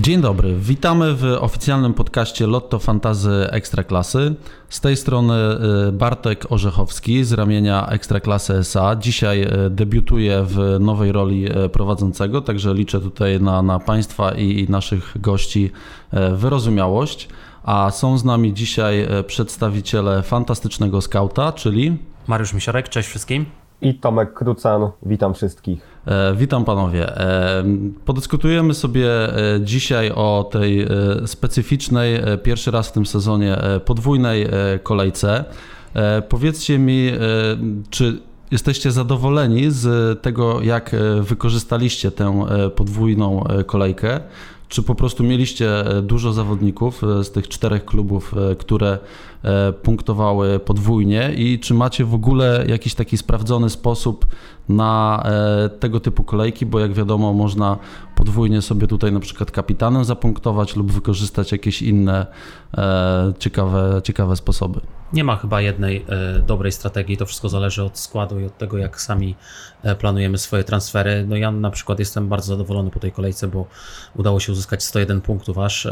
Dzień 0.00 0.20
dobry, 0.20 0.54
witamy 0.54 1.14
w 1.14 1.24
oficjalnym 1.40 1.94
podcaście 1.94 2.46
Lotto 2.46 2.78
Fantazy 2.78 3.46
Ekstraklasy. 3.50 4.34
Z 4.68 4.80
tej 4.80 4.96
strony 4.96 5.34
y, 5.88 5.92
Bartek 5.92 6.52
Orzechowski 6.52 7.24
z 7.24 7.32
ramienia 7.32 7.86
Ekstraklasy 7.86 8.54
SA. 8.54 8.96
Dzisiaj 8.96 9.42
y, 9.42 9.70
debiutuję 9.70 10.44
w 10.46 10.76
nowej 10.80 11.12
roli 11.12 11.64
y, 11.64 11.68
prowadzącego, 11.68 12.40
także 12.40 12.74
liczę 12.74 13.00
tutaj 13.00 13.40
na, 13.40 13.62
na 13.62 13.78
Państwa 13.78 14.32
i 14.32 14.66
naszych 14.68 15.20
gości 15.20 15.70
wyrozumiałość. 16.32 17.28
A 17.62 17.90
są 17.90 18.18
z 18.18 18.24
nami 18.24 18.54
dzisiaj 18.54 19.08
przedstawiciele 19.26 20.22
fantastycznego 20.22 21.00
skauta, 21.00 21.52
czyli 21.52 21.96
Mariusz 22.26 22.52
Misiorek, 22.52 22.88
cześć 22.88 23.08
wszystkim. 23.08 23.46
I 23.80 23.94
Tomek 23.94 24.34
Krucan, 24.34 24.90
witam 25.02 25.34
wszystkich. 25.34 25.97
E, 26.08 26.34
witam 26.36 26.64
panowie. 26.64 27.16
E, 27.16 27.64
podyskutujemy 28.04 28.74
sobie 28.74 29.08
e, 29.54 29.60
dzisiaj 29.60 30.10
o 30.10 30.48
tej 30.52 30.86
specyficznej, 31.26 32.20
pierwszy 32.42 32.70
raz 32.70 32.88
w 32.88 32.92
tym 32.92 33.06
sezonie 33.06 33.56
podwójnej 33.84 34.46
kolejce. 34.82 35.44
Powiedzcie 36.28 36.78
mi, 36.78 37.10
czy 37.90 38.20
jesteście 38.50 38.92
zadowoleni 38.92 39.70
z 39.70 40.22
tego, 40.22 40.62
jak 40.62 40.96
wykorzystaliście 41.20 42.10
tę 42.10 42.46
podwójną 42.76 43.44
kolejkę? 43.66 44.20
Czy 44.68 44.82
po 44.82 44.94
prostu 44.94 45.24
mieliście 45.24 45.84
dużo 46.02 46.32
zawodników 46.32 47.02
z 47.22 47.30
tych 47.30 47.48
czterech 47.48 47.84
klubów, 47.84 48.34
które 48.58 48.98
punktowały 49.82 50.58
podwójnie 50.58 51.32
i 51.36 51.58
czy 51.58 51.74
macie 51.74 52.04
w 52.04 52.14
ogóle 52.14 52.64
jakiś 52.68 52.94
taki 52.94 53.16
sprawdzony 53.18 53.70
sposób 53.70 54.26
na 54.68 55.22
e, 55.24 55.68
tego 55.68 56.00
typu 56.00 56.24
kolejki, 56.24 56.66
bo 56.66 56.80
jak 56.80 56.92
wiadomo 56.92 57.32
można 57.32 57.78
podwójnie 58.14 58.62
sobie 58.62 58.86
tutaj 58.86 59.12
na 59.12 59.20
przykład 59.20 59.50
kapitanem 59.50 60.04
zapunktować 60.04 60.76
lub 60.76 60.92
wykorzystać 60.92 61.52
jakieś 61.52 61.82
inne 61.82 62.26
e, 62.76 63.32
ciekawe, 63.38 64.00
ciekawe 64.04 64.36
sposoby. 64.36 64.80
Nie 65.12 65.24
ma 65.24 65.36
chyba 65.36 65.60
jednej 65.60 66.04
e, 66.08 66.38
dobrej 66.40 66.72
strategii, 66.72 67.16
to 67.16 67.26
wszystko 67.26 67.48
zależy 67.48 67.84
od 67.84 67.98
składu 67.98 68.40
i 68.40 68.44
od 68.44 68.58
tego, 68.58 68.78
jak 68.78 69.00
sami 69.00 69.34
planujemy 69.98 70.38
swoje 70.38 70.64
transfery. 70.64 71.24
No 71.28 71.36
ja 71.36 71.50
na 71.50 71.70
przykład 71.70 71.98
jestem 71.98 72.28
bardzo 72.28 72.46
zadowolony 72.46 72.90
po 72.90 73.00
tej 73.00 73.12
kolejce, 73.12 73.48
bo 73.48 73.66
udało 74.16 74.40
się 74.40 74.52
uzyskać 74.52 74.82
101 74.84 75.20
punktów 75.20 75.58
aż. 75.58 75.88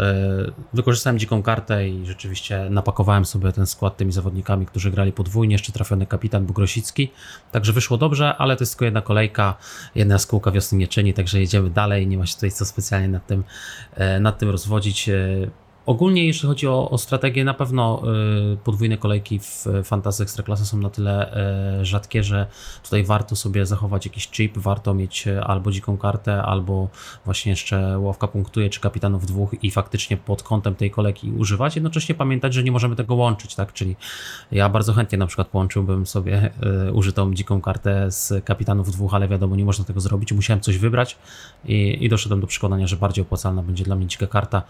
Wykorzystałem 0.72 1.18
dziką 1.18 1.42
kartę 1.42 1.88
i 1.88 2.06
rzeczywiście 2.06 2.66
napakowałem 2.70 3.24
sobie 3.24 3.35
ten 3.52 3.66
skład 3.66 3.96
tymi 3.96 4.12
zawodnikami, 4.12 4.66
którzy 4.66 4.90
grali 4.90 5.12
podwójnie, 5.12 5.54
jeszcze 5.54 5.72
trafiony 5.72 6.06
kapitan 6.06 6.46
Bugrosicki, 6.46 7.12
także 7.52 7.72
wyszło 7.72 7.96
dobrze, 7.96 8.36
ale 8.36 8.56
to 8.56 8.62
jest 8.62 8.72
tylko 8.72 8.84
jedna 8.84 9.02
kolejka, 9.02 9.54
jedna 9.94 10.18
skółka 10.18 10.50
wiosny 10.50 10.78
nie 10.78 10.88
czyni, 10.88 11.14
także 11.14 11.40
jedziemy 11.40 11.70
dalej, 11.70 12.06
nie 12.06 12.18
ma 12.18 12.26
się 12.26 12.34
tutaj 12.34 12.50
co 12.50 12.64
specjalnie 12.64 13.08
nad 13.08 13.26
tym, 13.26 13.44
e, 13.94 14.20
nad 14.20 14.38
tym 14.38 14.50
rozwodzić. 14.50 15.10
Ogólnie 15.86 16.26
jeśli 16.26 16.48
chodzi 16.48 16.68
o, 16.68 16.90
o 16.90 16.98
strategię, 16.98 17.44
na 17.44 17.54
pewno 17.54 18.02
y, 18.52 18.56
podwójne 18.56 18.96
kolejki 18.96 19.38
w 19.38 19.64
Fantasy 19.84 20.22
Ekstraklasy 20.22 20.66
są 20.66 20.78
na 20.78 20.90
tyle 20.90 21.36
y, 21.80 21.84
rzadkie, 21.84 22.22
że 22.22 22.46
tutaj 22.82 23.04
warto 23.04 23.36
sobie 23.36 23.66
zachować 23.66 24.06
jakiś 24.06 24.28
chip, 24.28 24.58
warto 24.58 24.94
mieć 24.94 25.26
y, 25.26 25.42
albo 25.42 25.70
dziką 25.70 25.98
kartę, 25.98 26.42
albo 26.42 26.88
właśnie 27.24 27.50
jeszcze 27.50 27.98
ławka 27.98 28.28
punktuje, 28.28 28.70
czy 28.70 28.80
kapitanów 28.80 29.26
dwóch 29.26 29.64
i 29.64 29.70
faktycznie 29.70 30.16
pod 30.16 30.42
kątem 30.42 30.74
tej 30.74 30.90
kolejki 30.90 31.32
używać. 31.32 31.76
Jednocześnie 31.76 32.14
pamiętać, 32.14 32.54
że 32.54 32.62
nie 32.62 32.72
możemy 32.72 32.96
tego 32.96 33.14
łączyć, 33.14 33.54
tak? 33.54 33.72
Czyli 33.72 33.96
ja 34.52 34.68
bardzo 34.68 34.92
chętnie 34.92 35.18
na 35.18 35.26
przykład 35.26 35.48
połączyłbym 35.48 36.06
sobie 36.06 36.50
użytą 36.92 37.34
dziką 37.34 37.60
kartę 37.60 38.10
z 38.10 38.44
kapitanów 38.44 38.90
dwóch, 38.90 39.14
ale 39.14 39.28
wiadomo, 39.28 39.56
nie 39.56 39.64
można 39.64 39.84
tego 39.84 40.00
zrobić. 40.00 40.32
Musiałem 40.32 40.60
coś 40.60 40.78
wybrać 40.78 41.18
i, 41.64 42.04
i 42.04 42.08
doszedłem 42.08 42.40
do 42.40 42.46
przekonania, 42.46 42.86
że 42.86 42.96
bardziej 42.96 43.22
opłacalna 43.22 43.62
będzie 43.62 43.84
dla 43.84 43.96
mnie 43.96 44.06
dzika 44.06 44.26
karta 44.26 44.62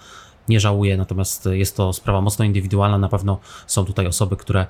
nie 0.48 0.60
żałuję, 0.60 0.96
natomiast 0.96 1.48
jest 1.52 1.76
to 1.76 1.92
sprawa 1.92 2.20
mocno 2.20 2.44
indywidualna. 2.44 2.98
Na 2.98 3.08
pewno 3.08 3.38
są 3.66 3.84
tutaj 3.84 4.06
osoby, 4.06 4.36
które 4.36 4.66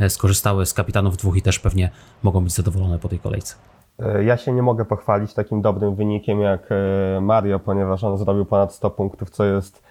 e, 0.00 0.10
skorzystały 0.10 0.66
z 0.66 0.74
kapitanów 0.74 1.16
dwóch 1.16 1.36
i 1.36 1.42
też 1.42 1.58
pewnie 1.58 1.90
mogą 2.22 2.44
być 2.44 2.52
zadowolone 2.52 2.98
po 2.98 3.08
tej 3.08 3.18
kolejce. 3.18 3.54
E, 3.98 4.24
ja 4.24 4.36
się 4.36 4.52
nie 4.52 4.62
mogę 4.62 4.84
pochwalić 4.84 5.34
takim 5.34 5.62
dobrym 5.62 5.94
wynikiem 5.94 6.40
jak 6.40 6.68
e, 6.70 7.20
Mario, 7.20 7.58
ponieważ 7.58 8.04
on 8.04 8.18
zrobił 8.18 8.44
ponad 8.44 8.74
100 8.74 8.90
punktów, 8.90 9.30
co 9.30 9.44
jest 9.44 9.88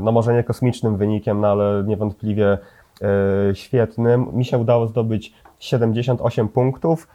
no 0.00 0.12
może 0.12 0.34
nie 0.34 0.44
kosmicznym 0.44 0.96
wynikiem, 0.96 1.40
no 1.40 1.48
ale 1.48 1.84
niewątpliwie 1.86 2.58
świetnym. 3.54 4.26
Mi 4.32 4.44
się 4.44 4.58
udało 4.58 4.86
zdobyć 4.86 5.32
78 5.58 6.48
punktów, 6.48 7.08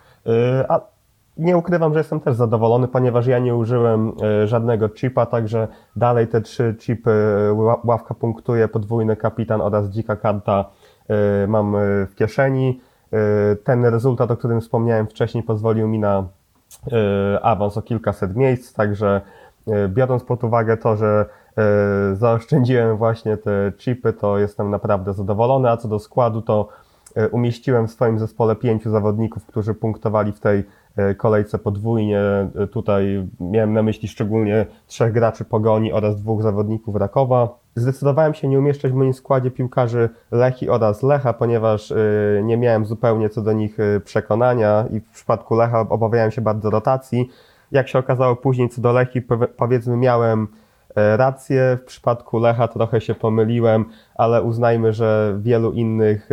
nie 1.39 1.57
ukrywam, 1.57 1.93
że 1.93 1.99
jestem 1.99 2.19
też 2.19 2.35
zadowolony, 2.35 2.87
ponieważ 2.87 3.27
ja 3.27 3.39
nie 3.39 3.55
użyłem 3.55 4.13
e, 4.43 4.47
żadnego 4.47 4.89
chipa, 4.89 5.25
także 5.25 5.67
dalej 5.95 6.27
te 6.27 6.41
trzy 6.41 6.75
chipy 6.79 7.11
e, 7.11 7.53
ławka 7.83 8.13
punktuje, 8.13 8.67
podwójny 8.67 9.15
kapitan 9.15 9.61
oraz 9.61 9.89
dzika 9.89 10.15
karta 10.15 10.65
e, 11.09 11.47
mam 11.47 11.75
w 12.09 12.15
kieszeni. 12.15 12.81
Ten 13.63 13.85
rezultat, 13.85 14.31
o 14.31 14.37
którym 14.37 14.61
wspomniałem 14.61 15.07
wcześniej, 15.07 15.43
pozwolił 15.43 15.87
mi 15.87 15.99
na 15.99 16.27
awans 17.41 17.77
o 17.77 17.81
kilkaset 17.81 18.35
miejsc, 18.35 18.73
także 18.73 19.21
biorąc 19.89 20.23
pod 20.23 20.43
uwagę 20.43 20.77
to, 20.77 20.95
że 20.95 21.25
zaoszczędziłem 22.13 22.97
właśnie 22.97 23.37
te 23.37 23.71
chipy, 23.77 24.13
to 24.13 24.37
jestem 24.37 24.69
naprawdę 24.69 25.13
zadowolony, 25.13 25.69
a 25.69 25.77
co 25.77 25.87
do 25.87 25.99
składu, 25.99 26.41
to 26.41 26.69
umieściłem 27.31 27.87
w 27.87 27.91
swoim 27.91 28.19
zespole 28.19 28.55
pięciu 28.55 28.89
zawodników, 28.89 29.45
którzy 29.45 29.73
punktowali 29.73 30.31
w 30.31 30.39
tej 30.39 30.63
kolejce 31.17 31.59
podwójnie. 31.59 32.19
E, 32.19 32.67
tutaj 32.67 33.27
miałem 33.39 33.73
na 33.73 33.83
myśli 33.83 34.07
szczególnie 34.07 34.65
trzech 34.87 35.13
graczy 35.13 35.45
Pogoni 35.45 35.93
oraz 35.93 36.21
dwóch 36.21 36.41
zawodników 36.41 36.95
Rakowa. 36.95 37.59
Zdecydowałem 37.75 38.33
się 38.33 38.47
nie 38.47 38.59
umieszczać 38.59 38.91
w 38.91 38.95
moim 38.95 39.13
składzie 39.13 39.51
piłkarzy 39.51 40.09
Lechi 40.31 40.69
oraz 40.69 41.03
Lecha, 41.03 41.33
ponieważ 41.33 41.91
e, 41.91 41.95
nie 42.43 42.57
miałem 42.57 42.85
zupełnie 42.85 43.29
co 43.29 43.41
do 43.41 43.53
nich 43.53 43.77
przekonania 44.03 44.85
i 44.91 44.99
w 44.99 45.09
przypadku 45.09 45.55
Lecha 45.55 45.85
obawiałem 45.89 46.31
się 46.31 46.41
bardzo 46.41 46.69
rotacji. 46.69 47.29
Jak 47.71 47.87
się 47.87 47.99
okazało 47.99 48.35
później 48.35 48.69
co 48.69 48.81
do 48.81 48.91
Lechi, 48.91 49.21
powiedzmy 49.57 49.97
miałem 49.97 50.47
rację, 50.95 51.77
w 51.81 51.85
przypadku 51.85 52.39
Lecha 52.39 52.67
trochę 52.67 53.01
się 53.01 53.15
pomyliłem, 53.15 53.85
ale 54.15 54.43
uznajmy, 54.43 54.93
że 54.93 55.37
wielu 55.39 55.71
innych 55.71 56.29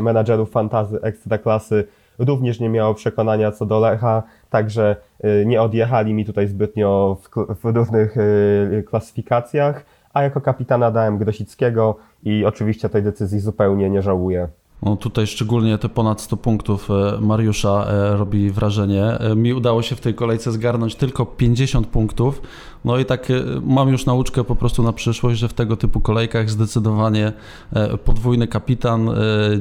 menadżerów 0.00 0.50
fantazy 0.50 1.00
ekstraklasy 1.02 1.88
również 2.18 2.60
nie 2.60 2.68
miało 2.68 2.94
przekonania 2.94 3.52
co 3.52 3.66
do 3.66 3.80
Lecha, 3.80 4.22
także 4.50 4.96
y, 5.24 5.46
nie 5.46 5.62
odjechali 5.62 6.14
mi 6.14 6.24
tutaj 6.24 6.46
zbytnio 6.46 7.16
w, 7.22 7.28
w 7.60 7.76
różnych 7.76 8.16
y, 8.16 8.84
klasyfikacjach, 8.86 9.84
a 10.14 10.22
jako 10.22 10.40
kapitana 10.40 10.90
dałem 10.90 11.18
Grosickiego 11.18 11.96
i 12.24 12.44
oczywiście 12.44 12.88
tej 12.88 13.02
decyzji 13.02 13.40
zupełnie 13.40 13.90
nie 13.90 14.02
żałuję. 14.02 14.48
No 14.82 14.96
tutaj 14.96 15.26
szczególnie 15.26 15.78
te 15.78 15.88
ponad 15.88 16.20
100 16.20 16.36
punktów 16.36 16.88
e, 16.90 17.20
Mariusza 17.20 17.86
e, 17.88 18.16
robi 18.16 18.50
wrażenie. 18.50 19.04
E, 19.04 19.36
mi 19.36 19.54
udało 19.54 19.82
się 19.82 19.96
w 19.96 20.00
tej 20.00 20.14
kolejce 20.14 20.52
zgarnąć 20.52 20.94
tylko 20.94 21.26
50 21.26 21.86
punktów. 21.86 22.42
No 22.84 22.98
i 22.98 23.04
tak 23.04 23.28
mam 23.62 23.88
już 23.88 24.06
nauczkę 24.06 24.44
po 24.44 24.56
prostu 24.56 24.82
na 24.82 24.92
przyszłość, 24.92 25.40
że 25.40 25.48
w 25.48 25.54
tego 25.54 25.76
typu 25.76 26.00
kolejkach 26.00 26.50
zdecydowanie 26.50 27.32
podwójny 28.04 28.48
kapitan, 28.48 29.10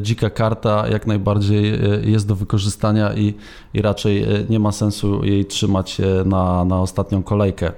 dzika 0.01 0.29
karta 0.29 0.87
jak 0.87 1.07
najbardziej 1.07 1.79
jest 2.11 2.27
do 2.27 2.35
wykorzystania 2.35 3.13
i, 3.13 3.33
i 3.73 3.81
raczej 3.81 4.25
nie 4.49 4.59
ma 4.59 4.71
sensu 4.71 5.25
jej 5.25 5.45
trzymać 5.45 5.97
na, 6.25 6.65
na 6.65 6.81
ostatnią 6.81 7.23
kolejkę. 7.23 7.71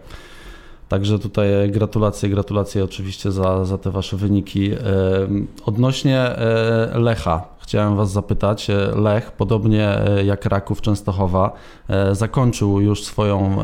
Także 0.90 1.20
tutaj 1.20 1.48
gratulacje, 1.72 2.30
gratulacje 2.30 2.84
oczywiście 2.84 3.32
za, 3.32 3.66
za 3.66 3.78
te 3.78 3.92
Wasze 3.92 4.18
wyniki. 4.18 4.72
Odnośnie 5.66 6.20
e, 6.20 7.00
Lecha, 7.00 7.46
chciałem 7.60 7.96
Was 7.96 8.12
zapytać. 8.12 8.70
E, 8.70 8.76
Lech, 8.96 9.32
podobnie 9.32 9.88
e, 9.88 10.26
jak 10.26 10.46
Raków 10.46 10.82
Częstochowa, 10.82 11.54
zakończył 12.12 12.82
już 12.82 13.04
swoją 13.04 13.58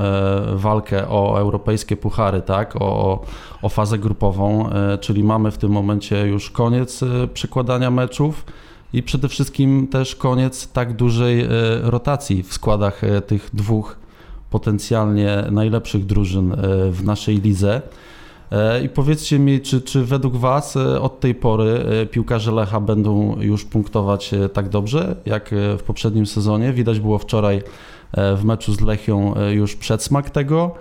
walkę 0.54 1.10
o 1.10 1.40
europejskie 1.40 1.98
puchary, 1.98 2.42
tak? 2.42 2.76
o, 2.76 3.22
o 3.62 3.70
fazę 3.70 3.98
grupową, 3.98 4.70
czyli 5.02 5.24
mamy 5.24 5.52
w 5.52 5.58
tym 5.58 5.72
momencie 5.72 6.28
już 6.28 6.50
koniec 6.50 7.02
przekładania 7.34 7.92
meczów 7.92 8.46
i 8.94 9.04
przede 9.04 9.30
wszystkim 9.30 9.88
też 9.88 10.16
koniec 10.16 10.68
tak 10.68 10.94
dużej 10.94 11.48
rotacji 11.82 12.44
w 12.44 12.54
składach 12.54 13.02
tych 13.28 13.50
dwóch 13.54 14.05
potencjalnie 14.56 15.44
najlepszych 15.52 16.06
drużyn 16.06 16.52
e, 16.52 16.56
w 16.92 17.04
naszej 17.04 17.42
lidze. 17.42 17.82
E, 18.52 18.84
I 18.84 18.90
powiedzcie 18.90 19.40
mi, 19.40 19.62
czy, 19.62 19.82
czy 19.82 20.06
według 20.06 20.36
Was 20.36 20.76
e, 20.76 21.02
od 21.02 21.20
tej 21.20 21.36
pory 21.36 21.84
piłkarze 22.12 22.52
Lecha 22.52 22.80
będą 22.80 23.42
już 23.42 23.66
punktować 23.66 24.32
tak 24.54 24.70
dobrze 24.70 25.16
jak 25.26 25.50
w 25.78 25.84
poprzednim 25.84 26.26
sezonie? 26.26 26.74
Widać 26.74 27.00
było 27.00 27.18
wczoraj 27.18 27.62
w 28.38 28.44
meczu 28.44 28.74
z 28.74 28.82
Lechią 28.82 29.34
już 29.52 29.76
przedsmak 29.76 30.30
tego. 30.30 30.76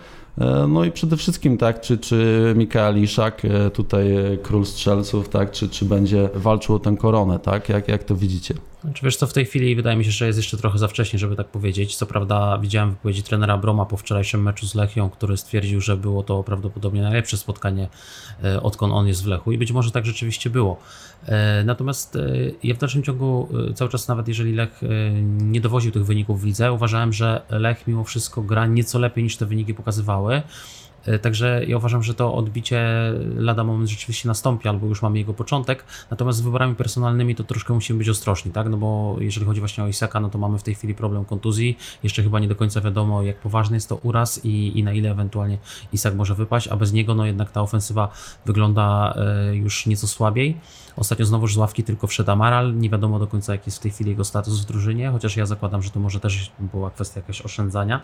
No 0.69 0.85
i 0.85 0.93
przede 0.93 1.17
wszystkim, 1.17 1.59
tak, 1.59 1.81
czy, 1.81 1.99
czy 1.99 2.53
Mikael 2.57 3.03
Iszak, 3.03 3.43
tutaj 3.73 4.15
król 4.43 4.65
strzelców, 4.65 5.29
tak, 5.29 5.51
czy, 5.51 5.69
czy 5.69 5.85
będzie 5.85 6.29
walczył 6.35 6.75
o 6.75 6.79
tę 6.79 6.97
koronę, 6.97 7.39
tak? 7.39 7.69
Jak, 7.69 7.89
jak 7.89 8.05
to 8.05 8.17
widzicie? 8.17 8.55
Znaczy, 8.85 9.05
wiesz 9.05 9.17
co, 9.17 9.27
w 9.27 9.33
tej 9.33 9.45
chwili 9.45 9.77
wydaje 9.77 9.97
mi 9.97 10.05
się, 10.05 10.11
że 10.11 10.27
jest 10.27 10.39
jeszcze 10.39 10.57
trochę 10.57 10.79
za 10.79 10.89
wcześnie, 10.89 11.19
żeby 11.19 11.37
tak 11.37 11.49
powiedzieć. 11.49 11.97
Co 11.97 12.07
prawda 12.07 12.59
widziałem 12.59 12.91
wypowiedzi 12.91 13.23
trenera 13.23 13.59
Broma 13.59 13.87
po 13.87 13.97
wczorajszym 13.97 14.43
meczu 14.43 14.67
z 14.67 14.75
Lechią, 14.75 15.11
który 15.11 15.37
stwierdził, 15.37 15.81
że 15.81 15.97
było 15.97 16.23
to 16.23 16.43
prawdopodobnie 16.43 17.03
najlepsze 17.03 17.37
spotkanie, 17.37 17.89
e, 18.45 18.63
odkąd 18.63 18.93
on 18.93 19.07
jest 19.07 19.25
w 19.25 19.27
Lechu 19.27 19.53
i 19.53 19.59
być 19.59 19.73
może 19.73 19.91
tak 19.91 20.07
rzeczywiście 20.07 20.51
było. 20.51 20.81
E, 21.27 21.65
natomiast 21.65 22.17
e, 22.17 22.21
ja 22.63 22.75
w 22.75 22.79
dalszym 22.79 23.03
ciągu 23.03 23.49
cały 23.75 23.91
czas, 23.91 24.09
nawet 24.09 24.29
jeżeli 24.29 24.53
Lech 24.53 24.81
nie 25.39 25.61
dowoził 25.61 25.93
tych 25.93 26.07
wyników 26.07 26.41
w 26.41 26.45
lidze, 26.45 26.73
uważałem, 26.73 27.13
że 27.13 27.43
Lech 27.51 27.87
mimo 27.87 28.05
wszystko 28.05 28.43
gra 28.43 28.67
nieco 28.67 28.99
lepiej 28.99 29.25
niż 29.25 29.37
te 29.37 29.47
wyniki 29.47 29.75
pokazywały. 29.75 30.43
E, 31.07 31.19
także 31.19 31.65
ja 31.67 31.77
uważam, 31.77 32.03
że 32.03 32.15
to 32.15 32.35
odbicie 32.35 32.85
lada 33.37 33.65
moment 33.65 33.91
rzeczywiście 33.91 34.29
nastąpi, 34.29 34.69
albo 34.69 34.87
już 34.87 35.03
mamy 35.03 35.19
jego 35.19 35.35
początek. 35.35 35.85
Natomiast 36.11 36.39
z 36.39 36.41
wyborami 36.41 36.75
personalnymi 36.75 37.35
to 37.35 37.45
troszkę 37.45 37.75
musimy 37.75 37.99
być 37.99 38.09
ostrożni, 38.09 38.53
tak? 38.53 38.69
No 38.69 38.77
bo 38.77 39.17
jeżeli 39.21 39.47
chodzi 39.47 39.61
właśnie 39.61 39.85
o 39.85 39.89
Isaka, 39.89 40.21
no 40.21 40.29
to 40.29 40.39
mamy 40.39 40.59
w 40.59 40.63
tej 40.63 40.75
chwili 40.75 40.95
problem 40.95 41.25
kontuzji. 41.25 41.79
Jeszcze 42.03 42.23
chyba 42.23 42.41
nie 42.41 42.49
do 42.49 42.57
końca 42.57 42.81
wiadomo, 42.81 43.23
jak 43.23 43.39
poważny 43.39 43.77
jest 43.77 43.89
to 43.89 43.97
uraz 43.97 44.45
i, 44.45 44.79
i 44.79 44.85
na 44.85 44.93
ile 44.93 45.11
ewentualnie 45.11 45.59
Isak 45.93 46.15
może 46.15 46.35
wypaść, 46.35 46.69
a 46.69 46.77
bez 46.77 46.93
niego, 46.93 47.15
no 47.15 47.27
jednak 47.27 47.51
ta 47.51 47.63
ofensywa 47.63 48.09
wygląda 48.47 49.15
e, 49.17 49.57
już 49.57 49.87
nieco 49.87 50.07
słabiej. 50.07 50.57
Ostatnio 50.97 51.27
znowu 51.27 51.49
z 51.49 51.57
ławki 51.57 51.85
tylko 51.85 52.07
wszedł 52.07 52.31
Amaral. 52.31 52.77
Nie 52.77 52.91
wiadomo 52.91 53.19
do 53.19 53.27
końca, 53.27 53.53
jaki 53.53 53.65
jest 53.67 53.79
w 53.79 53.81
tej 53.81 53.91
chwili 53.91 54.11
jego 54.11 54.25
status 54.25 54.61
w 54.61 54.65
drużynie, 54.65 55.11
chociaż 55.11 55.37
ja 55.37 55.47
zakładam, 55.47 55.83
że 55.83 55.91
to 55.91 56.01
może 56.01 56.21
też 56.21 56.53
była 56.59 56.91
kwestia 56.91 57.21
jakaś 57.21 57.43
oszczędzania. 57.43 58.01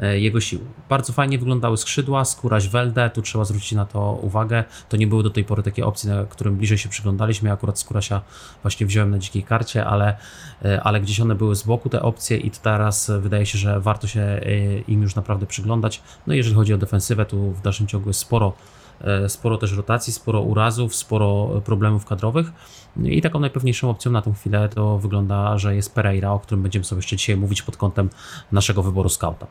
E, 0.00 0.20
jego 0.20 0.40
sił. 0.40 0.60
Bardzo 0.88 1.12
fajnie 1.12 1.38
wyglądały 1.38 1.76
skrzydła, 1.76 2.24
skóraś 2.24 2.68
Welde, 2.68 3.10
tu 3.10 3.22
trzeba 3.22 3.44
zwrócić 3.44 3.72
na 3.72 3.86
to 3.86 4.12
uwagę. 4.22 4.64
To 4.88 4.96
nie 4.96 5.06
były 5.06 5.22
do 5.22 5.30
tej 5.30 5.44
pory 5.44 5.62
takie 5.62 5.86
opcje, 5.86 6.10
na 6.10 6.24
którym 6.24 6.56
bliżej 6.56 6.78
się 6.78 6.88
przyglądaliśmy. 6.88 7.48
Ja 7.48 7.54
akurat 7.54 7.78
skórasia 7.78 8.20
właśnie 8.62 8.86
wziąłem 8.86 9.10
na 9.10 9.18
dzikiej 9.18 9.42
karcie, 9.42 9.86
ale, 9.86 10.16
e, 10.64 10.82
ale 10.82 11.00
gdzieś 11.00 11.20
one 11.20 11.34
były 11.34 11.56
z 11.56 11.62
boku 11.62 11.88
te 11.88 12.02
opcje 12.02 12.36
i 12.36 12.50
teraz 12.50 13.10
wydaje 13.20 13.46
się, 13.46 13.58
że 13.58 13.80
warto 13.80 14.06
się 14.06 14.20
e, 14.20 14.40
im 14.78 15.02
już 15.02 15.14
naprawdę 15.14 15.46
przyglądać. 15.46 16.02
No 16.26 16.34
i 16.34 16.36
jeżeli 16.36 16.56
chodzi 16.56 16.74
o 16.74 16.78
defensywę, 16.78 17.24
tu 17.24 17.52
w 17.52 17.60
dalszym 17.60 17.86
ciągu 17.86 18.08
jest 18.10 18.20
sporo 18.20 18.52
sporo 19.28 19.58
też 19.58 19.72
rotacji, 19.72 20.12
sporo 20.12 20.40
urazów, 20.40 20.96
sporo 20.96 21.48
problemów 21.64 22.06
kadrowych. 22.06 22.52
I 23.04 23.22
taką 23.22 23.40
najpewniejszą 23.40 23.90
opcją 23.90 24.12
na 24.12 24.22
tę 24.22 24.32
chwilę 24.32 24.68
to 24.68 24.98
wygląda, 24.98 25.58
że 25.58 25.76
jest 25.76 25.94
Pereira, 25.94 26.30
o 26.30 26.40
którym 26.40 26.62
będziemy 26.62 26.84
sobie 26.84 26.98
jeszcze 26.98 27.16
dzisiaj 27.16 27.36
mówić 27.36 27.62
pod 27.62 27.76
kątem 27.76 28.10
naszego 28.52 28.82
wyboru 28.82 29.08
skauta. 29.08 29.46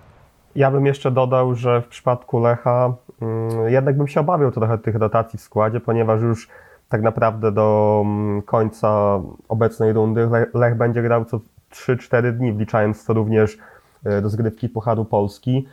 Ja 0.56 0.72
bym 0.72 0.86
jeszcze 0.86 1.12
dodał, 1.12 1.56
że 1.56 1.82
w 1.82 1.88
przypadku 1.88 2.40
Lecha 2.40 2.94
mm, 3.22 3.70
jednak 3.70 3.98
bym 3.98 4.08
się 4.08 4.20
obawiał 4.20 4.52
trochę 4.52 4.78
tych 4.78 4.96
rotacji 4.96 5.40
w 5.40 5.42
składzie, 5.42 5.80
ponieważ 5.80 6.22
już 6.22 6.50
tak 6.90 7.02
naprawdę 7.02 7.52
do 7.52 8.02
mm, 8.06 8.42
końca 8.42 9.22
obecnej 9.50 9.94
rundy 9.94 10.30
Lech 10.54 10.78
będzie 10.78 11.02
grał 11.02 11.26
co 11.26 11.40
3-4 11.72 12.32
dni, 12.32 12.54
wliczając 12.54 13.06
to 13.06 13.14
również 13.14 13.58
e, 14.06 14.22
rozgrywki 14.22 14.70
Pucharu 14.70 15.06
Polski. 15.06 15.68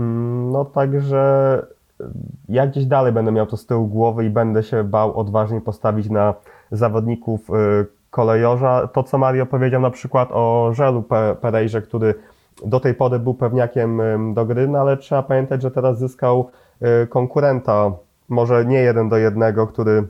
Mm, 0.00 0.50
no 0.52 0.64
także 0.64 1.62
e, 2.00 2.04
ja 2.48 2.66
gdzieś 2.66 2.86
dalej 2.86 3.12
będę 3.12 3.32
miał 3.32 3.46
to 3.46 3.56
z 3.56 3.66
tyłu 3.66 3.86
głowy 3.86 4.24
i 4.24 4.30
będę 4.30 4.62
się 4.62 4.84
bał 4.84 5.18
odważnie 5.18 5.60
postawić 5.60 6.10
na 6.10 6.34
zawodników 6.72 7.50
e, 7.50 7.54
kolejorza. 8.10 8.88
To, 8.92 9.02
co 9.02 9.18
Mario 9.18 9.46
powiedział 9.46 9.80
na 9.80 9.90
przykład 9.90 10.28
o 10.32 10.70
Żelu 10.74 11.04
Perejrze, 11.40 11.82
który 11.82 12.14
do 12.64 12.80
tej 12.80 12.94
pory 12.94 13.18
był 13.18 13.34
pewniakiem 13.34 14.00
do 14.34 14.46
gry, 14.46 14.68
no 14.68 14.78
ale 14.78 14.96
trzeba 14.96 15.22
pamiętać, 15.22 15.62
że 15.62 15.70
teraz 15.70 15.98
zyskał 15.98 16.50
y, 17.02 17.06
konkurenta, 17.06 17.92
może 18.28 18.64
nie 18.64 18.78
jeden 18.78 19.08
do 19.08 19.16
jednego, 19.16 19.66
który 19.66 20.06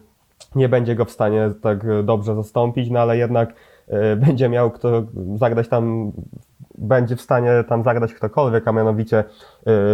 nie 0.55 0.69
będzie 0.69 0.95
go 0.95 1.05
w 1.05 1.11
stanie 1.11 1.51
tak 1.63 2.05
dobrze 2.05 2.35
zastąpić, 2.35 2.91
no 2.91 3.01
ale 3.01 3.17
jednak 3.17 3.51
y, 4.13 4.17
będzie 4.27 4.49
miał 4.49 4.71
kto 4.71 5.03
zagrać 5.35 5.69
tam, 5.69 6.13
będzie 6.79 7.17
w 7.17 7.21
stanie 7.21 7.65
tam 7.69 7.83
zagrać 7.83 8.15
ktokolwiek, 8.15 8.69
a 8.69 8.73
mianowicie 8.73 9.25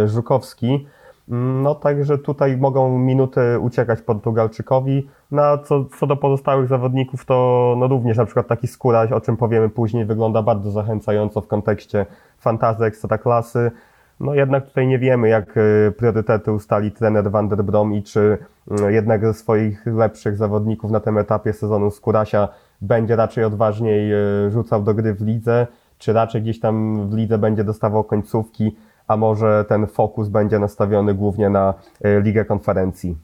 Żukowski. 0.05 0.87
No 1.27 1.75
także 1.75 2.17
tutaj 2.17 2.57
mogą 2.57 2.99
minuty 2.99 3.59
uciekać 3.59 4.01
Portugalczykowi. 4.01 5.07
No 5.31 5.57
co, 5.57 5.85
co 5.85 6.07
do 6.07 6.15
pozostałych 6.15 6.67
zawodników, 6.67 7.25
to 7.25 7.75
no 7.77 7.87
również 7.87 8.17
na 8.17 8.25
przykład 8.25 8.47
taki 8.47 8.67
Skóraś, 8.67 9.11
o 9.11 9.21
czym 9.21 9.37
powiemy 9.37 9.69
później, 9.69 10.05
wygląda 10.05 10.41
bardzo 10.41 10.71
zachęcająco 10.71 11.41
w 11.41 11.47
kontekście 11.47 12.05
fantazy 12.39 12.85
ekstraklasy. 12.85 13.71
No 14.19 14.33
jednak 14.33 14.65
tutaj 14.65 14.87
nie 14.87 14.99
wiemy, 14.99 15.29
jak 15.29 15.57
e, 15.57 15.91
priorytety 15.91 16.51
ustali 16.51 16.91
trener 16.91 17.31
Van 17.31 17.47
der 17.47 17.63
Brom 17.63 17.93
i 17.93 18.03
czy 18.03 18.37
mm, 18.71 18.93
jednego 18.93 19.27
ze 19.27 19.33
swoich 19.33 19.85
lepszych 19.85 20.37
zawodników 20.37 20.91
na 20.91 20.99
tym 20.99 21.17
etapie 21.17 21.53
sezonu 21.53 21.91
Skórasia 21.91 22.47
będzie 22.81 23.15
raczej 23.15 23.43
odważniej 23.43 24.13
e, 24.13 24.17
rzucał 24.49 24.83
do 24.83 24.93
gry 24.93 25.13
w 25.13 25.21
lidze, 25.21 25.67
czy 25.97 26.13
raczej 26.13 26.41
gdzieś 26.41 26.59
tam 26.59 27.07
w 27.09 27.13
lidze 27.13 27.37
będzie 27.37 27.63
dostawał 27.63 28.03
końcówki, 28.03 28.75
a 29.07 29.17
może 29.17 29.65
ten 29.69 29.87
fokus 29.87 30.29
będzie 30.29 30.59
nastawiony 30.59 31.13
głównie 31.13 31.49
na 31.49 31.73
e, 32.01 32.21
Ligę 32.21 32.45
Konferencji. 32.45 33.17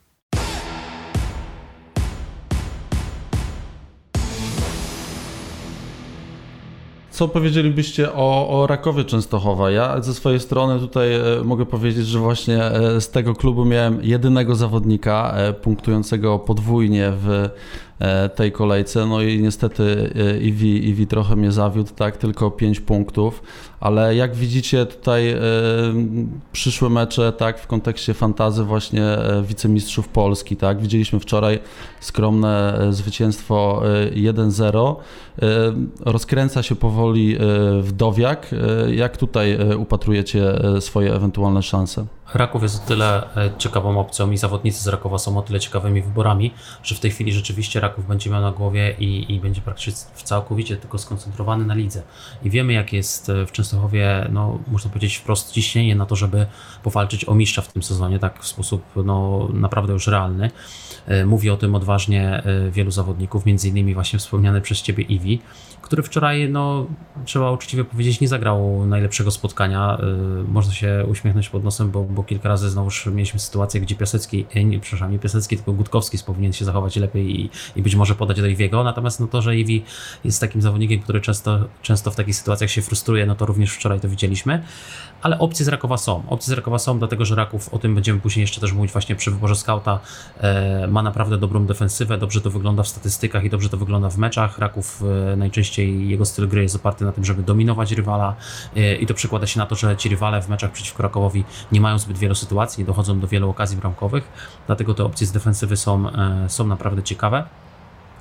Co 7.10 7.28
powiedzielibyście 7.28 8.14
o, 8.14 8.50
o 8.62 8.68
Rakowie 8.68 9.04
Częstochowa? 9.04 9.72
Ja 9.72 10.02
ze 10.02 10.14
swojej 10.14 10.40
strony 10.40 10.80
tutaj 10.80 11.16
e, 11.16 11.22
mogę 11.44 11.66
powiedzieć, 11.66 12.08
że 12.08 12.20
właśnie 12.20 12.64
e, 12.64 13.02
z 13.02 13.10
tego 13.10 13.36
klubu 13.36 13.66
miałem 13.66 14.00
jedynego 14.02 14.56
zawodnika 14.56 15.34
punktującego 15.62 16.40
podwójnie 16.40 17.12
w 17.12 17.50
tej 18.36 18.52
kolejce. 18.52 19.06
No 19.06 19.22
i 19.22 19.42
niestety 19.42 20.14
Iwi, 20.42 20.76
e, 20.76 20.80
Iwi 20.80 21.08
trochę 21.08 21.36
mnie 21.36 21.52
zawiódł, 21.52 21.94
tak, 21.94 22.18
tylko 22.18 22.52
5 22.52 22.80
punktów, 22.80 23.44
ale 23.80 24.16
jak 24.16 24.36
widzicie 24.36 24.86
tutaj 24.86 25.30
e, 25.30 25.40
przyszłe 26.52 26.90
mecze, 26.90 27.32
tak, 27.32 27.60
w 27.60 27.68
kontekście 27.68 28.14
fantazy 28.14 28.64
właśnie 28.64 29.04
wicemistrzów 29.44 30.08
Polski, 30.08 30.56
tak, 30.56 30.82
widzieliśmy 30.82 31.20
wczoraj 31.20 31.60
skromne 32.00 32.80
zwycięstwo 32.90 33.82
1-0, 34.16 34.96
rozkręca 36.06 36.64
się 36.64 36.76
powoli 36.76 37.38
Wdowiak. 37.82 38.56
Jak 38.92 39.18
tutaj 39.18 39.58
upatrujecie 39.78 40.44
swoje 40.80 41.14
ewentualne 41.14 41.64
szanse? 41.64 42.06
Raków 42.34 42.64
jest 42.64 42.84
o 42.84 42.88
tyle 42.88 43.36
e, 43.36 43.58
ciekawą 43.58 44.00
opcją 44.00 44.32
i 44.32 44.38
zawodnicy 44.38 44.84
z 44.84 44.88
Rakowa 44.88 45.18
są 45.18 45.38
o 45.38 45.42
tyle 45.42 45.60
ciekawymi 45.60 46.02
wyborami, 46.02 46.54
że 46.84 46.96
w 46.96 47.00
tej 47.00 47.12
chwili 47.12 47.34
rzeczywiście 47.34 47.80
Raków 47.80 48.08
będzie 48.08 48.30
miał 48.30 48.42
na 48.42 48.52
głowie 48.52 48.96
i, 49.00 49.34
i 49.34 49.40
będzie 49.40 49.62
praktycznie 49.62 49.94
całkowicie 50.24 50.78
tylko 50.78 50.98
skoncentrowany 50.98 51.66
na 51.66 51.74
lidze. 51.74 52.04
I 52.44 52.50
wiemy, 52.50 52.74
jak 52.74 52.94
jest 52.94 53.30
e, 53.30 53.46
w 53.46 53.52
Częstochowie, 53.52 54.28
no, 54.32 54.60
można 54.68 54.90
powiedzieć 54.90 55.16
wprost 55.16 55.52
ciśnienie 55.52 55.96
na 55.96 56.06
to, 56.06 56.16
żeby 56.16 56.46
powalczyć 56.84 57.30
o 57.30 57.36
mistrza 57.36 57.62
w 57.62 57.74
tym 57.74 57.84
sezonie, 57.84 58.20
tak 58.20 58.44
w 58.44 58.48
sposób 58.48 58.84
no, 58.96 59.48
naprawdę 59.54 59.94
już 59.94 60.08
realny. 60.08 60.52
E, 61.08 61.26
mówi 61.26 61.50
o 61.50 61.58
tym 61.58 61.76
odważnie 61.76 62.44
wielu 62.72 62.92
zawodników, 62.92 63.46
między 63.46 63.70
innymi 63.70 63.94
właśnie 63.94 64.20
wspomniany 64.20 64.62
przez 64.62 64.82
Ciebie 64.82 65.04
Iwi, 65.04 65.42
który 65.90 66.04
wczoraj, 66.04 66.50
no, 66.50 66.86
trzeba 67.26 67.52
uczciwie 67.52 67.84
powiedzieć, 67.84 68.20
nie 68.20 68.28
zagrał 68.28 68.86
najlepszego 68.86 69.32
spotkania. 69.32 69.98
Można 70.48 70.74
się 70.74 71.06
uśmiechnąć 71.08 71.50
pod 71.50 71.64
nosem, 71.64 71.92
bo 71.92 72.04
bo 72.04 72.24
kilka 72.24 72.50
razy 72.50 72.70
znowuż 72.70 73.06
mieliśmy 73.06 73.40
sytuację, 73.40 73.82
gdzie 73.82 73.96
Piasecki, 73.96 74.46
e, 74.56 74.64
nie, 74.64 74.80
przepraszam, 74.80 75.12
nie 75.12 75.20
Piasecki, 75.20 75.56
tylko 75.56 75.74
Gutkowski 75.74 76.18
powinien 76.26 76.54
się 76.54 76.66
zachować 76.66 76.96
lepiej 76.96 77.42
i, 77.42 77.50
i 77.76 77.82
być 77.82 77.96
może 77.96 78.16
podać 78.16 78.42
do 78.42 78.48
Iwiego, 78.48 78.84
natomiast 78.84 79.20
no 79.20 79.28
to, 79.28 79.42
że 79.42 79.58
Iwi 79.58 79.84
jest 80.24 80.42
takim 80.42 80.62
zawodnikiem, 80.62 81.00
który 81.00 81.22
często, 81.22 81.60
często 81.82 82.12
w 82.12 82.16
takich 82.16 82.36
sytuacjach 82.36 82.70
się 82.70 82.82
frustruje, 82.82 83.26
no 83.26 83.36
to 83.36 83.46
również 83.46 83.74
wczoraj 83.74 84.00
to 84.00 84.10
widzieliśmy, 84.10 84.64
ale 85.22 85.40
opcje 85.40 85.66
z 85.66 85.68
Rakowa 85.68 85.98
są. 85.98 86.24
Opcje 86.28 86.52
z 86.54 86.58
Rakowa 86.58 86.80
są, 86.80 87.00
dlatego 87.00 87.26
że 87.26 87.36
Raków, 87.36 87.74
o 87.74 87.80
tym 87.80 87.96
będziemy 87.96 88.20
później 88.20 88.42
jeszcze 88.42 88.62
też 88.62 88.74
mówić 88.74 88.92
właśnie 88.92 89.16
przy 89.16 89.32
wyborze 89.32 89.56
skauta, 89.56 90.00
e, 90.38 90.88
ma 90.88 91.04
naprawdę 91.04 91.38
dobrą 91.38 91.66
defensywę, 91.66 92.18
dobrze 92.18 92.42
to 92.42 92.50
wygląda 92.50 92.84
w 92.84 92.88
statystykach 92.88 93.44
i 93.44 93.50
dobrze 93.50 93.70
to 93.70 93.78
wygląda 93.78 94.10
w 94.10 94.18
meczach. 94.18 94.60
Raków 94.60 95.04
e, 95.34 95.36
najczęściej 95.80 96.10
jego 96.10 96.26
styl 96.26 96.48
gry 96.48 96.62
jest 96.62 96.76
oparty 96.76 97.06
na 97.06 97.12
tym, 97.12 97.26
żeby 97.26 97.44
dominować 97.44 97.92
rywala 97.92 98.36
e, 98.76 98.96
i 98.96 99.06
to 99.06 99.14
przekłada 99.14 99.48
się 99.48 99.60
na 99.60 99.66
to, 99.66 99.76
że 99.76 99.98
ci 99.98 100.10
rywale 100.10 100.42
w 100.42 100.50
meczach 100.50 100.72
przeciwko 100.72 101.04
Rakowowi 101.04 101.44
nie 101.72 101.82
mają 101.82 102.00
zbyt 102.00 102.18
wielu 102.18 102.36
sytuacji, 102.36 102.82
nie 102.82 102.86
dochodzą 102.86 103.20
do 103.20 103.28
wielu 103.28 103.50
okazji 103.50 103.78
bramkowych, 103.78 104.24
dlatego 104.68 104.94
te 104.94 105.04
opcje 105.04 105.28
z 105.28 105.32
defensywy 105.32 105.78
są, 105.78 106.10
e, 106.10 106.50
są 106.50 106.68
naprawdę 106.68 107.04
ciekawe. 107.04 107.44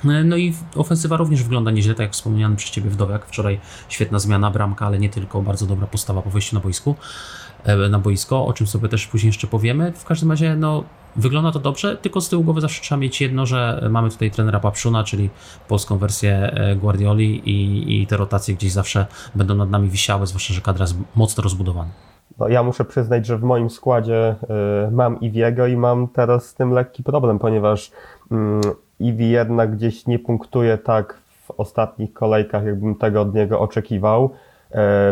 E, 0.05 0.25
no 0.25 0.37
i 0.37 0.55
ofensywa 0.77 1.17
również 1.17 1.43
wygląda 1.43 1.71
nieźle, 1.71 1.95
tak 1.95 2.05
jak 2.05 2.13
wspomniany 2.13 2.57
przez 2.57 2.71
Ciebie 2.71 2.91
Wdowiak. 2.91 3.27
Wczoraj 3.27 3.61
świetna 3.89 4.19
zmiana, 4.19 4.51
bramka, 4.51 4.87
ale 4.87 4.99
nie 4.99 5.09
tylko, 5.09 5.43
bardzo 5.43 5.67
dobra 5.67 5.87
postawa 5.87 6.23
po 6.23 6.31
wejściu 6.31 6.57
na 6.57 6.61
boisku, 6.61 6.95
na 7.91 7.99
boisko, 7.99 8.47
o 8.47 8.53
czym 8.53 8.67
sobie 8.67 8.89
też 8.89 9.07
później 9.07 9.29
jeszcze 9.29 9.47
powiemy. 9.47 9.93
W 9.93 10.05
każdym 10.05 10.31
razie, 10.31 10.57
no, 10.57 10.85
wygląda 11.17 11.53
to 11.53 11.59
dobrze, 11.59 11.97
tylko 11.97 12.21
z 12.21 12.29
tyłu 12.29 12.45
głowy 12.45 12.61
zawsze 12.61 12.83
trzeba 12.83 13.01
mieć 13.01 13.21
jedno, 13.21 13.47
że 13.47 13.89
mamy 13.91 14.11
tutaj 14.11 14.31
trenera 14.31 14.61
Papszuna, 14.61 15.05
czyli 15.05 15.31
polską 15.69 15.99
wersję 15.99 16.55
Guardioli 16.77 17.51
i, 17.51 18.03
i 18.03 18.07
te 18.07 18.17
rotacje 18.17 18.55
gdzieś 18.55 18.73
zawsze 18.73 19.07
będą 19.35 19.55
nad 19.55 19.71
nami 19.71 19.89
wisiały, 19.89 20.27
zwłaszcza, 20.27 20.55
że 20.55 20.61
kadra 20.61 20.83
jest 20.83 20.97
mocno 21.17 21.43
rozbudowana. 21.43 21.91
No, 22.39 22.49
ja 22.49 22.63
muszę 22.63 22.85
przyznać, 22.85 23.27
że 23.27 23.39
w 23.39 23.43
moim 23.43 23.71
składzie 23.71 24.35
y, 24.89 24.91
mam 24.91 25.21
Iwiego 25.21 25.67
i 25.67 25.77
mam 25.77 26.09
teraz 26.09 26.47
z 26.47 26.55
tym 26.55 26.73
lekki 26.73 27.03
problem, 27.03 27.39
ponieważ 27.39 27.89
y, 27.89 28.35
Iwi 29.01 29.31
jednak 29.31 29.77
gdzieś 29.77 30.07
nie 30.07 30.19
punktuje 30.19 30.79
tak 30.79 31.21
w 31.47 31.51
ostatnich 31.51 32.13
kolejkach, 32.13 32.65
jakbym 32.65 32.95
tego 32.95 33.21
od 33.21 33.35
niego 33.35 33.61
oczekiwał. 33.61 34.31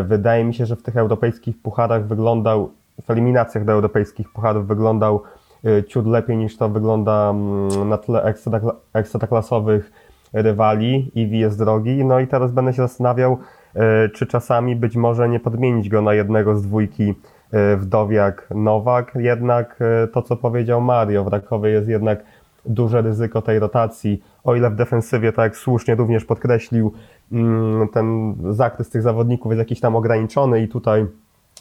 Wydaje 0.05 0.43
mi 0.43 0.53
się, 0.53 0.65
że 0.65 0.75
w 0.75 0.83
tych 0.83 0.97
europejskich 0.97 1.61
pucharach 1.61 2.07
wyglądał, 2.07 2.71
w 3.05 3.11
eliminacjach 3.11 3.65
do 3.65 3.71
europejskich 3.71 4.31
pucharów 4.31 4.67
wyglądał 4.67 5.23
ciut 5.87 6.07
lepiej 6.07 6.37
niż 6.37 6.57
to 6.57 6.69
wygląda 6.69 7.29
mm, 7.29 7.89
na 7.89 7.97
tle 7.97 8.33
ekstraklasowych 8.93 9.91
rywali. 10.33 11.11
Iwi 11.15 11.39
jest 11.39 11.57
drogi. 11.57 12.05
No 12.05 12.19
i 12.19 12.27
teraz 12.27 12.51
będę 12.51 12.73
się 12.73 12.81
zastanawiał, 12.81 13.37
czy 14.13 14.27
czasami 14.27 14.75
być 14.75 14.95
może 14.95 15.29
nie 15.29 15.39
podmienić 15.39 15.89
go 15.89 16.01
na 16.01 16.13
jednego 16.13 16.55
z 16.55 16.61
dwójki 16.61 17.13
Wdowiak 17.77 18.47
Nowak. 18.55 19.11
Jednak 19.15 19.79
to, 20.13 20.21
co 20.21 20.37
powiedział 20.37 20.81
Mario, 20.81 21.23
w 21.23 21.27
Rakowie 21.27 21.69
jest 21.69 21.87
jednak 21.89 22.23
duże 22.65 23.01
ryzyko 23.01 23.41
tej 23.41 23.59
rotacji. 23.59 24.23
O 24.43 24.55
ile 24.55 24.69
w 24.69 24.75
defensywie, 24.75 25.31
tak 25.31 25.43
jak 25.43 25.57
słusznie 25.57 25.95
również 25.95 26.25
podkreślił, 26.25 26.93
mm, 27.31 27.87
ten 27.87 28.35
zakres 28.49 28.89
tych 28.89 29.01
zawodników 29.01 29.51
jest 29.51 29.59
jakiś 29.59 29.79
tam 29.79 29.95
ograniczony 29.95 30.61
i 30.61 30.67
tutaj 30.67 31.05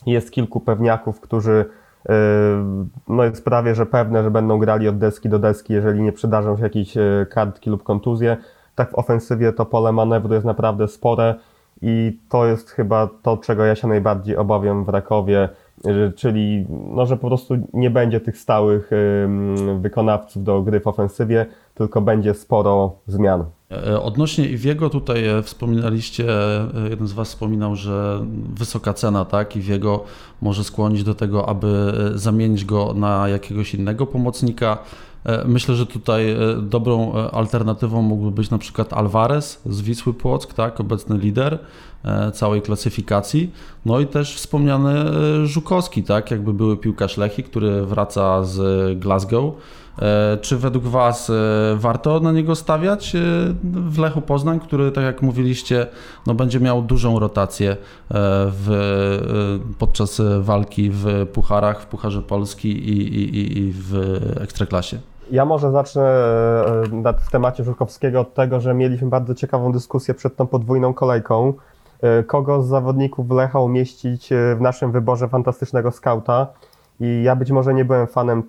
jest 0.07 0.31
kilku 0.31 0.61
pewniaków, 0.61 1.21
którzy 1.21 1.65
no 3.09 3.25
jest 3.25 3.45
prawie, 3.45 3.75
że 3.75 3.87
pewne, 3.87 4.23
że 4.23 4.31
będą 4.31 4.59
grali 4.59 4.89
od 4.89 4.99
deski 4.99 5.29
do 5.29 5.39
deski, 5.39 5.73
jeżeli 5.73 6.01
nie 6.01 6.13
przydarzą 6.13 6.57
się 6.57 6.63
jakieś 6.63 6.97
yy, 6.97 7.27
kartki 7.31 7.71
lub 7.71 7.83
kontuzje. 7.83 8.37
Tak 8.75 8.91
w 8.91 8.95
ofensywie 8.95 9.53
to 9.53 9.67
pole 9.67 9.93
manewru 9.93 10.35
jest 10.35 10.47
naprawdę 10.47 10.89
spore 10.89 11.35
i 11.83 12.19
to 12.29 12.47
jest 12.47 12.71
chyba 12.71 13.09
to, 13.23 13.37
czego 13.37 13.65
ja 13.65 13.75
się 13.75 13.89
najbardziej 13.89 14.37
obawiam 14.37 14.85
w 14.85 14.89
Rakowie 14.89 15.49
czyli 16.17 16.67
no, 16.69 17.07
że 17.07 17.17
po 17.17 17.27
prostu 17.27 17.55
nie 17.73 17.91
będzie 17.91 18.21
tych 18.21 18.39
stałych 18.39 18.91
wykonawców 19.81 20.45
do 20.45 20.63
gry 20.63 20.81
w 20.81 20.87
ofensywie, 20.87 21.47
tylko 21.77 22.01
będzie 22.01 22.35
sporo 22.35 22.93
zmian. 23.07 23.45
E, 23.71 24.03
odnośnie 24.03 24.49
Iwiego 24.49 24.91
tutaj 24.91 25.27
e, 25.27 25.43
wspominaliście, 25.43 26.31
e, 26.31 26.89
jeden 26.91 27.07
z 27.07 27.13
Was 27.13 27.29
wspominał, 27.29 27.77
że 27.77 28.27
wysoka 28.55 28.95
cena, 28.95 29.25
tak, 29.25 29.57
Iwiego 29.57 30.05
może 30.41 30.65
skłonić 30.65 31.05
do 31.05 31.15
tego, 31.15 31.49
aby 31.49 31.93
zamienić 32.15 32.65
go 32.65 32.95
na 32.95 33.29
jakiegoś 33.29 33.75
innego 33.75 34.07
pomocnika. 34.07 34.79
Myślę, 35.45 35.75
że 35.75 35.87
tutaj 35.87 36.37
dobrą 36.63 37.13
alternatywą 37.13 38.03
mógłby 38.03 38.31
być 38.31 38.51
na 38.51 38.59
przykład 38.59 38.93
Alvarez 38.93 39.61
z 39.67 39.81
Wisły 39.81 40.15
Płock, 40.15 40.55
tak, 40.55 40.81
obecny 40.81 41.19
lider. 41.19 41.59
E, 42.07 42.33
całej 42.33 42.63
klasyfikacji. 42.63 43.53
No 43.87 44.01
i 44.01 44.07
też 44.07 44.37
wspomniany 44.37 44.91
e, 44.91 45.47
Żukowski, 45.47 46.03
tak, 46.03 46.31
jakby 46.31 46.53
były 46.53 46.77
piłkarz 46.77 47.17
Lechi, 47.17 47.43
który 47.43 47.87
wraca 47.87 48.45
z 48.45 48.99
Glasgow. 48.99 49.55
E, 49.99 50.37
czy 50.41 50.57
według 50.57 50.85
Was 50.85 51.33
warto 51.75 52.21
na 52.21 52.33
niego 52.33 52.55
stawiać 52.55 53.17
w 53.65 53.99
Lechu 53.99 54.21
Poznań, 54.21 54.61
który, 54.61 54.93
tak 54.93 55.05
jak 55.05 55.23
mówiliście, 55.23 55.87
no 56.27 56.35
będzie 56.35 56.61
miał 56.61 56.83
dużą 56.83 57.19
rotację 57.19 57.77
w, 58.11 59.75
podczas 59.79 60.23
walki 60.41 60.91
w 60.91 61.27
pucharach, 61.33 61.83
w 61.83 61.87
Pucharze 61.87 62.23
Polski 62.23 62.69
i, 62.69 63.15
i, 63.19 63.59
i 63.59 63.73
w 63.73 64.21
Ekstraklasie? 64.41 64.99
Ja 65.31 65.45
może 65.45 65.73
zacznę 65.73 66.03
w 67.19 67.31
temacie 67.31 67.65
Żukowskiego 67.65 68.21
od 68.21 68.35
tego, 68.35 68.61
że 68.61 68.75
mieliśmy 68.75 69.09
bardzo 69.09 69.35
ciekawą 69.35 69.73
dyskusję 69.73 70.15
przed 70.15 70.37
tą 70.37 70.47
podwójną 70.47 70.95
kolejką. 70.95 71.53
E, 72.03 72.23
kogo 72.23 72.63
z 72.63 72.69
zawodników 72.69 73.31
Lecha 73.31 73.61
umieścić 73.61 74.33
e, 74.33 74.57
w 74.57 74.61
naszym 74.61 74.93
wyborze 74.93 75.29
fantastycznego 75.29 75.91
skauta. 75.91 76.47
I 77.01 77.23
ja 77.23 77.37
być 77.37 77.51
może 77.51 77.75
nie 77.75 77.85
byłem 77.85 78.07
fanem 78.07 78.43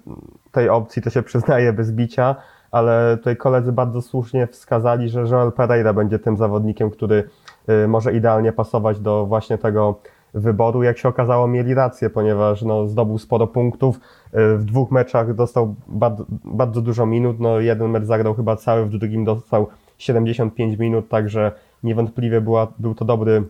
tej 0.52 0.70
opcji, 0.70 1.02
to 1.02 1.10
się 1.10 1.24
przyznaję 1.24 1.74
bez 1.74 1.92
bicia, 1.92 2.36
ale 2.72 3.18
tutaj 3.18 3.38
koledzy 3.38 3.72
bardzo 3.72 4.02
słusznie 4.02 4.48
wskazali, 4.48 5.10
że 5.10 5.22
Joel 5.22 5.52
Pereira 5.52 5.94
będzie 5.94 6.20
tym 6.20 6.38
zawodnikiem, 6.38 6.90
który 6.90 7.30
e, 7.68 7.88
może 7.88 8.14
idealnie 8.14 8.52
pasować 8.52 9.00
do 9.00 9.26
właśnie 9.26 9.58
tego 9.58 10.00
wyboru. 10.34 10.84
Jak 10.84 10.98
się 10.98 11.10
okazało, 11.10 11.48
mieli 11.48 11.74
rację, 11.74 12.10
ponieważ 12.10 12.62
no, 12.62 12.88
zdobył 12.88 13.18
sporo 13.18 13.48
punktów. 13.48 14.00
W 14.34 14.64
dwóch 14.66 14.92
meczach 14.92 15.34
dostał 15.34 15.76
bardzo, 15.88 16.26
bardzo 16.44 16.82
dużo 16.82 17.06
minut. 17.06 17.40
No, 17.40 17.60
jeden 17.60 17.92
mecz 17.92 18.04
zagrał 18.04 18.34
chyba 18.34 18.56
cały, 18.56 18.86
w 18.86 18.90
drugim 18.90 19.26
dostał 19.26 19.68
75 19.98 20.80
minut, 20.80 21.10
także 21.10 21.52
niewątpliwie 21.84 22.42
była, 22.42 22.68
był 22.80 22.96
to 22.96 23.06
dobry 23.06 23.44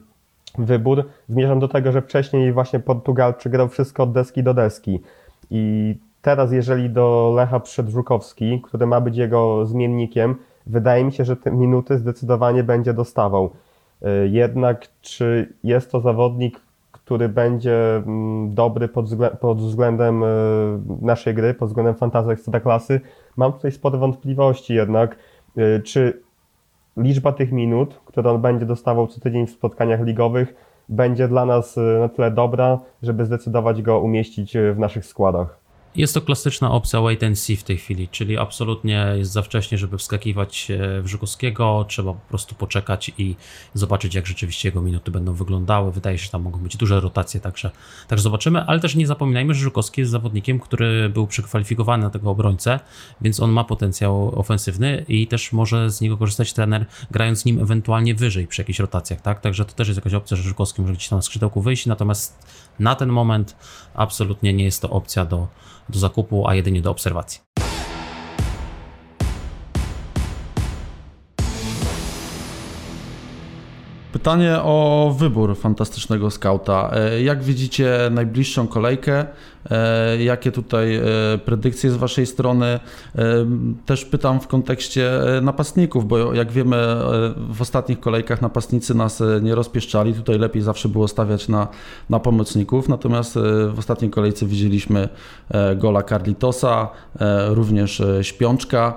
wybór. 0.58 1.04
Zmierzam 1.30 1.60
do 1.60 1.68
tego, 1.68 1.92
że 1.92 2.02
wcześniej 2.02 2.54
właśnie 2.54 2.80
Portugalczyk 2.80 3.52
grał 3.52 3.68
wszystko 3.68 4.04
od 4.04 4.12
deski 4.12 4.44
do 4.44 4.54
deski 4.54 5.00
i 5.52 5.96
teraz 6.22 6.52
jeżeli 6.52 6.90
do 6.90 7.34
Lecha 7.36 7.60
przyszedł 7.60 7.92
Żukowski, 7.92 8.62
który 8.62 8.88
ma 8.88 9.02
być 9.02 9.18
jego 9.18 9.66
zmiennikiem, 9.66 10.36
wydaje 10.66 11.04
mi 11.04 11.12
się, 11.12 11.26
że 11.26 11.36
te 11.36 11.52
minuty 11.52 11.98
zdecydowanie 11.98 12.64
będzie 12.64 12.94
dostawał. 12.94 13.50
Y, 14.02 14.28
jednak 14.28 14.88
czy 15.02 15.54
jest 15.64 15.92
to 15.92 16.00
zawodnik, 16.00 16.60
który 16.92 17.30
będzie 17.30 17.96
mm, 17.96 18.54
dobry 18.54 18.88
pod, 18.88 19.06
względem, 19.06 19.38
pod 19.38 19.58
względem 19.58 20.24
y, 20.24 20.28
naszej 21.02 21.34
gry, 21.34 21.54
pod 21.54 21.70
względem 21.70 21.96
fantazji 21.96 22.36
klasy? 22.64 23.02
Mam 23.38 23.54
tutaj 23.54 23.72
spore 23.72 23.98
wątpliwości 23.98 24.74
jednak, 24.74 25.18
y, 25.58 25.82
czy 25.86 26.22
liczba 26.98 27.32
tych 27.32 27.52
minut, 27.52 28.02
które 28.06 28.32
on 28.32 28.42
będzie 28.42 28.66
dostawał 28.66 29.08
co 29.08 29.20
tydzień 29.20 29.48
w 29.48 29.52
spotkaniach 29.52 30.06
ligowych, 30.06 30.56
będzie 30.90 31.28
dla 31.28 31.46
nas 31.46 31.78
e, 31.78 31.82
na 31.82 32.10
tyle 32.10 32.32
dobra, 32.32 32.80
żeby 33.04 33.26
zdecydować 33.26 33.82
go 33.82 34.00
umieścić 34.00 34.56
e, 34.56 34.74
w 34.74 34.80
naszych 34.80 35.06
składach. 35.06 35.67
Jest 35.98 36.14
to 36.14 36.22
klasyczna 36.22 36.72
opcja 36.72 37.02
wait 37.02 37.24
and 37.24 37.40
see 37.40 37.58
w 37.58 37.64
tej 37.64 37.78
chwili, 37.78 38.08
czyli 38.08 38.38
absolutnie 38.38 39.14
jest 39.18 39.32
za 39.32 39.42
wcześnie, 39.42 39.78
żeby 39.78 39.98
wskakiwać 39.98 40.72
e, 40.72 41.02
w 41.02 41.08
Żukowskiego. 41.08 41.86
Trzeba 41.88 42.14
po 42.14 42.30
prostu 42.30 42.56
poczekać 42.56 43.12
i 43.18 43.36
zobaczyć, 43.74 44.16
jak 44.16 44.28
rzeczywiście 44.28 44.68
jego 44.68 44.82
minuty 44.82 45.12
będą 45.12 45.34
wyglądały. 45.34 45.92
Wydaje 45.92 46.18
się, 46.18 46.24
że 46.24 46.30
tam 46.30 46.42
mogą 46.42 46.60
być 46.60 46.78
duże 46.78 47.00
rotacje, 47.00 47.40
także, 47.40 47.72
także 48.08 48.24
zobaczymy, 48.24 48.62
ale 48.62 48.80
też 48.80 48.96
nie 48.96 49.08
zapominajmy, 49.08 49.54
że 49.54 49.60
Żukowski 49.60 50.02
jest 50.02 50.12
zawodnikiem, 50.12 50.60
który 50.60 51.10
był 51.10 51.28
przekwalifikowany 51.28 52.04
na 52.04 52.10
tego 52.10 52.30
obrońcę, 52.30 52.80
więc 53.22 53.40
on 53.40 53.52
ma 53.52 53.64
potencjał 53.64 54.40
ofensywny 54.40 55.06
i 55.08 55.28
też 55.28 55.54
może 55.54 55.90
z 55.92 56.02
niego 56.02 56.18
korzystać 56.18 56.54
trener, 56.54 56.86
grając 57.12 57.46
nim 57.46 57.62
ewentualnie 57.62 58.16
wyżej 58.16 58.48
przy 58.48 58.62
jakichś 58.62 58.80
rotacjach, 58.80 59.22
tak? 59.22 59.42
Także 59.42 59.66
to 59.66 59.74
też 59.74 59.88
jest 59.88 59.98
jakaś 59.98 60.14
opcja, 60.14 60.38
że 60.38 60.44
Żukowski 60.44 60.82
może 60.82 60.94
gdzieś 60.94 61.08
tam 61.08 61.18
na 61.18 61.24
skrzydełku 61.24 61.62
wyjść, 61.62 61.86
natomiast 61.86 62.46
na 62.80 62.96
ten 62.96 63.10
moment 63.10 63.56
absolutnie 63.94 64.54
nie 64.54 64.64
jest 64.64 64.82
to 64.82 64.90
opcja 64.90 65.26
do, 65.26 65.48
do 65.90 66.00
zakupu, 66.00 66.48
a 66.48 66.56
jedynie 66.56 66.82
do 66.82 66.92
obserwacji. 66.92 67.42
Pytanie 74.12 74.60
o 74.64 75.16
wybór 75.18 75.58
fantastycznego 75.58 76.32
skauta. 76.32 76.92
E, 76.94 77.22
jak 77.22 77.44
widzicie 77.44 77.98
najbliższą 78.12 78.68
kolejkę? 78.68 79.26
E, 79.72 80.24
jakie 80.24 80.52
tutaj 80.52 80.96
e, 80.96 81.02
predykcje 81.46 81.92
z 81.92 81.96
Waszej 81.96 82.26
strony? 82.26 82.80
Też 83.86 84.06
pytam 84.06 84.40
w 84.40 84.48
kontekście 84.48 85.12
napastników, 85.42 86.08
bo 86.08 86.34
jak 86.34 86.52
wiemy, 86.52 86.78
w 87.50 87.62
ostatnich 87.62 88.00
kolejkach 88.00 88.42
napastnicy 88.42 88.96
nas 88.96 89.24
nie 89.42 89.56
rozpieszczali. 89.56 90.14
Tutaj 90.14 90.40
lepiej 90.40 90.62
zawsze 90.62 90.90
było 90.90 91.08
stawiać 91.08 91.48
na, 91.48 91.68
na 92.10 92.20
pomocników. 92.20 92.90
Natomiast 92.90 93.36
w 93.74 93.80
ostatniej 93.80 94.12
kolejce 94.12 94.46
widzieliśmy 94.46 95.10
gola 95.76 96.04
Carlitosa, 96.04 96.90
również 97.50 98.02
Śpiączka 98.22 98.94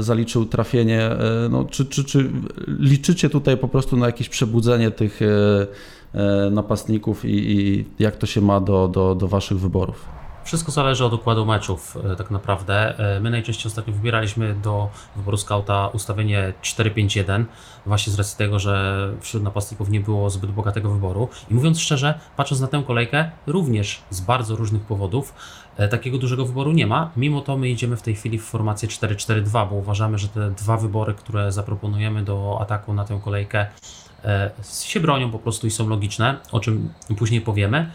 zaliczył 0.00 0.46
trafienie. 0.46 1.10
No, 1.50 1.64
czy, 1.64 1.86
czy, 1.86 2.04
czy 2.04 2.30
liczycie 2.66 3.30
tutaj 3.30 3.56
po 3.56 3.68
prostu 3.68 3.96
na 3.96 4.06
jakieś 4.06 4.28
przebudzenie 4.28 4.90
tych 4.90 5.20
E, 5.22 5.66
napastników 6.50 7.24
i, 7.24 7.28
i 7.28 7.84
jak 7.98 8.16
to 8.16 8.26
się 8.26 8.40
ma 8.40 8.60
do, 8.60 8.88
do, 8.88 9.14
do 9.14 9.28
Waszych 9.28 9.60
wyborów? 9.60 10.16
Wszystko 10.46 10.72
zależy 10.72 11.04
od 11.04 11.12
układu 11.12 11.46
meczów, 11.46 11.96
e, 12.12 12.16
tak 12.16 12.30
naprawdę. 12.30 12.98
E, 13.16 13.20
my 13.20 13.30
najczęściej 13.30 13.66
ostatnio 13.70 13.92
wybieraliśmy 13.92 14.54
do 14.54 14.88
wyboru 15.16 15.36
skauta 15.36 15.88
ustawienie 15.88 16.52
4-5-1, 16.62 17.44
właśnie 17.86 18.12
z 18.12 18.18
racji 18.18 18.38
tego, 18.38 18.58
że 18.58 19.08
wśród 19.20 19.42
napastników 19.42 19.90
nie 19.90 20.00
było 20.00 20.30
zbyt 20.30 20.50
bogatego 20.50 20.90
wyboru. 20.90 21.28
I 21.50 21.54
mówiąc 21.54 21.80
szczerze, 21.80 22.20
patrząc 22.36 22.60
na 22.60 22.66
tę 22.66 22.82
kolejkę, 22.86 23.30
również 23.46 24.02
z 24.10 24.20
bardzo 24.20 24.56
różnych 24.56 24.82
powodów, 24.82 25.34
takiego 25.90 26.18
dużego 26.18 26.46
wyboru 26.46 26.72
nie 26.72 26.86
ma. 26.86 27.10
Mimo 27.16 27.40
to 27.40 27.56
my 27.56 27.68
idziemy 27.68 27.96
w 27.96 28.02
tej 28.02 28.14
chwili 28.14 28.38
w 28.38 28.44
formację 28.44 28.88
4-4-2, 28.88 29.68
bo 29.70 29.76
uważamy, 29.76 30.18
że 30.18 30.28
te 30.28 30.50
dwa 30.50 30.76
wybory, 30.76 31.14
które 31.14 31.52
zaproponujemy 31.52 32.22
do 32.22 32.58
ataku 32.60 32.94
na 32.94 33.04
tę 33.04 33.20
kolejkę, 33.24 33.66
E, 33.66 34.05
się 34.84 35.00
bronią 35.00 35.30
po 35.30 35.38
prostu 35.38 35.66
i 35.66 35.70
są 35.70 35.88
logiczne, 35.88 36.36
o 36.52 36.60
czym 36.60 36.92
później 37.18 37.40
powiemy. 37.40 37.90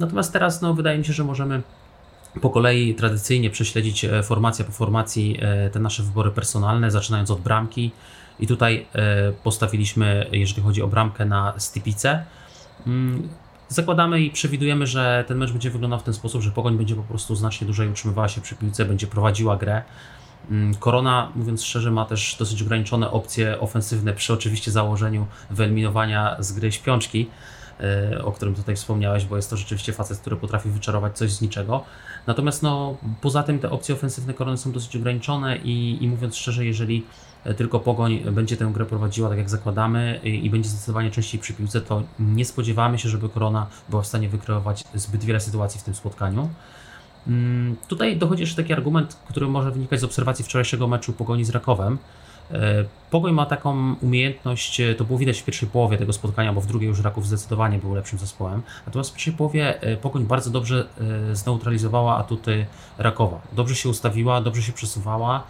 Natomiast 0.00 0.32
teraz 0.32 0.62
no, 0.62 0.74
wydaje 0.74 0.98
mi 0.98 1.04
się, 1.04 1.12
że 1.12 1.24
możemy 1.24 1.62
po 2.40 2.50
kolei 2.50 2.94
tradycyjnie 2.94 3.50
prześledzić 3.50 4.04
e, 4.04 4.22
formacja 4.22 4.64
po 4.64 4.72
formacji 4.72 5.38
e, 5.40 5.70
te 5.70 5.78
nasze 5.78 6.02
wybory 6.02 6.30
personalne, 6.30 6.90
zaczynając 6.90 7.30
od 7.30 7.40
bramki. 7.40 7.90
I 8.40 8.46
tutaj 8.46 8.86
postawiliśmy, 9.42 10.26
jeżeli 10.32 10.62
chodzi 10.62 10.82
o 10.82 10.88
bramkę, 10.88 11.24
na 11.24 11.54
Stipice. 11.58 12.24
Mm, 12.86 13.28
zakładamy 13.68 14.20
i 14.20 14.30
przewidujemy, 14.30 14.86
że 14.86 15.24
ten 15.28 15.38
mecz 15.38 15.52
będzie 15.52 15.70
wyglądał 15.70 16.00
w 16.00 16.02
ten 16.02 16.14
sposób, 16.14 16.42
że 16.42 16.50
Pogoń 16.50 16.76
będzie 16.76 16.94
po 16.94 17.02
prostu 17.02 17.34
znacznie 17.34 17.64
dłużej 17.64 17.88
utrzymywała 17.88 18.28
się 18.28 18.40
przy 18.40 18.54
piłce, 18.54 18.84
będzie 18.84 19.06
prowadziła 19.06 19.56
grę 19.56 19.82
Korona, 20.80 21.32
mówiąc 21.34 21.64
szczerze, 21.64 21.90
ma 21.90 22.04
też 22.04 22.36
dosyć 22.38 22.62
ograniczone 22.62 23.10
opcje 23.10 23.60
ofensywne 23.60 24.12
przy 24.12 24.32
oczywiście 24.32 24.70
założeniu 24.70 25.26
wyeliminowania 25.50 26.36
z 26.38 26.52
gry 26.52 26.72
śpiączki, 26.72 27.30
e, 27.80 28.24
o 28.24 28.32
którym 28.32 28.54
tutaj 28.54 28.76
wspomniałeś, 28.76 29.24
bo 29.24 29.36
jest 29.36 29.50
to 29.50 29.56
rzeczywiście 29.56 29.92
facet, 29.92 30.18
który 30.18 30.36
potrafi 30.36 30.68
wyczarować 30.68 31.18
coś 31.18 31.32
z 31.32 31.40
niczego. 31.40 31.84
Natomiast 32.26 32.62
no, 32.62 32.96
poza 33.20 33.42
tym 33.42 33.58
te 33.58 33.70
opcje 33.70 33.94
ofensywne 33.94 34.34
Korony 34.34 34.58
są 34.58 34.72
dosyć 34.72 34.96
ograniczone 34.96 35.56
i, 35.56 36.04
i 36.04 36.08
mówiąc 36.08 36.36
szczerze, 36.36 36.64
jeżeli 36.64 37.06
e, 37.44 37.54
tylko 37.54 37.80
Pogoń 37.80 38.20
będzie 38.32 38.56
tę 38.56 38.70
grę 38.74 38.84
prowadziła 38.84 39.28
tak 39.28 39.38
jak 39.38 39.50
zakładamy 39.50 40.20
i, 40.24 40.46
i 40.46 40.50
będzie 40.50 40.68
zdecydowanie 40.68 41.10
częściej 41.10 41.40
przy 41.40 41.54
piłce, 41.54 41.80
to 41.80 42.02
nie 42.18 42.44
spodziewamy 42.44 42.98
się, 42.98 43.08
żeby 43.08 43.28
Korona 43.28 43.66
była 43.88 44.02
w 44.02 44.06
stanie 44.06 44.28
wykreować 44.28 44.84
zbyt 44.94 45.24
wiele 45.24 45.40
sytuacji 45.40 45.80
w 45.80 45.82
tym 45.82 45.94
spotkaniu. 45.94 46.48
Mm, 47.28 47.76
Tutaj 47.88 48.16
dochodzi 48.16 48.40
jeszcze 48.42 48.56
taki 48.56 48.72
argument, 48.72 49.16
który 49.28 49.46
może 49.46 49.70
wynikać 49.70 50.00
z 50.00 50.04
obserwacji 50.04 50.44
wczorajszego 50.44 50.88
meczu 50.88 51.12
Pogoni 51.12 51.44
z 51.44 51.50
Rakowem. 51.50 51.98
E, 52.50 52.84
Pogoń 53.10 53.32
ma 53.32 53.46
taką 53.46 53.94
umiejętność, 53.94 54.80
e, 54.80 54.94
to 54.94 55.04
było 55.04 55.18
widać 55.18 55.40
w 55.40 55.44
pierwszej 55.44 55.68
połowie 55.68 55.98
tego 55.98 56.12
spotkania, 56.12 56.52
bo 56.52 56.60
w 56.60 56.66
drugiej 56.66 56.88
już 56.88 57.00
Raków 57.00 57.26
zdecydowanie 57.26 57.78
był 57.78 57.94
lepszym 57.94 58.18
zespołem. 58.18 58.62
Natomiast 58.86 59.10
w 59.10 59.12
pierwszej 59.12 59.32
połowie 59.32 59.82
e, 59.82 59.96
Pogoń 59.96 60.24
bardzo 60.24 60.50
dobrze 60.50 60.86
zneutralizowała 61.32 62.16
atuty 62.16 62.66
Rakowa. 62.98 63.40
Dobrze 63.52 63.74
się 63.74 63.88
ustawiła, 63.88 64.40
dobrze 64.40 64.62
się 64.62 64.72
przesuwała 64.72 65.44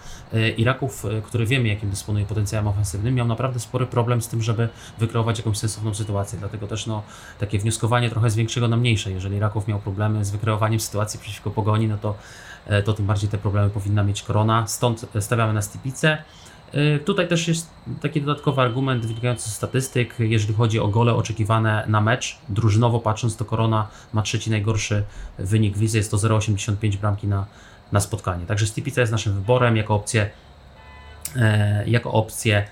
i 0.57 0.65
Raków, 0.65 1.07
który 1.25 1.47
wiemy 1.47 1.69
jakim 1.69 1.91
dysponuje 1.91 2.27
potencjałem 2.27 2.69
ofensywnym, 2.69 3.15
miał 3.15 3.27
naprawdę 3.27 3.61
spory 3.61 3.87
problem 3.87 4.23
z 4.23 4.29
tym, 4.29 4.43
żeby 4.43 4.69
wykreować 4.99 5.39
jakąś 5.39 5.59
sensowną 5.59 5.95
sytuację. 5.95 6.39
Dlatego 6.39 6.67
też 6.67 6.87
no, 6.87 7.03
takie 7.39 7.59
wnioskowanie 7.59 8.11
trochę 8.11 8.31
z 8.31 8.37
większego 8.37 8.69
na 8.69 8.77
mniejsze. 8.77 9.11
Jeżeli 9.11 9.41
Raków 9.41 9.69
miał 9.69 9.79
problemy 9.79 10.25
z 10.25 10.31
wykreowaniem 10.31 10.81
sytuacji 10.81 11.21
przeciwko 11.21 11.51
Pogoni, 11.51 11.89
no 11.89 11.99
to, 11.99 12.15
to 12.85 12.93
tym 12.93 13.07
bardziej 13.07 13.31
te 13.31 13.39
problemy 13.39 13.71
powinna 13.71 14.05
mieć 14.05 14.23
Korona. 14.23 14.67
Stąd 14.67 15.07
stawiamy 15.21 15.53
na 15.53 15.63
Stipicę. 15.63 16.19
Y, 16.77 16.99
Tutaj 17.05 17.29
też 17.29 17.49
jest 17.49 17.71
taki 18.01 18.21
dodatkowy 18.21 18.63
argument 18.63 19.07
wynikający 19.07 19.51
z 19.51 19.55
statystyk, 19.55 20.15
jeżeli 20.19 20.55
chodzi 20.55 20.81
o 20.81 20.89
gole 20.89 21.15
oczekiwane 21.15 21.85
na 21.89 22.01
mecz. 22.01 22.39
Drużynowo 22.49 23.01
patrząc, 23.01 23.37
to 23.37 23.45
Korona 23.45 23.89
ma 24.13 24.23
trzeci 24.23 24.51
najgorszy 24.51 25.05
wynik 25.39 25.77
w 25.77 25.81
lidze, 25.81 25.99
jest 25.99 26.11
to 26.11 26.17
0,85 26.17 26.97
bramki 26.97 27.27
na, 27.27 27.47
na 27.93 28.01
spotkanie. 28.01 28.47
Także 28.47 28.67
Stipica 28.67 29.01
jest 29.01 29.13
naszym 29.13 29.35
wyborem 29.35 29.77
jako 29.77 29.95
opcję, 29.95 30.31
e, 31.37 31.85
jako 31.89 32.13
opcję 32.13 32.65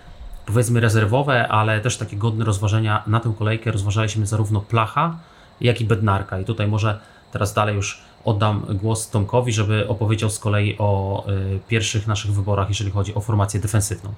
powiedzmy 0.46 0.80
rezerwowe, 0.80 1.48
ale 1.48 1.80
też 1.80 1.96
takie 1.96 2.16
godne 2.16 2.44
rozważenia 2.44 3.02
na 3.06 3.20
tę 3.20 3.34
kolejkę 3.38 3.72
rozważaliśmy 3.72 4.26
zarówno 4.26 4.60
Placha, 4.60 5.18
jak 5.60 5.80
i 5.80 5.84
Bednarka. 5.84 6.38
I 6.38 6.44
tutaj 6.44 6.68
może 6.68 6.98
teraz 7.32 7.54
dalej 7.54 7.76
już 7.76 8.02
oddam 8.24 8.66
głos 8.82 9.10
Tomkowi, 9.10 9.52
żeby 9.52 9.88
opowiedział 9.88 10.30
z 10.30 10.38
kolei 10.38 10.76
o 10.78 11.24
y, 11.28 11.60
pierwszych 11.68 12.06
naszych 12.06 12.32
wyborach, 12.32 12.68
jeżeli 12.68 12.90
chodzi 12.90 13.14
o 13.14 13.20
formację 13.20 13.60
defensywną. 13.60 14.10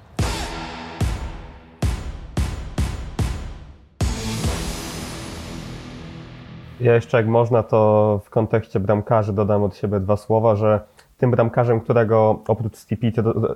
Ja 6.79 6.95
jeszcze 6.95 7.17
jak 7.17 7.27
można, 7.27 7.63
to 7.63 8.21
w 8.25 8.29
kontekście 8.29 8.79
bramkarzy 8.79 9.33
dodam 9.33 9.63
od 9.63 9.75
siebie 9.75 9.99
dwa 9.99 10.17
słowa, 10.17 10.55
że 10.55 10.79
tym 11.17 11.31
bramkarzem, 11.31 11.81
którego 11.81 12.39
oprócz 12.47 12.77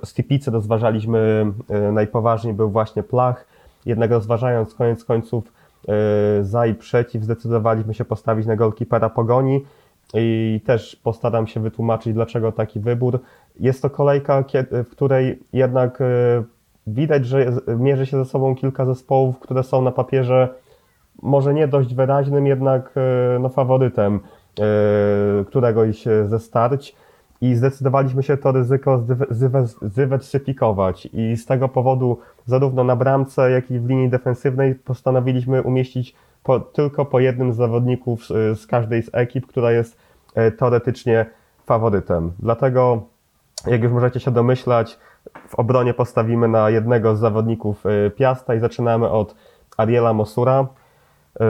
Stipicy, 0.04 0.50
rozważaliśmy 0.50 1.46
y, 1.88 1.92
najpoważniej 1.92 2.54
był 2.54 2.70
właśnie 2.70 3.02
Plach. 3.02 3.46
Jednak 3.86 4.10
rozważając 4.10 4.74
koniec 4.74 5.04
końców 5.04 5.44
y, 6.38 6.44
za 6.44 6.66
i 6.66 6.74
przeciw, 6.74 7.22
zdecydowaliśmy 7.22 7.94
się 7.94 8.04
postawić 8.04 8.46
na 8.46 8.56
golkipera 8.56 9.10
Pogoni 9.10 9.64
i 10.14 10.60
też 10.66 10.96
postaram 10.96 11.46
się 11.46 11.60
wytłumaczyć, 11.60 12.14
dlaczego 12.14 12.52
taki 12.52 12.80
wybór. 12.80 13.20
Jest 13.60 13.82
to 13.82 13.90
kolejka, 13.90 14.44
w 14.70 14.90
której 14.90 15.42
jednak 15.52 16.00
y, 16.00 16.04
widać, 16.86 17.26
że 17.26 17.52
mierzy 17.78 18.06
się 18.06 18.16
ze 18.16 18.24
sobą 18.24 18.54
kilka 18.54 18.84
zespołów, 18.84 19.38
które 19.38 19.62
są 19.62 19.82
na 19.82 19.92
papierze 19.92 20.48
może 21.22 21.54
nie 21.54 21.68
dość 21.68 21.94
wyraźnym, 21.94 22.46
jednak 22.46 22.92
e, 22.96 23.38
no, 23.38 23.48
faworytem 23.48 24.20
e, 24.60 25.44
któregoś 25.44 26.04
ze 26.26 26.40
starć 26.40 26.96
i 27.40 27.54
zdecydowaliśmy 27.54 28.22
się 28.22 28.36
to 28.36 28.52
ryzyko 28.52 28.98
zdywe- 28.98 29.26
zdywe- 29.30 29.88
zdywersyfikować 29.88 31.08
i 31.12 31.36
z 31.36 31.46
tego 31.46 31.68
powodu 31.68 32.18
zarówno 32.46 32.84
na 32.84 32.96
bramce, 32.96 33.50
jak 33.50 33.70
i 33.70 33.78
w 33.78 33.88
linii 33.88 34.08
defensywnej 34.08 34.74
postanowiliśmy 34.74 35.62
umieścić 35.62 36.14
po, 36.42 36.60
tylko 36.60 37.04
po 37.04 37.20
jednym 37.20 37.52
z 37.52 37.56
zawodników 37.56 38.26
z, 38.26 38.66
każdej 38.66 39.02
z 39.02 39.10
ekip, 39.12 39.46
która 39.46 39.72
jest 39.72 39.96
e, 39.96 39.99
teoretycznie 40.58 41.26
faworytem. 41.66 42.32
Dlatego, 42.38 43.02
jak 43.66 43.82
już 43.82 43.92
możecie 43.92 44.20
się 44.20 44.30
domyślać, 44.30 44.98
w 45.48 45.54
obronie 45.54 45.94
postawimy 45.94 46.48
na 46.48 46.70
jednego 46.70 47.16
z 47.16 47.20
zawodników 47.20 47.86
e, 47.86 48.10
Piasta 48.10 48.54
i 48.54 48.60
zaczynamy 48.60 49.08
od 49.08 49.34
Ariela 49.76 50.12
Mosura. 50.12 50.66
E, 51.40 51.44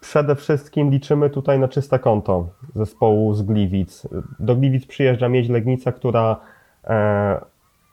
Przede 0.00 0.34
wszystkim 0.34 0.90
liczymy 0.90 1.30
tutaj 1.30 1.58
na 1.58 1.68
czyste 1.68 1.98
konto 1.98 2.46
zespołu 2.74 3.34
z 3.34 3.42
Gliwic. 3.42 4.08
Do 4.40 4.56
Gliwic 4.56 4.86
przyjeżdża 4.86 5.28
Miedź 5.28 5.48
Legnica, 5.48 5.92
która, 5.92 6.36
e, 6.84 7.40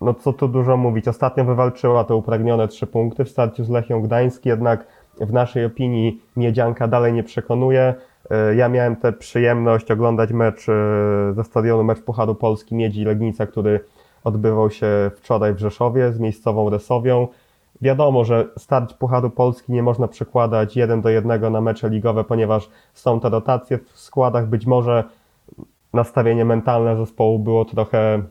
no 0.01 0.13
co 0.13 0.33
tu 0.33 0.47
dużo 0.47 0.77
mówić, 0.77 1.07
ostatnio 1.07 1.45
wywalczyła 1.45 2.03
te 2.03 2.15
upragnione 2.15 2.67
trzy 2.67 2.87
punkty 2.87 3.25
w 3.25 3.29
starciu 3.29 3.63
z 3.63 3.69
Lechią 3.69 4.01
Gdańsk, 4.01 4.45
jednak 4.45 4.87
w 5.21 5.33
naszej 5.33 5.65
opinii 5.65 6.21
Miedzianka 6.37 6.87
dalej 6.87 7.13
nie 7.13 7.23
przekonuje. 7.23 7.93
E, 8.29 8.55
Ja 8.55 8.69
miałem 8.69 8.95
tę 8.95 9.13
przyjemność 9.13 9.91
oglądać 9.91 10.31
mecz 10.31 10.69
e, 10.69 11.33
ze 11.35 11.43
stadionu, 11.43 11.83
mecz 11.83 12.01
Pucharu 12.01 12.35
Polski 12.35 12.75
Miedzi 12.75 13.05
Legnica, 13.05 13.47
który 13.47 13.79
odbywał 14.23 14.69
się 14.71 15.11
wczoraj 15.15 15.53
w 15.53 15.59
Rzeszowie 15.59 16.11
z 16.11 16.19
miejscową 16.19 16.69
Resowią. 16.69 17.27
Wiadomo, 17.81 18.25
że 18.25 18.47
start 18.57 18.93
Pucharu 18.93 19.29
Polski 19.29 19.71
nie 19.71 19.83
można 19.83 20.07
przekładać 20.07 20.75
jeden 20.75 21.01
do 21.01 21.09
jednego 21.09 21.49
na 21.49 21.61
mecze 21.61 21.89
ligowe, 21.89 22.23
ponieważ 22.23 22.69
są 22.93 23.19
te 23.19 23.29
rotacje 23.29 23.77
w 23.77 23.99
składach. 23.99 24.47
Być 24.47 24.65
może 24.65 25.03
nastawienie 25.93 26.45
mentalne 26.45 26.97
zespołu 26.97 27.39
było 27.39 27.65
trochę 27.65 28.23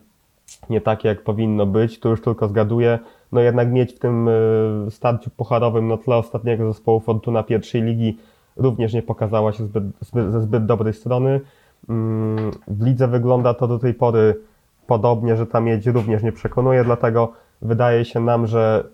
nie 0.71 0.81
takie, 0.81 1.09
jak 1.09 1.23
powinno 1.23 1.67
być. 1.67 2.01
Tu 2.01 2.09
już 2.09 2.23
tylko 2.23 2.49
zgaduję. 2.49 2.99
No 3.33 3.41
jednak 3.41 3.73
mieć 3.73 3.93
w 3.93 3.99
tym 3.99 4.29
y, 4.29 4.91
starciu 4.91 5.31
pucharowym 5.31 5.89
na 5.89 5.97
tle 5.97 6.17
ostatniego 6.17 6.73
zespołu 6.73 7.01
Fortuna 7.01 7.43
pierwszej 7.43 7.83
ligi 7.83 8.19
również 8.57 8.95
nie 8.95 9.03
pokazała 9.03 9.53
się 9.53 9.65
zbyt, 9.65 9.85
zbyt, 10.01 10.33
ze 10.33 10.41
zbyt 10.41 10.67
dobrej 10.67 10.95
strony. 10.95 11.41
Mm, 11.88 12.51
W 12.69 12.87
lidze 12.87 13.09
wygląda 13.09 13.55
to 13.55 13.69
do 13.69 13.79
tej 13.79 13.95
pory 13.95 14.41
podobnie, 14.87 15.37
że 15.37 15.47
ta 15.47 15.61
miedź 15.61 15.87
również 15.87 16.23
nie 16.23 16.33
przekonuje, 16.33 16.85
dlatego 16.85 17.33
wydaje 17.62 18.05
się 18.05 18.21
nam, 18.21 18.47
że 18.47 18.85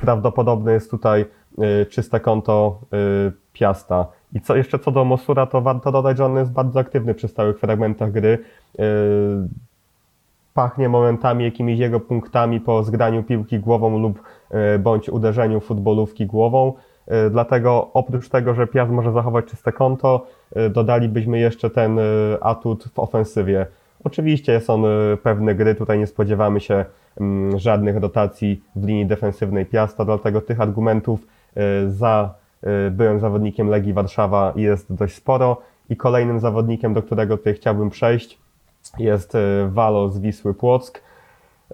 prawdopodobne 0.00 0.72
jest 0.72 0.90
tutaj 0.90 1.24
y, 1.82 1.86
czyste 1.86 2.20
konto 2.20 2.80
y, 3.28 3.32
Piasta. 3.52 4.06
I 4.32 4.40
co 4.40 4.56
jeszcze 4.56 4.78
co 4.78 4.90
do 4.90 5.04
Mosura, 5.04 5.46
to 5.46 5.60
warto 5.60 5.92
dodać, 5.92 6.16
że 6.16 6.24
on 6.24 6.36
jest 6.36 6.52
bardzo 6.52 6.80
aktywny 6.80 7.14
przy 7.14 7.28
stałych 7.28 7.58
fragmentach 7.58 8.12
gry. 8.12 8.38
Y, 8.80 8.84
Pachnie 10.54 10.88
momentami 10.88 11.44
jakimiś 11.44 11.78
jego 11.78 12.00
punktami 12.00 12.60
po 12.60 12.82
zgraniu 12.84 13.22
piłki 13.22 13.58
głową 13.58 13.98
lub 13.98 14.22
bądź 14.78 15.08
uderzeniu 15.08 15.60
futbolówki 15.60 16.26
głową. 16.26 16.72
Y, 17.12 17.30
Dlatego 17.30 17.90
oprócz 17.94 18.28
tego, 18.28 18.54
że 18.54 18.66
Piast 18.66 18.92
może 18.92 19.12
zachować 19.12 19.44
czyste 19.44 19.72
konto, 19.72 20.26
y, 20.56 20.70
dodalibyśmy 20.70 21.38
jeszcze 21.38 21.70
ten 21.70 21.98
y, 21.98 22.02
atut 22.40 22.84
w 22.94 22.98
ofensywie. 22.98 23.66
Oczywiście 24.04 24.60
y, 25.12 25.16
pewny 25.16 25.54
gry, 25.54 25.74
tutaj 25.74 25.98
nie 25.98 26.06
spodziewamy 26.06 26.60
się 26.60 26.84
mm, 27.20 27.58
żadnych 27.58 27.96
rotacji 27.96 28.62
w 28.76 28.86
linii 28.86 29.06
defensywnej 29.06 29.66
Piasta, 29.66 30.04
dlatego 30.04 30.40
tych 30.40 30.60
argumentów 30.60 31.26
za 31.88 32.34
byłym 32.90 33.20
zawodnikiem 33.20 33.68
Legii 33.68 33.92
Warszawa 33.92 34.52
jest 34.56 34.94
dość 34.94 35.14
sporo 35.14 35.56
i 35.90 35.96
kolejnym 35.96 36.40
zawodnikiem, 36.40 36.94
do 36.94 37.02
którego 37.02 37.36
tutaj 37.36 37.54
chciałbym 37.54 37.90
przejść 37.90 38.38
jest 38.98 39.32
Walo 39.68 40.08
z 40.08 40.18
Wisły 40.18 40.54
Płock. 40.54 41.02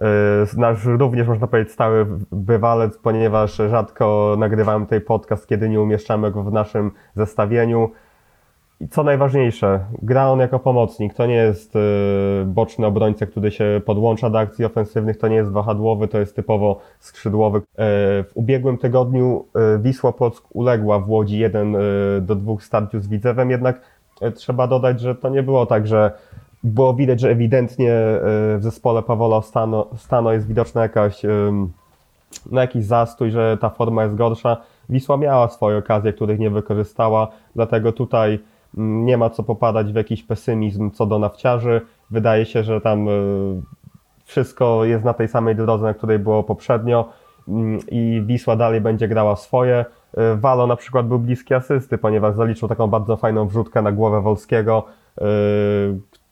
Y, 0.01 0.57
Nasz 0.57 0.85
również 0.85 1.27
można 1.27 1.47
powiedzieć 1.47 1.73
stały 1.73 2.05
bywalec, 2.31 2.97
ponieważ 2.97 3.55
rzadko 3.55 4.35
nagrywamy 4.37 4.85
tutaj 4.85 5.01
podcast, 5.01 5.47
kiedy 5.47 5.69
nie 5.69 5.81
umieszczamy 5.81 6.31
go 6.31 6.43
w 6.43 6.53
naszym 6.53 6.91
zestawieniu. 7.15 7.91
I 8.79 8.87
co 8.87 9.03
najważniejsze, 9.03 9.79
gra 10.01 10.27
on 10.27 10.39
jako 10.39 10.59
pomocnik. 10.59 11.13
To 11.13 11.25
nie 11.25 11.35
jest 11.35 11.75
y, 11.75 11.79
boczny 12.45 12.85
obrońca, 12.85 13.25
który 13.25 13.51
się 13.51 13.81
podłącza 13.85 14.29
do 14.29 14.39
akcji 14.39 14.65
ofensywnych, 14.65 15.17
to 15.17 15.27
nie 15.27 15.35
jest 15.35 15.51
wahadłowy, 15.51 16.07
to 16.07 16.19
jest 16.19 16.35
typowo 16.35 16.79
skrzydłowy. 16.99 17.57
Y, 17.59 17.63
W 18.23 18.31
ubiegłym 18.33 18.77
tygodniu 18.77 19.45
Wisła 19.79 20.13
Płock 20.13 20.47
uległa 20.53 20.99
w 20.99 21.09
Łodzi 21.09 21.37
1 21.39 21.75
do 22.21 22.35
2 22.35 22.59
starciu 22.59 22.99
z 22.99 23.07
Widzewem, 23.07 23.51
jednak 23.51 23.81
trzeba 24.35 24.67
dodać, 24.67 24.99
że 24.99 25.15
to 25.15 25.29
nie 25.29 25.43
było 25.43 25.65
tak, 25.65 25.87
że 25.87 26.11
było 26.65 26.93
widać, 26.93 27.19
że 27.19 27.29
ewidentnie 27.29 27.91
y, 27.91 28.57
w 28.57 28.63
zespole 28.63 29.03
Pawola 29.03 29.41
Stano, 29.41 29.87
Stano 29.97 30.31
jest 30.33 30.47
widoczna 30.47 30.81
jakaś 30.81 31.21
no 32.51 32.61
jakiś 32.61 32.85
zastój, 32.85 33.31
że 33.31 33.57
ta 33.61 33.69
forma 33.69 34.03
jest 34.03 34.15
gorsza. 34.15 34.57
Wisła 34.89 35.17
miała 35.17 35.49
swoje 35.49 35.77
okazje, 35.77 36.13
których 36.13 36.39
nie 36.39 36.49
wykorzystała, 36.49 37.27
dlatego 37.55 37.91
tutaj 37.91 38.39
mm, 38.77 39.05
nie 39.05 39.17
ma 39.17 39.29
co 39.29 39.43
popadać 39.43 39.91
w 39.91 39.95
jakiś 39.95 40.23
pesymizm 40.23 40.91
co 40.91 41.05
do 41.05 41.19
nawciarzy. 41.19 41.81
Wydaje 42.11 42.45
się, 42.45 42.63
że 42.63 42.81
tam 42.81 43.07
y, 43.07 43.61
wszystko 44.25 44.85
jest 44.85 45.05
na 45.05 45.13
tej 45.13 45.27
samej 45.27 45.55
drodze, 45.55 45.85
na 45.85 45.93
której 45.93 46.19
było 46.19 46.43
poprzednio 46.43 47.09
mm, 47.47 47.79
i 47.91 48.23
Wisła 48.25 48.55
dalej 48.55 48.81
będzie 48.81 49.07
grała 49.07 49.35
swoje. 49.35 49.85
Walo 50.35 50.67
na 50.67 50.75
przykład 50.75 51.07
był 51.07 51.19
bliski 51.19 51.53
asysty, 51.53 51.97
ponieważ 51.97 52.35
zaliczył 52.35 52.69
taką 52.69 52.87
bardzo 52.87 53.17
fajną 53.17 53.47
wrzutkę 53.47 53.81
na 53.81 53.91
głowę 53.91 54.21
Wolskiego, 54.21 54.83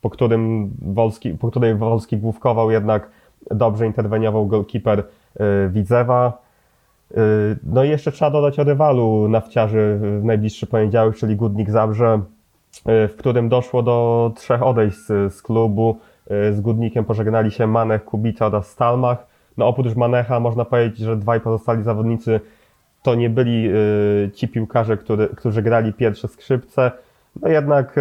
po, 0.03 0.09
którym 0.09 0.71
Wolski, 0.81 1.29
po 1.29 1.51
której 1.51 1.75
Wolski 1.75 2.17
główkował, 2.17 2.71
jednak 2.71 3.09
dobrze 3.51 3.85
interweniował 3.85 4.47
golkiper 4.47 5.03
Widzewa. 5.69 6.43
No 7.63 7.83
i 7.83 7.89
jeszcze 7.89 8.11
trzeba 8.11 8.31
dodać 8.31 8.59
o 8.59 8.63
rywalu 8.63 9.27
nawciarzy 9.27 9.99
w 10.01 10.23
najbliższy 10.23 10.67
poniedziałek, 10.67 11.15
czyli 11.15 11.35
Gudnik 11.35 11.69
Zabrze, 11.69 12.19
w 12.85 13.13
którym 13.17 13.49
doszło 13.49 13.83
do 13.83 14.31
trzech 14.35 14.63
odejść 14.63 14.97
z, 14.97 15.33
z 15.33 15.41
klubu. 15.41 15.97
Z 16.27 16.61
Gudnikiem 16.61 17.05
pożegnali 17.05 17.51
się 17.51 17.67
Manech, 17.67 18.05
Kubica 18.05 18.45
oraz 18.45 18.67
Stalmach. 18.67 19.27
No 19.57 19.67
oprócz 19.67 19.95
Manecha 19.95 20.39
można 20.39 20.65
powiedzieć, 20.65 20.97
że 20.97 21.17
dwaj 21.17 21.41
pozostali 21.41 21.83
zawodnicy 21.83 22.39
to 23.03 23.15
nie 23.15 23.29
byli 23.29 23.69
ci 24.33 24.47
piłkarze, 24.47 24.97
który, 24.97 25.27
którzy 25.27 25.61
grali 25.61 25.93
pierwsze 25.93 26.27
skrzypce. 26.27 26.91
No 27.41 27.49
jednak 27.49 27.95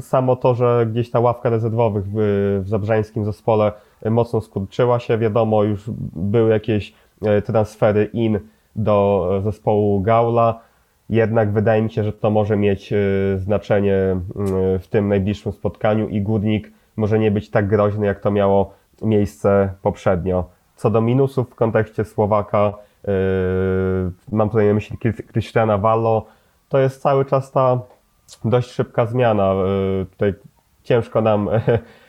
samo 0.00 0.36
to, 0.36 0.54
że 0.54 0.86
gdzieś 0.90 1.10
ta 1.10 1.20
ławka 1.20 1.50
rezerwowych 1.50 2.04
w, 2.06 2.14
w 2.64 2.68
zabrzeńskim 2.68 3.24
zespole 3.24 3.72
mocno 4.10 4.40
skurczyła 4.40 4.98
się. 4.98 5.18
Wiadomo, 5.18 5.62
już 5.62 5.90
były 6.16 6.50
jakieś 6.50 6.94
transfery 7.44 8.04
in 8.12 8.40
do 8.76 9.30
zespołu 9.44 10.00
Gaula. 10.00 10.60
Jednak 11.10 11.52
wydaje 11.52 11.82
mi 11.82 11.90
się, 11.90 12.04
że 12.04 12.12
to 12.12 12.30
może 12.30 12.56
mieć 12.56 12.94
znaczenie 13.36 14.16
w 14.80 14.86
tym 14.90 15.08
najbliższym 15.08 15.52
spotkaniu 15.52 16.08
i 16.08 16.22
Górnik 16.22 16.72
może 16.96 17.18
nie 17.18 17.30
być 17.30 17.50
tak 17.50 17.68
groźny, 17.68 18.06
jak 18.06 18.20
to 18.20 18.30
miało 18.30 18.72
miejsce 19.02 19.72
poprzednio. 19.82 20.44
Co 20.76 20.90
do 20.90 21.00
minusów 21.00 21.50
w 21.50 21.54
kontekście 21.54 22.04
Słowaka, 22.04 22.72
mam 24.32 24.48
tutaj 24.48 24.66
na 24.66 24.74
myśli 24.74 24.98
Krystiana 25.32 25.78
Wallo, 25.78 26.26
to 26.68 26.78
jest 26.78 27.02
cały 27.02 27.24
czas 27.24 27.52
ta 27.52 27.80
dość 28.44 28.70
szybka 28.70 29.06
zmiana. 29.06 29.54
Tutaj 30.10 30.34
ciężko 30.82 31.20
nam 31.20 31.48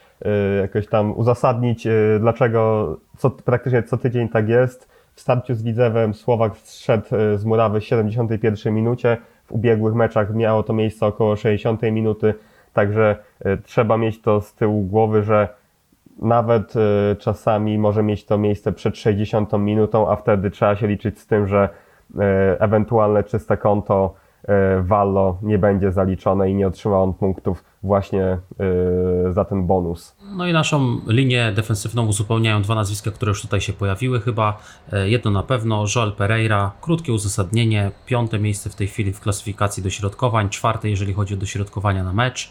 jakoś 0.62 0.86
tam 0.86 1.18
uzasadnić, 1.18 1.88
dlaczego 2.20 2.96
co, 3.16 3.30
praktycznie 3.30 3.82
co 3.82 3.96
tydzień 3.96 4.28
tak 4.28 4.48
jest. 4.48 4.88
W 5.14 5.20
starciu 5.20 5.54
z 5.54 5.62
Widzewem 5.62 6.14
Słowak 6.14 6.56
zszedł 6.56 7.06
z 7.36 7.44
murawy 7.44 7.80
w 7.80 7.84
71 7.84 8.74
minucie. 8.74 9.16
W 9.46 9.52
ubiegłych 9.52 9.94
meczach 9.94 10.34
miało 10.34 10.62
to 10.62 10.72
miejsce 10.72 11.06
około 11.06 11.36
60 11.36 11.82
minuty, 11.82 12.34
także 12.72 13.16
trzeba 13.64 13.96
mieć 13.96 14.22
to 14.22 14.40
z 14.40 14.54
tyłu 14.54 14.82
głowy, 14.82 15.22
że 15.22 15.48
nawet 16.18 16.74
czasami 17.18 17.78
może 17.78 18.02
mieć 18.02 18.24
to 18.24 18.38
miejsce 18.38 18.72
przed 18.72 18.96
60 18.96 19.52
minutą, 19.52 20.10
a 20.10 20.16
wtedy 20.16 20.50
trzeba 20.50 20.76
się 20.76 20.86
liczyć 20.86 21.18
z 21.18 21.26
tym, 21.26 21.46
że 21.46 21.68
ewentualne 22.58 23.24
czyste 23.24 23.56
konto 23.56 24.14
Wallo 24.82 25.38
nie 25.42 25.58
będzie 25.58 25.92
zaliczone 25.92 26.50
i 26.50 26.54
nie 26.54 26.66
otrzyma 26.66 27.02
on 27.02 27.14
punktów 27.14 27.64
właśnie 27.82 28.38
za 29.30 29.44
ten 29.44 29.66
bonus. 29.66 30.16
No 30.36 30.46
i 30.46 30.52
naszą 30.52 31.00
linię 31.06 31.52
defensywną 31.52 32.06
uzupełniają 32.06 32.62
dwa 32.62 32.74
nazwiska, 32.74 33.10
które 33.10 33.30
już 33.30 33.42
tutaj 33.42 33.60
się 33.60 33.72
pojawiły 33.72 34.20
chyba. 34.20 34.58
Jedno 35.04 35.30
na 35.30 35.42
pewno, 35.42 35.84
Joel 35.96 36.12
Pereira, 36.12 36.72
krótkie 36.80 37.12
uzasadnienie, 37.12 37.90
piąte 38.06 38.38
miejsce 38.38 38.70
w 38.70 38.74
tej 38.74 38.86
chwili 38.86 39.12
w 39.12 39.20
klasyfikacji 39.20 39.82
dośrodkowań, 39.82 40.48
czwarte 40.48 40.90
jeżeli 40.90 41.12
chodzi 41.12 41.34
o 41.34 41.36
dośrodkowania 41.36 42.04
na 42.04 42.12
mecz. 42.12 42.50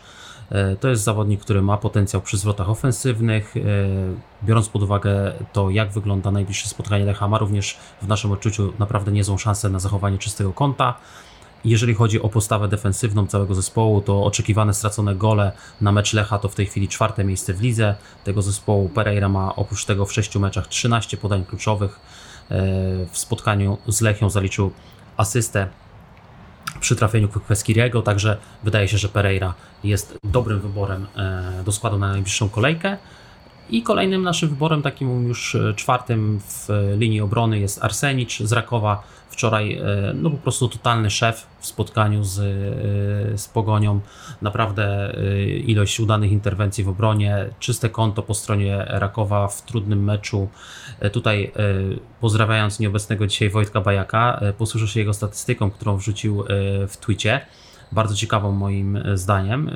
To 0.80 0.88
jest 0.88 1.04
zawodnik, 1.04 1.42
który 1.42 1.62
ma 1.62 1.78
potencjał 1.78 2.22
przy 2.22 2.38
zwrotach 2.38 2.70
ofensywnych. 2.70 3.56
Biorąc 4.44 4.70
pod 4.70 4.84
uwagę 4.84 5.34
to, 5.54 5.70
jak 5.70 5.92
wygląda 5.92 6.32
najbliższe 6.32 6.70
spotkanie 6.70 7.06
Lecha, 7.06 7.28
ma 7.28 7.38
również 7.38 7.78
w 8.02 8.08
naszym 8.08 8.32
odczuciu 8.32 8.74
naprawdę 8.80 9.12
niezłą 9.12 9.38
szansę 9.38 9.70
na 9.70 9.80
zachowanie 9.80 10.18
czystego 10.18 10.54
konta. 10.54 10.96
Jeżeli 11.66 11.94
chodzi 11.94 12.22
o 12.22 12.30
postawę 12.30 12.68
defensywną 12.68 13.28
całego 13.28 13.56
zespołu, 13.56 14.02
to 14.02 14.24
oczekiwane 14.24 14.74
stracone 14.74 15.16
gole 15.16 15.52
na 15.82 15.92
mecz 15.92 16.14
Lecha 16.14 16.40
to 16.40 16.50
w 16.50 16.56
tej 16.56 16.66
chwili 16.66 16.88
czwarte 16.88 17.24
miejsce 17.24 17.54
w 17.54 17.62
lidze 17.62 17.96
tego 18.24 18.42
zespołu. 18.42 18.90
Pereira 18.90 19.30
ma 19.30 19.56
oprócz 19.56 19.86
tego 19.86 20.06
w 20.06 20.14
sześciu 20.14 20.40
meczach 20.40 20.68
13 20.68 21.18
podań 21.18 21.46
kluczowych. 21.46 22.00
W 23.12 23.18
spotkaniu 23.18 23.78
z 23.88 24.02
Lechią 24.02 24.30
zaliczył 24.30 24.72
asystę 25.18 25.68
przy 26.80 26.96
trafieniu 26.96 27.30
Kweskiriego, 27.30 28.02
także 28.02 28.38
wydaje 28.64 28.88
się, 28.88 28.98
że 28.98 29.10
Pereira 29.10 29.54
jest 29.84 30.18
dobrym 30.24 30.60
wyborem 30.60 31.08
do 31.66 31.72
składu 31.72 31.98
na 31.98 32.12
najbliższą 32.12 32.50
kolejkę. 32.50 32.98
I 33.72 33.84
kolejnym 33.84 34.24
naszym 34.24 34.50
wyborem, 34.50 34.82
takim 34.82 35.28
już 35.28 35.58
czwartym 35.76 36.40
w 36.40 36.68
linii 36.98 37.22
obrony 37.22 37.60
jest 37.60 37.84
Arsenicz 37.84 38.40
z 38.40 38.52
Rakowa. 38.52 39.04
Wczoraj 39.30 39.82
no 40.14 40.30
po 40.30 40.38
prostu 40.38 40.70
totalny 40.70 41.10
szef 41.10 41.48
w 41.60 41.66
spotkaniu 41.66 42.24
z, 42.24 42.36
z 43.42 43.48
Pogonią. 43.48 44.00
Naprawdę 44.42 45.14
ilość 45.66 46.00
udanych 46.00 46.32
interwencji 46.32 46.84
w 46.84 46.90
obronie, 46.90 47.50
czyste 47.60 47.90
konto 47.90 48.24
po 48.24 48.34
stronie 48.34 48.86
Rakowa 48.88 49.48
w 49.48 49.62
trudnym 49.62 50.04
meczu. 50.04 50.50
Tutaj 51.12 51.52
pozdrawiając 52.22 52.80
nieobecnego 52.80 53.28
dzisiaj 53.28 53.50
Wojtka 53.50 53.82
Bajaka, 53.82 54.42
posłużę 54.58 54.88
się 54.88 55.00
jego 55.00 55.14
statystyką, 55.14 55.72
którą 55.72 55.98
wrzucił 55.98 56.44
w 56.88 56.98
Twicie. 56.98 57.46
Bardzo 57.92 58.16
ciekawą 58.16 58.52
moim 58.52 59.00
zdaniem. 59.14 59.72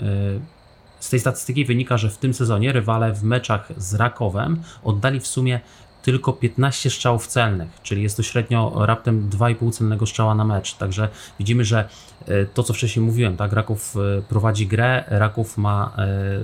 Z 1.04 1.10
tej 1.10 1.20
statystyki 1.20 1.66
wynika, 1.66 1.98
że 1.98 2.10
w 2.10 2.18
tym 2.18 2.34
sezonie 2.34 2.72
rywale 2.72 3.14
w 3.14 3.24
meczach 3.24 3.70
z 3.78 3.94
Rakowem 3.94 4.62
oddali 4.84 5.20
w 5.20 5.28
sumie 5.28 5.60
tylko 6.02 6.34
15 6.34 6.90
strzałów 6.90 7.28
celnych, 7.28 7.70
czyli 7.82 8.04
jest 8.04 8.18
to 8.18 8.24
średnio 8.24 8.86
raptem 8.86 9.30
2,5 9.30 9.72
celnego 9.72 10.06
strzała 10.06 10.36
na 10.36 10.46
mecz. 10.46 10.74
Także 10.74 11.10
widzimy, 11.40 11.66
że 11.66 11.90
to, 12.54 12.64
co 12.64 12.74
wcześniej 12.74 13.06
mówiłem, 13.06 13.38
tak, 13.38 13.54
Raków 13.54 13.96
prowadzi 14.30 14.68
grę, 14.68 15.04
Raków 15.08 15.58
ma 15.58 15.96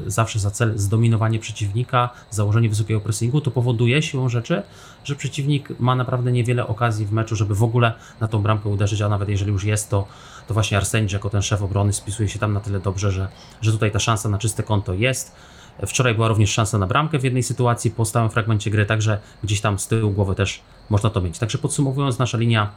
zawsze 0.07 0.39
za 0.39 0.51
cel 0.51 0.77
zdominowanie 0.77 1.39
przeciwnika, 1.39 2.09
założenie 2.29 2.69
wysokiego 2.69 2.99
pressingu, 2.99 3.41
to 3.41 3.51
powoduje 3.51 4.01
siłą 4.01 4.29
rzeczy, 4.29 4.63
że 5.03 5.15
przeciwnik 5.15 5.79
ma 5.79 5.95
naprawdę 5.95 6.31
niewiele 6.31 6.67
okazji 6.67 7.05
w 7.05 7.11
meczu, 7.11 7.35
żeby 7.35 7.55
w 7.55 7.63
ogóle 7.63 7.93
na 8.19 8.27
tą 8.27 8.41
bramkę 8.41 8.69
uderzyć, 8.69 9.01
a 9.01 9.09
nawet 9.09 9.29
jeżeli 9.29 9.51
już 9.51 9.63
jest, 9.63 9.89
to, 9.89 10.07
to 10.47 10.53
właśnie 10.53 10.77
Arsenicz 10.77 11.13
jako 11.13 11.29
ten 11.29 11.41
szef 11.41 11.61
obrony 11.61 11.93
spisuje 11.93 12.29
się 12.29 12.39
tam 12.39 12.53
na 12.53 12.59
tyle 12.59 12.79
dobrze, 12.79 13.11
że, 13.11 13.27
że 13.61 13.71
tutaj 13.71 13.91
ta 13.91 13.99
szansa 13.99 14.29
na 14.29 14.37
czyste 14.37 14.63
konto 14.63 14.93
jest. 14.93 15.35
Wczoraj 15.87 16.15
była 16.15 16.27
również 16.27 16.51
szansa 16.51 16.77
na 16.77 16.87
bramkę 16.87 17.19
w 17.19 17.23
jednej 17.23 17.43
sytuacji 17.43 17.91
po 17.91 18.05
stałym 18.05 18.29
fragmencie 18.29 18.71
gry, 18.71 18.85
także 18.85 19.19
gdzieś 19.43 19.61
tam 19.61 19.79
z 19.79 19.87
tyłu 19.87 20.11
głowy 20.11 20.35
też 20.35 20.61
można 20.89 21.09
to 21.09 21.21
mieć. 21.21 21.39
Także 21.39 21.57
podsumowując, 21.57 22.19
nasza 22.19 22.37
linia 22.37 22.69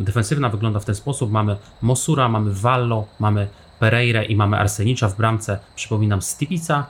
defensywna 0.00 0.48
wygląda 0.48 0.80
w 0.80 0.84
ten 0.84 0.94
sposób. 0.94 1.30
Mamy 1.30 1.56
Mosura, 1.82 2.28
mamy 2.28 2.52
Wallo, 2.52 3.06
mamy 3.20 3.48
Pereire 3.78 4.30
i 4.30 4.36
mamy 4.36 4.58
Arsenicza 4.58 5.08
w 5.08 5.16
bramce. 5.16 5.58
Przypominam 5.74 6.22
Stipica. 6.22 6.86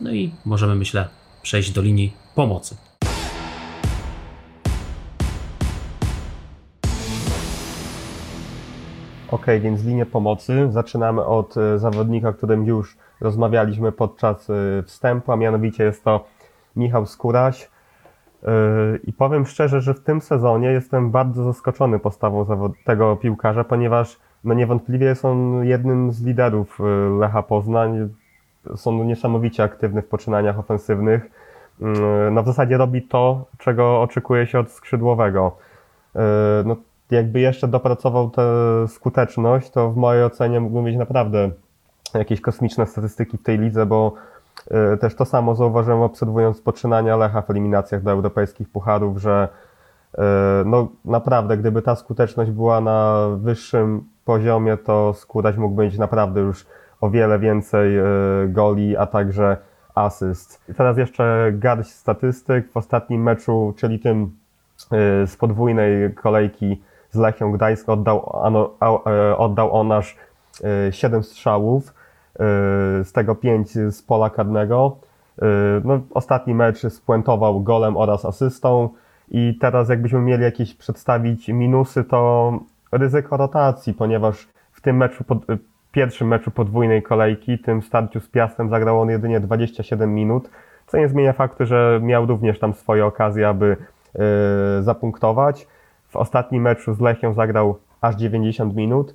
No 0.00 0.12
i 0.12 0.34
możemy, 0.44 0.74
myślę, 0.74 1.08
przejść 1.42 1.70
do 1.70 1.82
linii 1.82 2.12
pomocy. 2.34 2.76
Ok, 9.30 9.46
więc 9.60 9.84
linię 9.84 10.06
pomocy. 10.06 10.68
Zaczynamy 10.70 11.24
od 11.24 11.54
zawodnika, 11.76 12.28
o 12.28 12.32
którym 12.32 12.66
już 12.66 12.96
rozmawialiśmy 13.20 13.92
podczas 13.92 14.48
wstępu, 14.86 15.32
a 15.32 15.36
mianowicie 15.36 15.84
jest 15.84 16.04
to 16.04 16.24
Michał 16.76 17.06
Skóraś. 17.06 17.70
I 19.04 19.12
powiem 19.12 19.46
szczerze, 19.46 19.80
że 19.80 19.94
w 19.94 20.00
tym 20.00 20.20
sezonie 20.20 20.68
jestem 20.68 21.10
bardzo 21.10 21.44
zaskoczony 21.44 21.98
postawą 21.98 22.46
tego 22.84 23.16
piłkarza, 23.16 23.64
ponieważ 23.64 24.18
no 24.44 24.54
niewątpliwie 24.54 25.06
jest 25.06 25.24
on 25.24 25.64
jednym 25.64 26.12
z 26.12 26.24
liderów 26.24 26.78
Lecha 27.20 27.42
Poznań. 27.42 28.08
Są 28.76 29.04
niesamowicie 29.04 29.62
aktywny 29.62 30.02
w 30.02 30.08
poczynaniach 30.08 30.58
ofensywnych. 30.58 31.30
No 32.30 32.42
w 32.42 32.46
zasadzie 32.46 32.76
robi 32.76 33.02
to, 33.02 33.44
czego 33.58 34.02
oczekuje 34.02 34.46
się 34.46 34.58
od 34.58 34.70
skrzydłowego. 34.70 35.56
No, 36.64 36.76
jakby 37.10 37.40
jeszcze 37.40 37.68
dopracował 37.68 38.30
tę 38.30 38.42
skuteczność, 38.88 39.70
to 39.70 39.90
w 39.90 39.96
mojej 39.96 40.24
ocenie 40.24 40.60
mógłby 40.60 40.82
mieć 40.82 40.96
naprawdę 40.96 41.50
jakieś 42.14 42.40
kosmiczne 42.40 42.86
statystyki 42.86 43.38
w 43.38 43.42
tej 43.42 43.58
lidze, 43.58 43.86
bo 43.86 44.12
też 45.00 45.14
to 45.14 45.24
samo 45.24 45.54
zauważyłem 45.54 46.00
obserwując 46.00 46.60
poczynania 46.60 47.16
Lecha 47.16 47.42
w 47.42 47.50
eliminacjach 47.50 48.02
do 48.02 48.10
europejskich 48.10 48.68
pucharów, 48.68 49.18
że 49.18 49.48
no 50.66 50.88
naprawdę, 51.04 51.56
gdyby 51.56 51.82
ta 51.82 51.96
skuteczność 51.96 52.50
była 52.50 52.80
na 52.80 53.28
wyższym 53.36 54.04
poziomie, 54.24 54.76
to 54.76 55.14
Skóraś 55.14 55.56
mógłby 55.56 55.82
mieć 55.82 55.98
naprawdę 55.98 56.40
już 56.40 56.66
o 57.00 57.10
wiele 57.10 57.38
więcej 57.38 57.96
goli, 58.48 58.96
a 58.96 59.06
także 59.06 59.56
asyst. 59.94 60.60
Teraz 60.76 60.98
jeszcze 60.98 61.52
garść 61.52 61.90
statystyk. 61.90 62.72
W 62.72 62.76
ostatnim 62.76 63.22
meczu, 63.22 63.74
czyli 63.76 64.00
tym 64.00 64.36
z 65.26 65.36
podwójnej 65.36 66.14
kolejki 66.14 66.82
z 67.10 67.16
Lechią 67.16 67.52
Gdańsk 67.52 67.88
oddał, 67.88 68.32
oddał 69.38 69.74
on 69.74 69.92
aż 69.92 70.16
7 70.90 71.22
strzałów, 71.22 71.94
z 73.04 73.12
tego 73.12 73.34
5 73.34 73.70
z 73.70 74.02
pola 74.02 74.30
karnego. 74.30 74.96
no, 75.84 76.00
ostatni 76.10 76.54
mecz 76.54 76.86
spuentował 76.86 77.62
golem 77.62 77.96
oraz 77.96 78.24
asystą 78.24 78.88
i 79.30 79.58
teraz 79.60 79.88
jakbyśmy 79.88 80.20
mieli 80.20 80.42
jakieś 80.42 80.74
przedstawić 80.74 81.48
minusy, 81.48 82.04
to 82.04 82.52
ryzyko 82.92 83.36
rotacji, 83.36 83.94
ponieważ 83.94 84.48
w 84.72 84.80
tym 84.80 84.96
meczu, 84.96 85.24
pod, 85.24 85.38
pierwszym 85.92 86.28
meczu 86.28 86.50
podwójnej 86.50 87.02
kolejki, 87.02 87.58
tym 87.58 87.82
starciu 87.82 88.20
z 88.20 88.28
Piastem 88.28 88.68
zagrał 88.68 89.00
on 89.00 89.10
jedynie 89.10 89.40
27 89.40 90.14
minut, 90.14 90.50
co 90.86 90.98
nie 90.98 91.08
zmienia 91.08 91.32
faktu, 91.32 91.66
że 91.66 92.00
miał 92.02 92.26
również 92.26 92.58
tam 92.58 92.74
swoje 92.74 93.06
okazje, 93.06 93.48
aby 93.48 93.76
yy, 94.14 94.22
zapunktować. 94.80 95.66
W 96.08 96.16
ostatnim 96.16 96.62
meczu 96.62 96.94
z 96.94 97.00
Lechią 97.00 97.34
zagrał 97.34 97.78
aż 98.00 98.16
90 98.16 98.74
minut. 98.74 99.14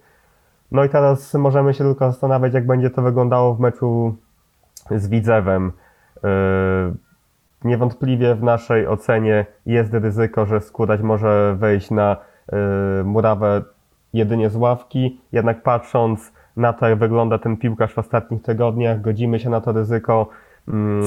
No 0.72 0.84
i 0.84 0.90
teraz 0.90 1.34
możemy 1.34 1.74
się 1.74 1.84
tylko 1.84 2.12
zastanawiać, 2.12 2.54
jak 2.54 2.68
będzie 2.68 2.90
to 2.90 3.02
wyglądało 3.02 3.56
w 3.56 3.60
meczu 3.60 4.16
z 4.92 5.08
Widzewem. 5.08 5.72
Yy, 6.24 6.30
niewątpliwie 7.64 8.36
w 8.36 8.44
naszej 8.44 8.88
ocenie 8.88 9.46
jest 9.66 9.94
ryzyko, 9.94 10.46
że 10.46 10.62
Skórać 10.62 11.02
może 11.02 11.56
wejść 11.56 11.92
na 11.92 12.18
yy, 12.52 13.04
murawę 13.04 13.62
jedynie 14.14 14.50
z 14.50 14.56
ławki, 14.56 15.20
jednak 15.32 15.64
patrząc 15.64 16.34
na 16.58 16.74
to, 16.74 16.90
jak 16.90 17.00
wygląda 17.00 17.38
ten 17.38 17.58
piłkarz 17.58 17.94
w 17.94 18.00
ostatnich 18.00 18.42
tygodniach, 18.42 19.02
godzimy 19.02 19.40
się 19.40 19.50
na 19.50 19.62
to 19.62 19.72
ryzyko 19.72 20.28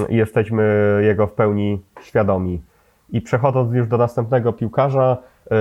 i 0.09 0.17
jesteśmy 0.17 0.99
jego 1.03 1.27
w 1.27 1.33
pełni 1.33 1.83
świadomi. 2.01 2.63
I 3.11 3.21
przechodząc 3.21 3.73
już 3.75 3.89
do 3.89 3.99
następnego 3.99 4.53
piłkarza, 4.53 5.17
yy, 5.51 5.57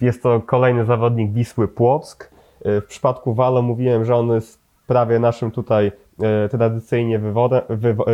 jest 0.00 0.22
to 0.22 0.40
kolejny 0.40 0.84
zawodnik 0.84 1.32
Wisły 1.32 1.68
Płock. 1.68 2.30
Yy, 2.64 2.80
w 2.80 2.86
przypadku 2.86 3.34
Walo 3.34 3.62
mówiłem, 3.62 4.04
że 4.04 4.16
on 4.16 4.28
jest 4.28 4.60
prawie 4.86 5.18
naszym 5.18 5.50
tutaj 5.50 5.92
yy, 6.18 6.48
tradycyjnie 6.50 7.18
wyborem, 7.18 7.62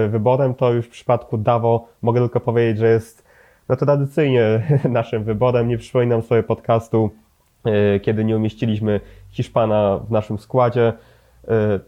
wyborem, 0.08 0.54
to 0.54 0.72
już 0.72 0.86
w 0.86 0.90
przypadku 0.90 1.38
Dawo 1.38 1.88
mogę 2.02 2.20
tylko 2.20 2.40
powiedzieć, 2.40 2.78
że 2.78 2.88
jest 2.88 3.24
no, 3.68 3.76
tradycyjnie 3.76 4.62
naszym 4.88 5.24
wyborem. 5.24 5.68
Nie 5.68 5.78
przypominam 5.78 6.22
sobie 6.22 6.42
podcastu, 6.42 7.10
kiedy 8.02 8.24
nie 8.24 8.36
umieściliśmy 8.36 9.00
Hiszpana 9.30 10.00
w 10.08 10.10
naszym 10.10 10.38
składzie. 10.38 10.92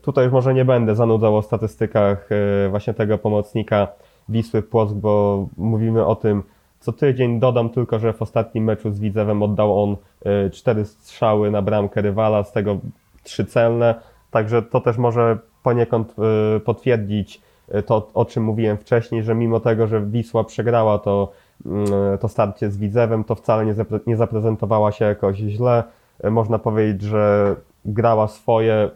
Tutaj 0.03 0.25
już 0.25 0.33
może 0.33 0.55
nie 0.55 0.65
będę 0.65 0.95
zanudzał 0.95 1.37
o 1.37 1.43
statystykach 1.43 2.29
właśnie 2.71 2.95
tego 2.95 3.19
pomocnika 3.19 3.89
Wisły 4.29 4.63
Płock, 4.63 4.95
bo 4.95 5.47
mówimy 5.57 6.07
o 6.07 6.17
tym, 6.17 6.43
co 6.81 6.93
tydzień. 6.93 7.41
Dodam 7.41 7.71
tylko, 7.71 7.99
że 7.99 8.13
w 8.13 8.23
ostatnim 8.23 8.65
meczu 8.65 8.91
z 8.93 9.01
Widzewem 9.01 9.43
oddał 9.43 9.83
on 9.83 9.97
e, 10.25 10.51
cztery 10.51 10.85
strzały 10.85 11.51
na 11.51 11.63
bramkę 11.63 12.03
rywala, 12.03 12.45
z 12.45 12.53
tego 12.53 12.79
trzy 13.23 13.45
celne. 13.45 13.95
Także 14.31 14.63
to 14.63 14.81
też 14.81 14.99
może 14.99 15.39
poniekąd 15.63 16.15
e, 16.57 16.61
potwierdzić 16.61 17.41
e, 17.69 17.83
to, 17.83 18.11
o 18.15 18.25
czym 18.25 18.45
mówiłem 18.45 18.77
wcześniej, 18.77 19.23
że 19.23 19.35
mimo 19.35 19.61
tego, 19.61 19.87
że 19.87 20.01
Wisła 20.01 20.45
przegrała 20.45 20.99
to, 20.99 21.33
mm, 21.67 21.87
to 22.21 22.29
starcie 22.29 22.71
z 22.71 22.79
Widzewem, 22.79 23.25
to 23.25 23.35
wcale 23.35 23.67
nie, 23.67 23.75
zapre 23.75 24.01
nie 24.07 24.17
zaprezentowała 24.17 24.93
się 24.93 25.05
jakoś 25.05 25.37
źle. 25.37 25.85
Można 26.31 26.59
powiedzieć, 26.59 27.03
że 27.03 27.57
grała 27.85 28.29
swoje, 28.29 28.91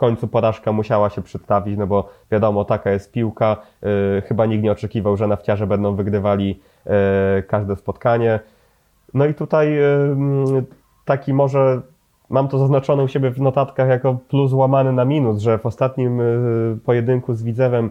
końcu 0.00 0.28
porażka 0.28 0.72
musiała 0.72 1.10
się 1.10 1.22
przedstawić, 1.22 1.78
no 1.78 1.86
bo 1.86 2.08
wiadomo, 2.30 2.64
taka 2.64 2.90
jest 2.90 3.12
piłka. 3.12 3.56
Chyba 4.24 4.46
nikt 4.46 4.62
nie 4.62 4.72
oczekiwał, 4.72 5.16
że 5.16 5.26
nafciarze 5.26 5.66
będą 5.66 5.94
wygrywali 5.94 6.60
E, 6.86 7.42
każde 7.42 7.76
spotkanie. 7.76 8.40
No 9.14 9.26
i 9.26 9.34
tutaj 9.34 9.78
e, 9.78 9.86
taki 11.04 11.34
może 11.34 11.80
mam 12.30 12.48
to 12.48 12.58
zaznaczone 12.58 13.02
u 13.02 13.08
siebie 13.08 13.30
w 13.30 13.40
notatkach 13.40 13.88
jako 13.88 14.18
plus 14.28 14.52
łamany 14.52 14.92
na 14.92 15.04
minus, 15.04 15.42
że 15.42 15.58
w 15.58 15.66
ostatnim 15.66 16.20
pojedynku 16.84 17.34
z 17.34 17.42
Widzewem 17.42 17.90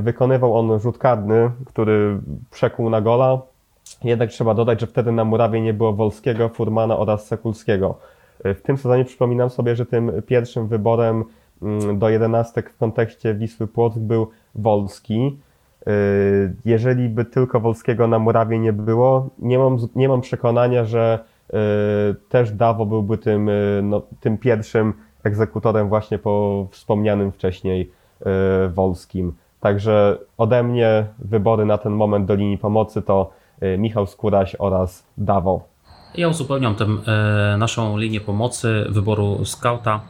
wykonywał 0.00 0.56
on 0.56 0.80
rzut 0.80 0.98
karny, 0.98 1.50
który 1.66 2.18
przekuł 2.50 2.90
na 2.90 3.00
gola. 3.00 3.38
Jednak 4.04 4.30
trzeba 4.30 4.54
dodać, 4.54 4.80
że 4.80 4.86
wtedy 4.86 5.12
na 5.12 5.24
murawie 5.24 5.60
nie 5.60 5.74
było 5.74 5.92
Wolskiego, 5.92 6.48
Furmana 6.48 6.98
oraz 6.98 7.26
Sekulskiego. 7.26 7.98
W 8.44 8.60
tym 8.62 8.76
sezonie 8.76 9.04
przypominam 9.04 9.50
sobie, 9.50 9.76
że 9.76 9.86
tym 9.86 10.12
pierwszym 10.26 10.68
wyborem 10.68 11.24
do 11.94 12.08
jedenastek 12.08 12.70
w 12.70 12.76
kontekście 12.76 13.34
Wisły 13.34 13.66
Płock 13.66 13.98
był 13.98 14.30
Wolski. 14.54 15.38
Y, 15.88 16.54
jeżeli 16.64 17.08
by 17.08 17.24
tylko 17.24 17.60
Wolskiego 17.60 18.06
na 18.06 18.18
murawie 18.18 18.58
nie 18.58 18.72
było, 18.72 19.28
nie 19.38 19.58
mam, 19.58 19.76
nie 19.94 20.08
mam 20.08 20.20
przekonania, 20.20 20.84
że 20.84 21.18
y, 21.50 21.54
też 22.28 22.52
Dawo 22.52 22.86
byłby 22.86 23.18
tym, 23.18 23.48
y, 23.48 23.80
no, 23.82 24.02
tym 24.20 24.38
pierwszym 24.38 24.94
egzekutorem 25.24 25.88
właśnie 25.88 26.18
po 26.18 26.66
wspomnianym 26.70 27.32
wcześniej 27.32 27.90
Wolskim. 28.74 29.32
Także 29.60 30.18
ode 30.38 30.62
mnie 30.62 31.06
wybory 31.18 31.64
na 31.64 31.78
ten 31.78 31.92
moment 31.92 32.26
do 32.26 32.34
linii 32.34 32.58
pomocy 32.58 33.02
to 33.02 33.30
Michał 33.78 34.06
Skóraś 34.06 34.56
oraz 34.58 35.06
Dawo. 35.18 35.71
Ja 36.14 36.28
uzupełniam 36.28 36.74
tę 36.74 36.84
e, 36.84 37.56
naszą 37.58 37.98
linię 37.98 38.20
pomocy 38.20 38.86
wyboru 38.88 39.44
skauta 39.44 40.00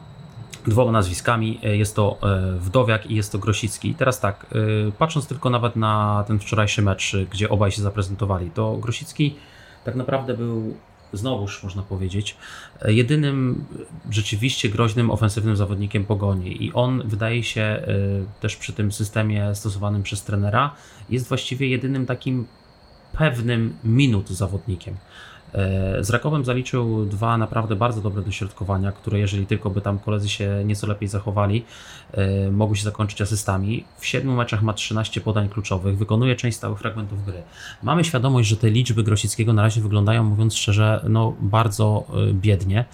dwoma 0.67 0.91
nazwiskami. 0.91 1.59
E, 1.63 1.77
jest 1.77 1.95
to 1.95 2.17
e, 2.23 2.59
Wdowiak 2.59 3.11
i 3.11 3.15
jest 3.15 3.31
to 3.31 3.39
Grosicki. 3.39 3.89
I 3.89 3.95
teraz 3.95 4.19
tak, 4.19 4.45
e, 4.87 4.91
patrząc 4.91 5.27
tylko 5.27 5.49
nawet 5.49 5.75
na 5.75 6.23
ten 6.27 6.39
wczorajszy 6.39 6.81
mecz, 6.81 7.15
gdzie 7.31 7.49
obaj 7.49 7.71
się 7.71 7.81
zaprezentowali, 7.81 8.51
to 8.51 8.77
Grosicki 8.77 9.35
tak 9.85 9.95
naprawdę 9.95 10.33
był 10.33 10.77
znowuż 11.13 11.63
można 11.63 11.83
powiedzieć, 11.83 12.37
jedynym 12.85 13.65
rzeczywiście 14.09 14.69
groźnym 14.69 15.11
ofensywnym 15.11 15.55
zawodnikiem 15.55 16.05
pogoni. 16.05 16.63
I 16.65 16.73
on 16.73 17.07
wydaje 17.07 17.43
się 17.43 17.81
też 18.39 18.55
przy 18.55 18.73
tym 18.73 18.91
systemie 18.91 19.55
stosowanym 19.55 20.03
przez 20.03 20.23
trenera, 20.23 20.75
jest 21.09 21.27
właściwie 21.27 21.67
jedynym 21.67 22.05
takim 22.05 22.47
pewnym 23.17 23.77
minut 23.83 24.29
zawodnikiem. 24.29 24.97
E, 25.53 26.03
z 26.03 26.09
Rakowem 26.09 26.45
zaliczył 26.45 27.05
dwa 27.05 27.37
naprawdę 27.37 27.75
bardzo 27.75 28.01
dobre 28.01 28.21
dośrodkowania, 28.21 28.91
które 28.91 29.19
jeżeli 29.19 29.45
tylko 29.45 29.69
by 29.69 29.81
tam 29.81 29.99
koledzy 29.99 30.29
się 30.29 30.61
nieco 30.65 30.87
lepiej 30.87 31.07
zachowali, 31.07 31.65
e, 32.11 32.51
mogły 32.51 32.75
się 32.75 32.83
zakończyć 32.83 33.21
asystami. 33.21 33.83
W 33.97 34.05
siedmiu 34.05 34.31
meczach 34.31 34.61
ma 34.61 34.73
13 34.73 35.21
podań 35.21 35.49
kluczowych, 35.49 35.97
wykonuje 35.97 36.35
część 36.35 36.57
stałych 36.57 36.79
fragmentów 36.79 37.25
gry. 37.25 37.43
Mamy 37.83 38.03
świadomość, 38.03 38.49
że 38.49 38.57
te 38.57 38.69
liczby 38.69 39.03
Grosickiego 39.03 39.53
na 39.53 39.61
razie 39.61 39.81
wyglądają, 39.81 40.23
mówiąc 40.23 40.55
szczerze, 40.55 41.05
no 41.09 41.33
bardzo 41.39 42.03
e, 42.29 42.33
biednie. 42.33 42.85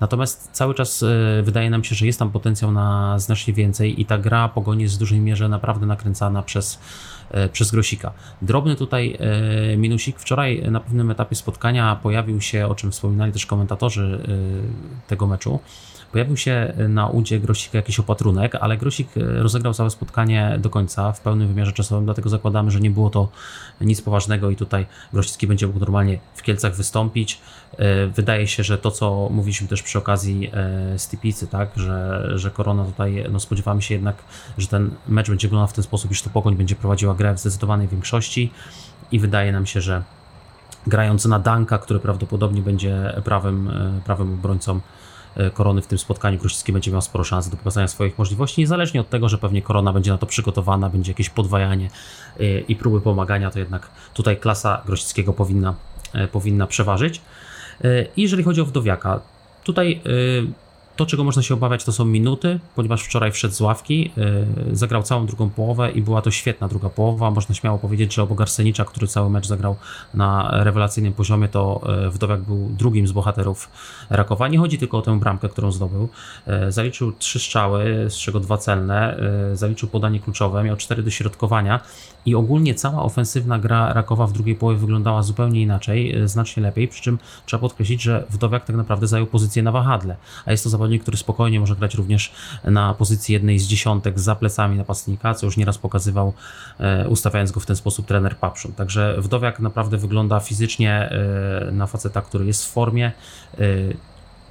Natomiast 0.00 0.50
cały 0.52 0.74
czas 0.74 1.04
wydaje 1.42 1.70
nam 1.70 1.84
się, 1.84 1.94
że 1.94 2.06
jest 2.06 2.18
tam 2.18 2.30
potencjał 2.30 2.72
na 2.72 3.18
znacznie 3.18 3.54
więcej 3.54 4.00
i 4.00 4.06
ta 4.06 4.18
gra 4.18 4.48
pogoni 4.48 4.82
jest 4.82 4.94
w 4.94 4.98
dużej 4.98 5.20
mierze 5.20 5.48
naprawdę 5.48 5.86
nakręcana 5.86 6.42
przez 6.42 6.78
E, 7.30 7.48
przez 7.48 7.70
Grosika. 7.70 8.12
Drobny 8.42 8.76
tutaj 8.76 9.16
e, 9.20 9.76
minusik. 9.76 10.18
Wczoraj 10.18 10.62
na 10.70 10.80
pewnym 10.80 11.10
etapie 11.10 11.36
spotkania 11.36 11.96
pojawił 12.02 12.40
się, 12.40 12.66
o 12.66 12.74
czym 12.74 12.92
wspominali 12.92 13.32
też 13.32 13.46
komentatorzy 13.46 14.20
e, 15.04 15.08
tego 15.08 15.26
meczu, 15.26 15.60
Pojawił 16.12 16.36
się 16.36 16.72
na 16.88 17.08
udzie 17.08 17.40
Grosika 17.40 17.78
jakiś 17.78 18.00
opatrunek, 18.00 18.54
ale 18.54 18.76
Grosik 18.76 19.08
rozegrał 19.16 19.74
całe 19.74 19.90
spotkanie 19.90 20.56
do 20.58 20.70
końca 20.70 21.12
w 21.12 21.20
pełnym 21.20 21.48
wymiarze 21.48 21.72
czasowym, 21.72 22.04
dlatego 22.04 22.28
zakładamy, 22.28 22.70
że 22.70 22.80
nie 22.80 22.90
było 22.90 23.10
to 23.10 23.28
nic 23.80 24.02
poważnego 24.02 24.50
i 24.50 24.56
tutaj 24.56 24.86
Grosicki 25.12 25.46
będzie 25.46 25.66
mógł 25.66 25.78
normalnie 25.78 26.18
w 26.34 26.42
Kielcach 26.42 26.74
wystąpić. 26.74 27.40
Wydaje 28.14 28.48
się, 28.48 28.62
że 28.62 28.78
to, 28.78 28.90
co 28.90 29.28
mówiliśmy 29.30 29.68
też 29.68 29.82
przy 29.82 29.98
okazji 29.98 30.50
Stipicy, 30.96 31.46
tak, 31.46 31.70
że, 31.76 32.28
że 32.34 32.50
Korona 32.50 32.84
tutaj, 32.84 33.24
no 33.30 33.40
spodziewamy 33.40 33.82
się 33.82 33.94
jednak, 33.94 34.16
że 34.58 34.66
ten 34.66 34.90
mecz 35.08 35.28
będzie 35.28 35.48
wyglądał 35.48 35.68
w 35.68 35.72
ten 35.72 35.84
sposób, 35.84 36.10
iż 36.10 36.22
to 36.22 36.30
Pogoń 36.30 36.56
będzie 36.56 36.74
prowadziła 36.74 37.14
grę 37.14 37.34
w 37.34 37.38
zdecydowanej 37.38 37.88
większości 37.88 38.50
i 39.12 39.18
wydaje 39.18 39.52
nam 39.52 39.66
się, 39.66 39.80
że 39.80 40.02
grając 40.86 41.24
na 41.24 41.38
Danka, 41.38 41.78
który 41.78 42.00
prawdopodobnie 42.00 42.62
będzie 42.62 43.14
prawym, 43.24 43.68
e, 43.68 44.00
prawym 44.04 44.34
obrońcą 44.34 44.76
e, 44.76 44.80
Korony 45.54 45.82
w 45.82 45.86
tym 45.86 45.98
spotkaniu, 45.98 46.38
Grosicki 46.38 46.72
będzie 46.72 46.90
miał 46.90 47.02
sporo 47.02 47.24
szans 47.24 47.48
do 47.48 47.56
pokazania 47.56 47.88
swoich 47.88 48.18
możliwości, 48.18 48.60
niezależnie 48.60 49.00
od 49.00 49.10
tego, 49.10 49.28
że 49.28 49.38
pewnie 49.38 49.62
Korona 49.62 49.92
będzie 49.92 50.10
na 50.10 50.18
to 50.18 50.26
przygotowana, 50.26 50.90
będzie 50.90 51.12
jakieś 51.12 51.30
podwajanie 51.30 51.90
e, 52.40 52.60
i 52.60 52.76
próby 52.76 53.00
pomagania, 53.00 53.50
to 53.50 53.58
jednak 53.58 53.90
tutaj 54.14 54.36
klasa 54.36 54.82
Grosickiego 54.86 55.32
powinna, 55.32 55.74
powinna 56.32 56.66
przeważyć. 56.66 57.20
I 58.16 58.22
jeżeli 58.22 58.42
chodzi 58.42 58.60
o 58.60 58.64
Wdowiaka, 58.64 59.20
tutaj 59.64 60.00
to, 60.96 61.06
czego 61.06 61.24
można 61.24 61.42
się 61.42 61.54
obawiać, 61.54 61.84
to 61.84 61.92
są 61.92 62.04
minuty, 62.04 62.60
ponieważ 62.74 63.02
wczoraj 63.02 63.32
wszedł 63.32 63.54
z 63.54 63.60
ławki, 63.60 64.12
yy, 64.16 64.76
zagrał 64.76 65.02
całą 65.02 65.26
drugą 65.26 65.50
połowę 65.50 65.90
i 65.90 66.02
była 66.02 66.22
to 66.22 66.30
świetna 66.30 66.68
druga 66.68 66.88
połowa. 66.88 67.30
Można 67.30 67.54
śmiało 67.54 67.78
powiedzieć, 67.78 68.14
że 68.14 68.22
obok 68.22 68.40
Arsenicza, 68.40 68.84
który 68.84 69.06
cały 69.06 69.30
mecz 69.30 69.46
zagrał 69.46 69.76
na 70.14 70.48
rewelacyjnym 70.52 71.12
poziomie, 71.12 71.48
to 71.48 71.80
yy, 72.02 72.10
Wdowiak 72.10 72.40
był 72.40 72.68
drugim 72.78 73.06
z 73.06 73.12
bohaterów 73.12 73.70
Rakowa. 74.10 74.48
Nie 74.48 74.58
chodzi 74.58 74.78
tylko 74.78 74.98
o 74.98 75.02
tę 75.02 75.18
bramkę, 75.18 75.48
którą 75.48 75.72
zdobył. 75.72 76.08
Yy, 76.46 76.72
zaliczył 76.72 77.12
trzy 77.12 77.38
strzały, 77.38 78.06
z 78.08 78.14
czego 78.14 78.40
dwa 78.40 78.58
celne, 78.58 79.20
yy, 79.50 79.56
zaliczył 79.56 79.88
podanie 79.88 80.20
kluczowe, 80.20 80.64
miał 80.64 80.76
cztery 80.76 81.02
dośrodkowania 81.02 81.80
i 82.26 82.34
ogólnie 82.34 82.74
cała 82.74 83.02
ofensywna 83.02 83.58
gra 83.58 83.92
Rakowa 83.92 84.26
w 84.26 84.32
drugiej 84.32 84.54
połowie 84.54 84.78
wyglądała 84.78 85.22
zupełnie 85.22 85.62
inaczej, 85.62 86.08
yy, 86.08 86.28
znacznie 86.28 86.62
lepiej, 86.62 86.88
przy 86.88 87.02
czym 87.02 87.18
trzeba 87.46 87.60
podkreślić, 87.60 88.02
że 88.02 88.24
Wdowiak 88.30 88.64
tak 88.64 88.76
naprawdę 88.76 89.06
zajął 89.06 89.26
pozycję 89.26 89.62
na 89.62 89.72
wahadle, 89.72 90.16
a 90.46 90.50
jest 90.50 90.64
to 90.64 90.70
zawodnik 90.70 90.85
zawodnik, 90.86 91.02
który 91.02 91.16
spokojnie 91.16 91.60
może 91.60 91.76
grać 91.76 91.94
również 91.94 92.32
na 92.64 92.94
pozycji 92.94 93.32
jednej 93.32 93.58
z 93.58 93.66
dziesiątek 93.66 94.18
za 94.18 94.34
plecami 94.34 94.76
napastnika, 94.76 95.34
co 95.34 95.46
już 95.46 95.56
nieraz 95.56 95.78
pokazywał, 95.78 96.32
e, 96.78 97.08
ustawiając 97.08 97.52
go 97.52 97.60
w 97.60 97.66
ten 97.66 97.76
sposób 97.76 98.06
trener 98.06 98.36
Papszun. 98.36 98.72
Także 98.72 99.16
Wdowiak 99.18 99.60
naprawdę 99.60 99.96
wygląda 99.96 100.40
fizycznie 100.40 100.92
e, 100.92 101.72
na 101.72 101.86
faceta, 101.86 102.22
który 102.22 102.46
jest 102.46 102.66
w 102.66 102.72
formie 102.72 103.12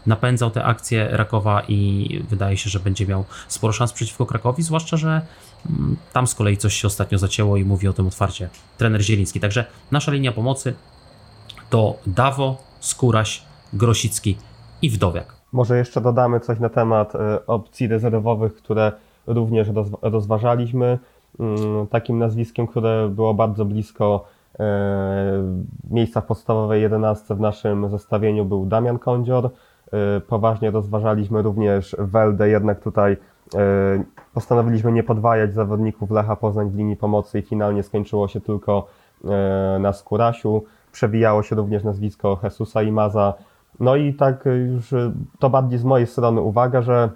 napędzał 0.06 0.52
te 0.52 0.63
akcje 0.63 1.08
Rakowa 1.12 1.62
i 1.67 2.10
wydaje 2.30 2.58
się, 2.58 2.69
że 2.69 2.80
będzie 2.80 3.08
miał 3.08 3.26
sporo 3.48 3.74
szans 3.74 3.93
przeciwko 3.93 4.26
Krakowi, 4.26 4.63
zwłaszcza, 4.63 4.98
że 4.98 5.21
mm, 5.69 5.98
tam 6.13 6.28
z 6.28 6.36
kolei 6.36 6.58
coś 6.58 6.74
się 6.76 6.88
ostatnio 6.88 7.17
zacięło 7.17 7.58
i 7.58 7.65
mówi 7.65 7.88
o 7.88 7.93
tym 7.93 8.08
otwarcie 8.08 8.50
trener 8.78 9.02
Zieliński. 9.02 9.39
Także 9.39 9.65
nasza 9.91 10.12
linia 10.12 10.32
pomocy 10.32 10.74
to 11.69 11.98
Dawo, 12.08 12.63
Skóraś, 12.80 13.41
Grosicki 13.74 14.38
i 14.82 14.89
Wdowiak. 14.89 15.35
Może 15.56 15.78
jeszcze 15.78 16.02
dodamy 16.02 16.39
coś 16.39 16.60
na 16.60 16.70
temat 16.70 17.15
e, 17.15 17.46
opcji 17.48 17.88
rezerwowych, 17.88 18.56
które 18.56 18.91
również 19.28 19.68
rozważaliśmy. 20.02 21.00
Mm, 21.39 21.88
takim 21.88 22.20
nazwiskiem, 22.20 22.68
które 22.68 23.10
było 23.10 23.34
bardzo 23.34 23.65
blisko 23.65 24.26
e, 24.60 25.44
miejsca 25.91 26.22
w 26.22 26.26
podstawowej 26.26 26.82
11 26.82 27.36
w 27.36 27.39
naszym 27.39 27.89
zestawieniu 27.89 28.46
był 28.46 28.65
Damian 28.65 29.00
Kądzior. 29.00 29.46
E, 29.46 29.50
poważnie 30.22 30.72
rozważaliśmy 30.72 31.41
również 31.41 31.96
Weldę, 32.00 32.50
jednak 32.50 32.80
tutaj 32.80 33.18
postanowiliśmy 34.34 34.91
nie 34.91 35.04
podwajać 35.04 35.54
zawodników 35.54 36.12
Lecha 36.12 36.36
Poznań 36.36 36.70
w 36.70 36.76
linii 36.76 36.96
pomocy 36.96 37.39
i 37.39 37.41
finalnie 37.41 37.84
skończyło 37.84 38.28
się 38.28 38.41
tylko 38.41 38.88
na 39.80 39.94
Skórasiu 39.94 40.63
przewijało 40.91 41.44
się 41.44 41.56
również 41.56 41.84
nazwisko 41.84 42.39
Jesusa 42.44 42.82
i 42.82 42.91
Maza. 42.91 43.34
No 43.79 43.95
i 43.95 44.13
tak 44.13 44.45
już 44.67 44.93
to 45.39 45.49
bardziej 45.49 45.79
z 45.79 45.83
mojej 45.83 46.07
strony 46.07 46.41
uwaga, 46.41 46.81
że 46.81 47.09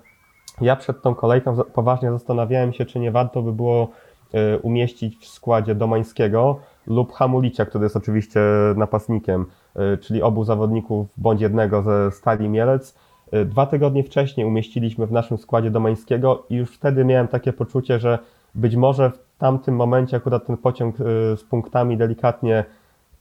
ja 0.61 0.75
przed 0.75 1.01
tą 1.01 1.15
kolejką 1.15 1.57
poważnie 1.57 2.11
zastanawiałem 2.11 2.73
się, 2.73 2.85
czy 2.85 2.99
nie 2.99 3.11
warto 3.11 3.41
by 3.41 3.53
było 3.53 3.89
e, 4.33 4.57
umieścić 4.57 5.17
w 5.17 5.27
składzie 5.27 5.75
Domańskiego 5.75 6.59
lub 6.87 7.13
Hamulicia, 7.13 7.65
który 7.65 7.85
jest 7.85 7.95
oczywiście 7.95 8.39
napastnikiem, 8.75 9.45
e, 9.75 9.97
czyli 9.97 10.21
obu 10.21 10.43
zawodników 10.43 11.07
bądź 11.17 11.41
jednego 11.41 11.81
ze 11.81 12.11
Stali 12.11 12.49
Mielec. 12.49 12.97
E, 13.31 13.45
dwa 13.45 13.65
tygodnie 13.65 14.03
wcześniej 14.03 14.47
umieściliśmy 14.47 15.07
w 15.07 15.11
naszym 15.11 15.37
składzie 15.37 15.71
Domańskiego 15.71 16.43
i 16.49 16.55
już 16.55 16.71
wtedy 16.71 17.05
miałem 17.05 17.27
takie 17.27 17.53
poczucie, 17.53 17.99
że 17.99 18.19
być 18.55 18.75
może 18.75 19.11
w 19.11 19.37
tamtym 19.37 19.75
momencie 19.75 20.17
akurat 20.17 20.45
ten 20.45 20.57
pociąg 20.57 20.97
z 21.35 21.43
punktami 21.43 21.97
delikatnie 21.97 22.65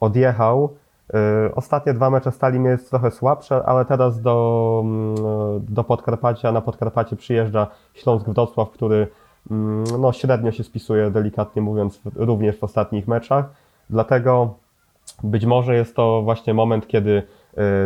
odjechał. 0.01 0.77
Y, 1.14 1.55
ostatnie 1.55 1.94
dwa 1.94 2.11
mecze 2.11 2.33
Stali 2.33 2.62
jest 2.64 2.90
trochę 2.90 3.11
słabsze, 3.11 3.62
ale 3.66 3.85
teraz 3.85 4.21
do, 4.21 4.81
mm, 4.85 5.14
do 5.68 5.85
Podkarpacia, 5.85 6.53
na 6.53 6.61
Podkarpacie 6.61 7.16
przyjeżdża 7.16 7.66
Śląsk 7.94 8.29
Wrocław, 8.29 8.71
który 8.71 9.09
mm, 9.51 9.85
no, 9.99 10.12
średnio 10.12 10.53
się 10.53 10.64
spisuje, 10.64 11.11
delikatnie 11.11 11.62
mówiąc, 11.62 12.01
również 12.16 12.59
w 12.59 12.64
ostatnich 12.64 13.09
meczach. 13.09 13.44
Dlatego 13.90 14.55
być 15.23 15.47
może 15.47 15.75
jest 15.75 15.97
to 15.97 16.23
właśnie 16.23 16.55
moment, 16.55 16.87
kiedy 16.87 17.23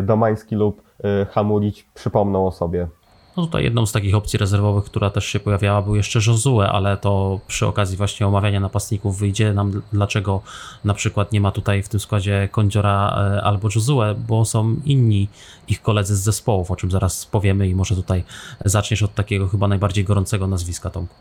y, 0.00 0.02
Domański 0.02 0.56
lub 0.56 0.82
y, 1.04 1.26
Hamulić 1.26 1.82
przypomną 1.94 2.46
o 2.46 2.52
sobie. 2.52 2.87
No 3.37 3.42
tutaj 3.42 3.64
jedną 3.64 3.87
z 3.87 3.92
takich 3.92 4.14
opcji 4.14 4.38
rezerwowych, 4.38 4.85
która 4.85 5.11
też 5.11 5.27
się 5.27 5.40
pojawiała, 5.40 5.83
był 5.83 5.97
jeszcze 5.97 6.18
Josue, 6.27 6.61
ale 6.61 6.97
to 6.97 7.40
przy 7.47 7.66
okazji 7.66 7.97
właśnie 7.97 8.27
omawiania 8.27 8.61
napastników 8.61 9.18
wyjdzie 9.18 9.53
nam, 9.53 9.83
dlaczego 9.92 10.40
na 10.85 10.95
przykład 10.95 11.33
nie 11.33 11.40
ma 11.40 11.51
tutaj 11.51 11.83
w 11.83 11.88
tym 11.88 12.01
składzie 12.01 12.49
Kondziora 12.53 13.16
e, 13.16 13.42
albo 13.42 13.68
Josue, 13.75 14.14
bo 14.29 14.45
są 14.45 14.77
inni 14.85 15.29
ich 15.68 15.83
koledzy 15.83 16.16
z 16.16 16.21
zespołów, 16.21 16.71
o 16.71 16.77
czym 16.77 16.90
zaraz 16.90 17.27
powiemy 17.27 17.68
i 17.68 17.75
może 17.75 17.95
tutaj 17.95 18.25
zaczniesz 18.64 19.03
od 19.03 19.14
takiego 19.14 19.49
chyba 19.49 19.68
najbardziej 19.68 20.05
gorącego 20.05 20.47
nazwiska, 20.47 20.90
Tomku. 20.90 21.14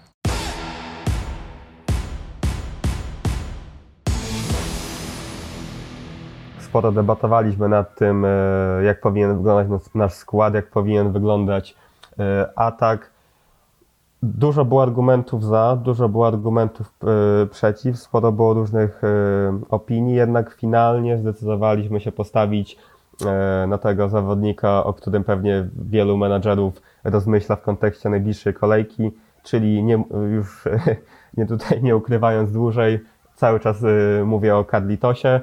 Sporo 6.59 6.91
debatowaliśmy 6.91 7.69
nad 7.69 7.95
tym, 7.95 8.25
e, 8.25 8.83
jak 8.83 9.01
powinien 9.01 9.37
wyglądać 9.37 9.81
nasz 9.95 10.13
skład, 10.13 10.53
jak 10.53 10.69
powinien 10.69 11.11
wyglądać 11.11 11.75
atak. 12.55 13.11
Dużo 14.23 14.65
było 14.65 14.83
argumentów 14.83 15.45
za, 15.45 15.77
dużo 15.83 16.09
było 16.09 16.27
argumentów 16.27 16.93
e, 17.03 17.45
przeciw, 17.45 17.99
sporo 17.99 18.31
było 18.31 18.53
różnych 18.53 19.03
e, 19.03 19.07
opinii, 19.69 20.15
jednak 20.15 20.53
finalnie 20.53 21.17
zdecydowaliśmy 21.17 21.99
się 21.99 22.11
postawić 22.11 22.77
na 23.67 23.77
tego 23.77 24.09
zawodnika, 24.09 24.83
o 24.83 24.93
którym 24.93 25.23
pewnie 25.23 25.69
wielu 25.75 26.17
menadżerów 26.17 26.73
rozmyśla 27.03 27.55
w 27.55 27.61
kontekście 27.61 28.09
najbliższej 28.09 28.53
kolejki, 28.53 29.11
czyli 29.43 29.83
nie, 29.83 30.03
już 30.31 30.67
nie 31.37 31.45
tutaj 31.45 31.83
nie 31.83 31.95
ukrywając 31.95 32.51
dłużej, 32.51 32.99
cały 33.35 33.59
czas 33.59 33.77
mówię 34.25 34.55
o 34.55 34.65
Kadlitosie. 34.65 35.41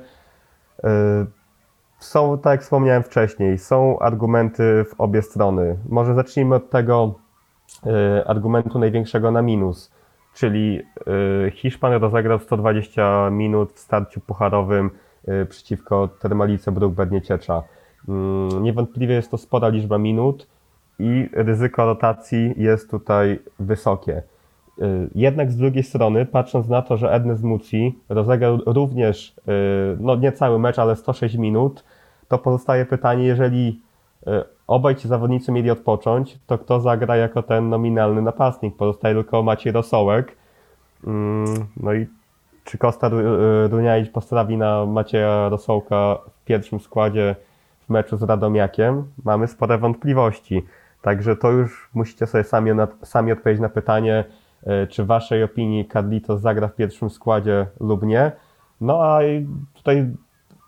Są, 1.99 2.39
tak 2.39 2.51
jak 2.51 2.63
wspomniałem 2.63 3.03
wcześniej, 3.03 3.59
są 3.59 3.99
argumenty 3.99 4.85
w 4.85 5.01
obie 5.01 5.23
strony. 5.23 5.77
Może 5.89 6.15
zacznijmy 6.15 6.55
od 6.55 6.71
tego 6.71 7.15
y, 7.87 8.27
argumentu 8.27 8.79
największego 8.79 9.31
na 9.31 9.43
minus, 9.43 9.93
czyli 10.35 10.83
y, 11.47 11.51
Hiszpan 11.51 11.93
rozegrał 11.93 12.39
120 12.39 13.31
minut 13.31 13.73
w 13.73 13.79
starciu 13.79 14.21
pucharowym 14.21 14.91
y, 15.29 15.47
przeciwko 15.47 16.09
Termalice 16.09 16.73
Bruk 16.73 16.95
Bednieciecza. 16.95 17.63
Mm, 18.09 18.63
niewątpliwie 18.63 19.15
jest 19.15 19.31
to 19.31 19.39
spora 19.39 19.69
liczba 19.69 19.99
minut 19.99 20.47
i 20.99 21.29
ryzyko 21.33 21.87
rotacji 21.87 22.55
jest 22.57 22.91
tutaj 22.91 23.39
wysokie. 23.59 24.23
Jednak 25.15 25.53
z 25.53 25.57
drugiej 25.57 25.83
strony, 25.83 26.27
patrząc 26.27 26.69
na 26.69 26.83
to, 26.83 26.97
że 26.97 27.13
Ernest 27.13 27.43
Muci 27.43 27.99
rozegrał 28.09 28.59
również, 28.67 29.35
no 30.01 30.17
nie 30.17 30.33
cały 30.33 30.59
mecz, 30.59 30.79
ale 30.79 30.97
106 30.97 31.37
minut, 31.37 31.85
to 32.29 32.39
pozostaje 32.39 32.87
pytanie, 32.87 33.25
jeżeli 33.25 33.83
e, 34.27 34.45
obaj 34.67 34.97
ci 34.97 35.09
zawodnicy 35.09 35.53
mieli 35.53 35.71
odpocząć, 35.71 36.39
to 36.47 36.59
kto 36.59 36.81
zagra 36.81 37.17
jako 37.17 37.43
ten 37.43 37.69
nominalny 37.69 38.23
napastnik? 38.23 38.77
Pozostaje 38.77 39.15
tylko 39.15 39.43
Maciej 39.43 39.73
Rosołek. 39.73 40.37
Mm, 41.07 41.67
no 41.77 41.95
i 41.95 42.07
czy 42.65 42.79
Kostar 42.79 43.15
e, 43.15 43.69
Runiaić 43.69 44.11
postawi 44.11 44.57
na 44.57 44.87
Macieja 44.87 45.49
Rosołka 45.49 46.19
w 46.43 46.45
pierwszym 46.45 46.81
składzie 46.81 47.37
w 47.87 47.91
meczu 47.91 48.17
z 48.17 48.23
Radomiakiem? 48.23 49.05
Mamy 49.25 49.47
spore 49.47 49.79
wątpliwości. 49.79 50.67
Także 51.03 51.37
to 51.37 51.51
już 51.51 51.91
musicie 51.95 52.27
sobie 52.27 52.45
sami, 52.45 52.71
sami 53.03 53.33
odpowiedzieć 53.33 53.63
na 53.63 53.69
pytanie, 53.69 54.25
czy 54.89 55.05
w 55.05 55.07
waszej 55.07 55.43
opinii 55.43 55.89
Carlitos 55.89 56.41
zagra 56.41 56.69
w 56.69 56.75
pierwszym 56.75 57.11
składzie 57.11 57.67
lub 57.81 58.03
nie. 58.03 58.33
No 58.81 59.05
a 59.05 59.21
tutaj 59.75 60.07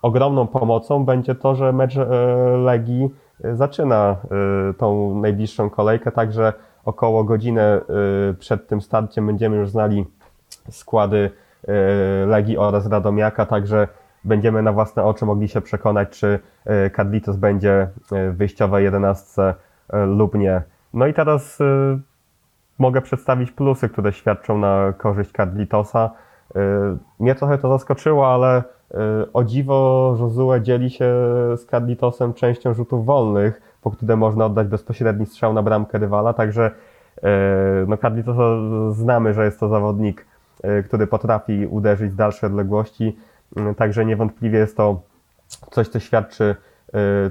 ogromną 0.02 0.46
pomocą 0.46 1.04
będzie 1.04 1.34
to, 1.34 1.54
że 1.54 1.72
mecz 1.72 1.96
e, 1.96 2.06
Legii 2.56 3.10
e, 3.44 3.56
zaczyna 3.56 4.16
e, 4.70 4.74
tą 4.74 5.14
najbliższą 5.20 5.70
kolejkę, 5.70 6.12
także 6.12 6.52
około 6.84 7.24
godzinę 7.24 7.80
przed 8.38 8.68
tym 8.68 8.80
starciem 8.80 9.26
będziemy 9.26 9.56
już 9.56 9.68
znali 9.68 10.06
składy 10.70 11.30
Legii 12.26 12.58
oraz 12.58 12.86
Radomiaka, 12.86 13.46
także 13.46 13.88
będziemy 14.24 14.62
na 14.62 14.72
własne 14.72 15.04
oczy 15.04 15.26
mogli 15.26 15.48
się 15.48 15.60
przekonać, 15.60 16.08
czy 16.08 16.38
Kadlitos 16.92 17.36
będzie 17.36 17.88
w 18.10 18.36
wyjściowej 18.36 18.84
jedenastce 18.84 19.54
lub 19.92 20.34
nie. 20.34 20.62
No 20.94 21.06
i 21.06 21.14
teraz 21.14 21.58
mogę 22.80 23.00
przedstawić 23.02 23.50
plusy, 23.50 23.88
które 23.88 24.12
świadczą 24.12 24.58
na 24.58 24.92
korzyść 24.98 25.32
Kadlitosa. 25.32 26.10
Mnie 27.18 27.34
trochę 27.34 27.58
to 27.58 27.68
zaskoczyło, 27.68 28.34
ale 28.34 28.62
E, 28.94 29.32
o 29.32 29.44
dziwo 29.44 30.16
Josue 30.20 30.62
dzieli 30.62 30.90
się 30.90 31.04
z 31.56 31.66
Carlitosem 31.66 32.34
częścią 32.34 32.74
rzutów 32.74 33.06
wolnych, 33.06 33.62
po 33.82 33.90
które 33.90 34.16
można 34.16 34.46
oddać 34.46 34.68
bezpośredni 34.68 35.26
strzał 35.26 35.52
na 35.52 35.62
bramkę 35.62 35.98
rywala, 35.98 36.32
także 36.32 36.70
e, 37.22 37.30
no 37.88 37.96
Carlitosa 37.96 38.42
znamy, 38.90 39.34
że 39.34 39.44
jest 39.44 39.60
to 39.60 39.68
zawodnik, 39.68 40.26
który 40.84 41.06
potrafi 41.06 41.66
uderzyć 41.66 42.12
z 42.12 42.16
dalszej 42.16 42.46
odległości, 42.46 43.16
także 43.76 44.04
niewątpliwie 44.04 44.58
jest 44.58 44.76
to 44.76 45.00
coś, 45.70 45.88
co 45.88 46.00
świadczy 46.00 46.56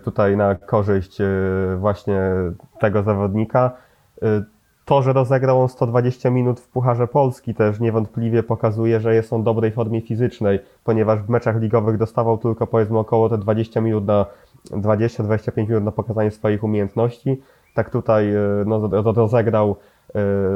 tutaj 0.03 0.38
na 0.38 0.55
korzyść 0.55 1.17
właśnie 1.78 2.21
tego 2.80 3.03
zawodnika. 3.03 3.71
To, 4.89 5.01
że 5.01 5.13
rozegrał 5.13 5.61
on 5.61 5.69
120 5.69 6.29
minut 6.29 6.59
w 6.59 6.67
Pucharze 6.67 7.07
Polski 7.07 7.53
też 7.53 7.79
niewątpliwie 7.79 8.43
pokazuje, 8.43 8.99
że 8.99 9.15
jest 9.15 9.33
on 9.33 9.41
w 9.41 9.43
dobrej 9.43 9.71
formie 9.71 10.01
fizycznej, 10.01 10.59
ponieważ 10.83 11.19
w 11.19 11.29
meczach 11.29 11.61
ligowych 11.61 11.97
dostawał 11.97 12.37
tylko 12.37 12.67
powiedzmy 12.67 12.99
około 12.99 13.29
te 13.29 13.37
20 13.37 13.81
minut 13.81 14.05
na 14.05 14.25
20-25 14.71 15.67
minut 15.67 15.83
na 15.83 15.91
pokazanie 15.91 16.31
swoich 16.31 16.63
umiejętności. 16.63 17.41
Tak 17.73 17.89
tutaj 17.89 18.35
e, 18.35 18.39
no, 18.65 18.87
rozegrał 19.13 19.75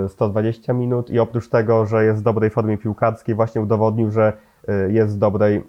120 0.08 0.74
e, 0.74 0.76
minut 0.76 1.10
i 1.10 1.20
oprócz 1.20 1.50
tego, 1.50 1.86
że 1.86 2.06
jest 2.06 2.20
w 2.20 2.24
dobrej 2.24 2.50
formie 2.50 2.78
piłkarskiej, 2.78 3.36
właśnie 3.36 3.62
udowodnił, 3.62 4.12
że 4.12 4.34
e, 4.68 4.92
jest 4.92 5.16
w 5.16 5.20
dobrej 5.20 5.64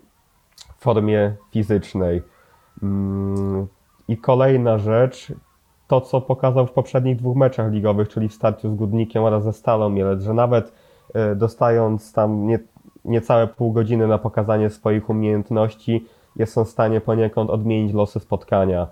formie 0.79 1.35
fizycznej. 1.51 2.23
Mm, 2.83 3.67
I 4.09 4.19
kolejna 4.19 4.79
rzecz, 4.79 5.33
to, 5.87 6.01
co 6.01 6.21
pokazał 6.21 6.67
w 6.67 6.73
poprzednich 6.73 7.17
dwóch 7.17 7.37
meczach 7.37 7.73
ligowych, 7.73 8.09
czyli 8.09 8.29
w 8.29 8.35
starciu 8.35 8.71
z 8.71 8.75
Gudnikiem 8.75 9.25
oraz 9.25 9.45
ze 9.45 9.53
Stalą 9.53 9.91
Mielec, 9.91 10.23
że 10.23 10.35
nawet 10.35 10.73
dostając 11.37 12.13
tam 12.13 12.47
nie, 12.47 12.59
niecałe 13.05 13.47
pół 13.47 13.73
godziny 13.73 14.07
na 14.07 14.19
pokazanie 14.19 14.71
swoich 14.71 15.11
umiejętności, 15.11 16.07
jest 16.37 16.59
on 16.59 16.65
w 16.65 16.69
stanie 16.69 17.01
poniekąd 17.01 17.51
odmienić 17.51 17.93
losy 17.93 18.21
spotkania. 18.21 18.87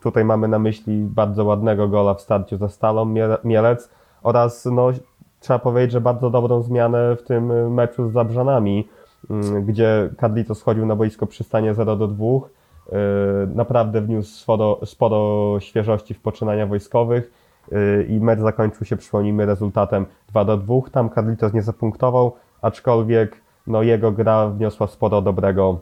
Tutaj 0.00 0.24
mamy 0.24 0.48
na 0.48 0.58
myśli 0.58 1.02
bardzo 1.02 1.44
ładnego 1.44 1.88
gola 1.88 2.14
w 2.14 2.20
starciu 2.20 2.56
ze 2.56 2.68
Stalą 2.68 3.14
Mielec 3.44 3.90
oraz 4.22 4.64
no, 4.64 4.88
trzeba 5.40 5.58
powiedzieć, 5.58 5.92
że 5.92 6.00
bardzo 6.00 6.30
dobrą 6.30 6.62
zmianę 6.62 7.16
w 7.16 7.22
tym 7.22 7.74
meczu 7.74 8.08
z 8.08 8.12
Zabrzanami, 8.12 8.88
gdzie 9.62 10.10
Kadlito 10.18 10.54
schodził 10.54 10.86
na 10.86 10.96
boisko 10.96 11.26
przy 11.26 11.44
stanie 11.44 11.74
0 11.74 11.96
do 11.96 12.08
2. 12.08 12.26
Y, 12.88 12.92
naprawdę 13.54 14.00
wniósł 14.00 14.40
sporo, 14.40 14.80
sporo 14.84 15.56
świeżości 15.60 16.14
w 16.14 16.20
poczynania 16.20 16.66
wojskowych 16.66 17.32
y, 17.72 18.06
i 18.08 18.20
mecz 18.20 18.40
zakończył 18.40 18.86
się, 18.86 18.96
przypomnijmy, 18.96 19.46
rezultatem 19.46 20.06
2 20.28 20.44
do 20.44 20.56
2. 20.56 20.74
Tam 20.92 21.08
Kadlitos 21.08 21.52
nie 21.52 21.62
zapunktował, 21.62 22.36
aczkolwiek 22.62 23.40
no, 23.66 23.82
jego 23.82 24.12
gra 24.12 24.48
wniosła 24.48 24.86
sporo 24.86 25.22
dobrego 25.22 25.80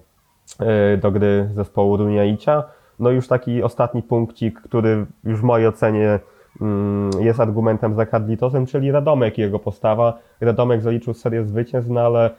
y, 0.95 0.97
do 0.97 1.11
gry 1.11 1.49
zespołu 1.55 1.97
Runiaicia. 1.97 2.65
No 2.99 3.11
już 3.11 3.29
taki 3.29 3.63
ostatni 3.63 4.03
punkcik, 4.03 4.61
który 4.61 5.07
już 5.25 5.41
w 5.41 5.45
mojej 5.45 5.67
ocenie 5.67 6.19
Mm, 6.61 7.11
jest 7.21 7.41
argumentem 7.41 7.95
za 7.95 8.07
Kadlitosem, 8.07 8.67
czyli 8.67 8.91
Radomek 8.91 9.39
i 9.39 9.41
jego 9.41 9.59
postawa. 9.59 10.19
Radomek 10.41 10.83
zaliczył 10.83 11.15
serię 11.15 11.45
zwycięstw, 11.45 11.91
no 11.91 12.01
ale 12.01 12.27
e, 12.27 12.35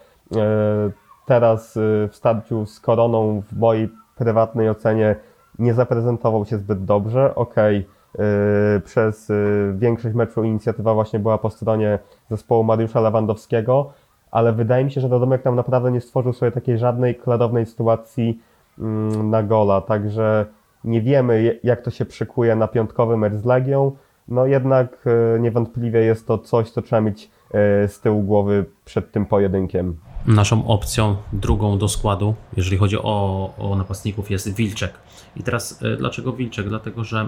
teraz 1.25 1.77
e, 1.77 1.79
w 2.07 2.15
starciu 2.15 2.65
z 2.65 2.79
Koroną 2.79 3.41
w 3.41 3.57
mojej 3.57 3.89
prywatnej 4.15 4.69
ocenie 4.69 5.15
nie 5.59 5.73
zaprezentował 5.73 6.45
się 6.45 6.57
zbyt 6.57 6.85
dobrze. 6.85 7.35
Okej, 7.35 7.77
okay. 8.13 8.25
E, 8.25 8.79
przez 8.79 9.31
większość 9.73 10.15
meczu 10.15 10.43
inicjatywa 10.43 10.93
właśnie 10.93 11.19
była 11.19 11.37
po 11.37 11.49
stronie 11.49 11.99
zespołu 12.29 12.63
Mariusza 12.63 13.01
Lewandowskiego, 13.01 13.93
ale 14.31 14.53
wydaje 14.53 14.85
mi 14.85 14.91
się, 14.91 15.01
że 15.01 15.07
Radomek 15.07 15.41
tam 15.41 15.55
naprawdę 15.55 15.91
nie 15.91 16.01
stworzył 16.01 16.33
sobie 16.33 16.51
takiej 16.51 16.77
żadnej 16.77 17.15
klarownej 17.15 17.65
sytuacji 17.65 18.39
mm, 18.79 19.29
na 19.29 19.43
gola, 19.43 19.81
także 19.81 20.45
nie 20.83 21.01
wiemy, 21.01 21.59
jak 21.63 21.81
to 21.81 21.91
się 21.91 22.05
przykuje 22.05 22.55
na 22.55 22.67
piątkowy 22.67 23.17
mecz 23.17 23.33
z 23.33 23.45
Legią, 23.45 23.91
no 24.27 24.45
jednak 24.45 25.05
e, 25.35 25.39
niewątpliwie 25.39 25.99
jest 25.99 26.27
to 26.27 26.37
coś, 26.37 26.71
co 26.71 26.81
trzeba 26.81 27.01
mieć 27.01 27.31
e, 27.53 27.87
z 27.87 28.01
tyłu 28.01 28.23
głowy 28.23 28.65
przed 28.85 29.11
tym 29.11 29.25
pojedynkiem. 29.25 29.97
Naszą 30.25 30.67
opcją 30.67 31.15
drugą 31.33 31.77
do 31.77 31.87
składu, 31.87 32.35
jeżeli 32.57 32.77
chodzi 32.77 32.97
o, 32.97 33.53
o 33.57 33.75
napastników, 33.75 34.31
jest 34.31 34.55
Wilczek. 34.55 34.93
I 35.35 35.43
teraz 35.43 35.83
e, 35.83 35.97
dlaczego 35.97 36.33
Wilczek? 36.33 36.69
Dlatego, 36.69 37.03
że 37.03 37.27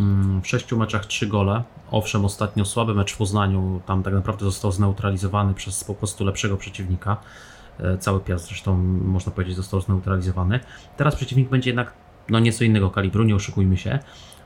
mm, 0.00 0.42
w 0.42 0.48
sześciu 0.48 0.78
meczach 0.78 1.06
trzy 1.06 1.26
gole. 1.26 1.62
Owszem, 1.90 2.24
ostatnio 2.24 2.64
słaby 2.64 2.94
mecz 2.94 3.12
w 3.12 3.16
Poznaniu, 3.16 3.80
tam 3.86 4.02
tak 4.02 4.14
naprawdę 4.14 4.44
został 4.44 4.72
zneutralizowany 4.72 5.54
przez 5.54 5.84
po 5.84 5.94
prostu 5.94 6.24
lepszego 6.24 6.56
przeciwnika. 6.56 7.16
Cały 8.00 8.20
Piast 8.20 8.46
zresztą, 8.46 8.76
można 9.04 9.32
powiedzieć, 9.32 9.56
został 9.56 9.80
zneutralizowany. 9.80 10.60
Teraz 10.96 11.16
przeciwnik 11.16 11.48
będzie 11.48 11.70
jednak 11.70 11.92
no 12.28 12.38
nieco 12.38 12.64
innego 12.64 12.90
kalibru, 12.90 13.24
nie 13.24 13.34
oszukujmy 13.34 13.76
się. 13.76 13.98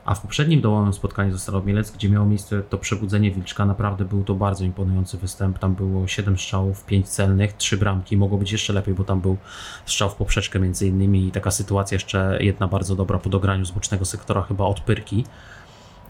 A 0.07 0.15
w 0.15 0.21
poprzednim 0.21 0.61
domowym 0.61 0.93
spotkaniu 0.93 1.31
ze 1.31 1.39
Stalą 1.39 1.63
Mielec, 1.63 1.91
gdzie 1.91 2.09
miało 2.09 2.25
miejsce 2.25 2.63
to 2.63 2.77
przebudzenie 2.77 3.31
Wilczka, 3.31 3.65
naprawdę 3.65 4.05
był 4.05 4.23
to 4.23 4.35
bardzo 4.35 4.65
imponujący 4.65 5.17
występ. 5.17 5.59
Tam 5.59 5.75
było 5.75 6.07
7 6.07 6.37
strzałów, 6.37 6.85
5 6.85 7.09
celnych, 7.09 7.53
3 7.53 7.77
bramki. 7.77 8.17
Mogło 8.17 8.37
być 8.37 8.51
jeszcze 8.51 8.73
lepiej, 8.73 8.93
bo 8.93 9.03
tam 9.03 9.21
był 9.21 9.37
strzał 9.85 10.09
w 10.09 10.15
poprzeczkę 10.15 10.59
między 10.59 10.87
innymi 10.87 11.27
i 11.27 11.31
taka 11.31 11.51
sytuacja 11.51 11.95
jeszcze 11.95 12.37
jedna 12.41 12.67
bardzo 12.67 12.95
dobra 12.95 13.19
po 13.19 13.29
dograniu 13.29 13.65
z 13.65 13.71
bocznego 13.71 14.05
sektora 14.05 14.41
chyba 14.41 14.65
od 14.65 14.79
Pyrki. 14.79 15.25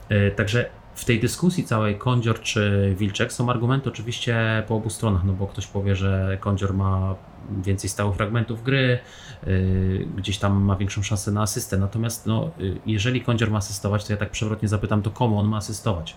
E, 0.09 0.31
także 0.31 0.69
w 0.97 1.05
tej 1.05 1.19
dyskusji 1.19 1.63
całej 1.63 1.97
Kondzior 1.97 2.41
czy 2.41 2.93
Wilczek 2.97 3.33
są 3.33 3.49
argumenty 3.49 3.89
oczywiście 3.89 4.63
po 4.67 4.75
obu 4.75 4.89
stronach, 4.89 5.23
no 5.23 5.33
bo 5.33 5.47
ktoś 5.47 5.67
powie, 5.67 5.95
że 5.95 6.37
Kondzior 6.41 6.73
ma 6.73 7.15
więcej 7.63 7.89
stałych 7.89 8.15
fragmentów 8.15 8.63
gry, 8.63 8.99
yy, 9.47 10.07
gdzieś 10.15 10.37
tam 10.37 10.61
ma 10.61 10.75
większą 10.75 11.03
szansę 11.03 11.31
na 11.31 11.41
asystę. 11.41 11.77
Natomiast 11.77 12.25
no, 12.25 12.51
yy, 12.57 12.79
jeżeli 12.85 13.21
Kondzior 13.21 13.51
ma 13.51 13.57
asystować, 13.57 14.05
to 14.05 14.13
ja 14.13 14.17
tak 14.17 14.31
przewrotnie 14.31 14.67
zapytam, 14.67 15.01
to 15.01 15.11
komu 15.11 15.39
on 15.39 15.47
ma 15.47 15.57
asystować? 15.57 16.15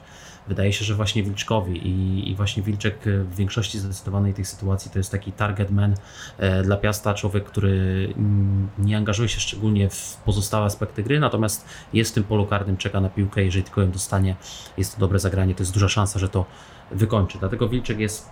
Wydaje 0.51 0.73
się, 0.73 0.85
że 0.85 0.95
właśnie 0.95 1.23
Wilczkowi 1.23 1.89
i, 1.89 2.31
i 2.31 2.35
właśnie 2.37 2.63
Wilczek 2.63 2.99
w 3.05 3.37
większości 3.37 3.79
zdecydowanej 3.79 4.35
tej 4.35 4.45
sytuacji 4.45 4.91
to 4.91 4.99
jest 4.99 5.11
taki 5.11 5.33
target 5.33 5.71
man 5.71 5.95
e, 6.39 6.63
dla 6.63 6.77
Piasta, 6.77 7.15
człowiek, 7.15 7.45
który 7.45 8.09
mm, 8.17 8.69
nie 8.79 8.97
angażuje 8.97 9.29
się 9.29 9.41
szczególnie 9.41 9.91
w 9.91 10.17
pozostałe 10.25 10.67
aspekty 10.67 11.03
gry, 11.03 11.21
natomiast 11.21 11.69
jest 11.93 12.11
w 12.11 12.15
tym 12.15 12.25
polu 12.25 12.47
karnym, 12.47 12.77
czeka 12.77 13.01
na 13.01 13.09
piłkę, 13.09 13.45
jeżeli 13.45 13.65
tylko 13.65 13.81
ją 13.81 13.91
dostanie, 13.91 14.37
jest 14.79 14.95
to 14.95 15.01
dobre 15.01 15.19
zagranie, 15.19 15.55
to 15.55 15.63
jest 15.63 15.73
duża 15.73 15.89
szansa, 15.89 16.19
że 16.19 16.29
to 16.29 16.47
wykończy. 16.91 17.39
Dlatego 17.39 17.69
Wilczek 17.69 17.99
jest 17.99 18.31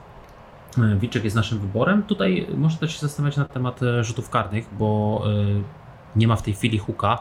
E, 0.79 0.97
Wilczek 0.97 1.25
jest 1.25 1.37
naszym 1.37 1.59
wyborem. 1.59 2.03
Tutaj 2.03 2.47
można 2.55 2.81
też 2.81 2.95
się 2.95 3.01
zastanawiać 3.01 3.37
na 3.37 3.45
temat 3.45 3.83
e, 3.83 4.05
rzutów 4.05 4.31
karnych, 4.31 4.67
bo 4.79 5.23
e, 5.27 6.19
nie 6.19 6.29
ma 6.29 6.37
w 6.37 6.43
tej 6.43 6.55
chwili 6.55 6.79
Huka, 6.79 7.19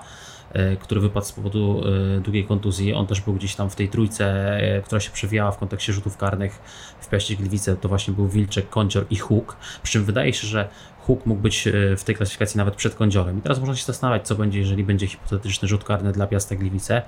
który 0.80 1.02
wypadł 1.02 1.26
z 1.26 1.32
powodu 1.32 1.84
długiej 2.24 2.45
kontuzji. 2.45 2.93
On 2.93 3.08
też 3.08 3.22
był 3.22 3.34
gdzieś 3.34 3.56
tam 3.56 3.70
w 3.70 3.76
tej 3.76 3.89
trójce, 3.89 4.58
która 4.86 5.02
się 5.02 5.12
przewijała 5.12 5.52
w 5.52 5.58
kontekście 5.58 5.93
rzutów 5.93 6.18
karnych 6.18 6.60
w 7.00 7.10
Piaście 7.10 7.36
Gliwice. 7.36 7.76
To 7.76 7.89
właśnie 7.89 8.14
był 8.14 8.28
Wilczek, 8.28 8.70
Kądzior 8.70 9.06
i 9.10 9.18
Huk. 9.18 9.58
Przy 9.84 9.93
czym 9.93 10.06
wydaje 10.06 10.34
się, 10.34 10.48
że 10.48 10.70
Huk 11.00 11.26
mógł 11.26 11.41
być 11.41 11.68
w 11.98 12.04
tej 12.04 12.16
klasyfikacji 12.16 12.58
nawet 12.58 12.76
przed 12.76 12.95
Kądziorem. 12.95 13.39
I 13.39 13.41
teraz 13.41 13.60
można 13.60 13.76
się 13.76 13.86
zastanawiać, 13.86 14.28
co 14.28 14.36
będzie, 14.36 14.60
jeżeli 14.60 14.84
będzie 14.84 15.08
hipotetyczny 15.08 15.68
rzut 15.68 15.84
karny 15.84 16.12
dla 16.12 16.28
Piasta 16.28 16.56
Gliwice. 16.56 17.02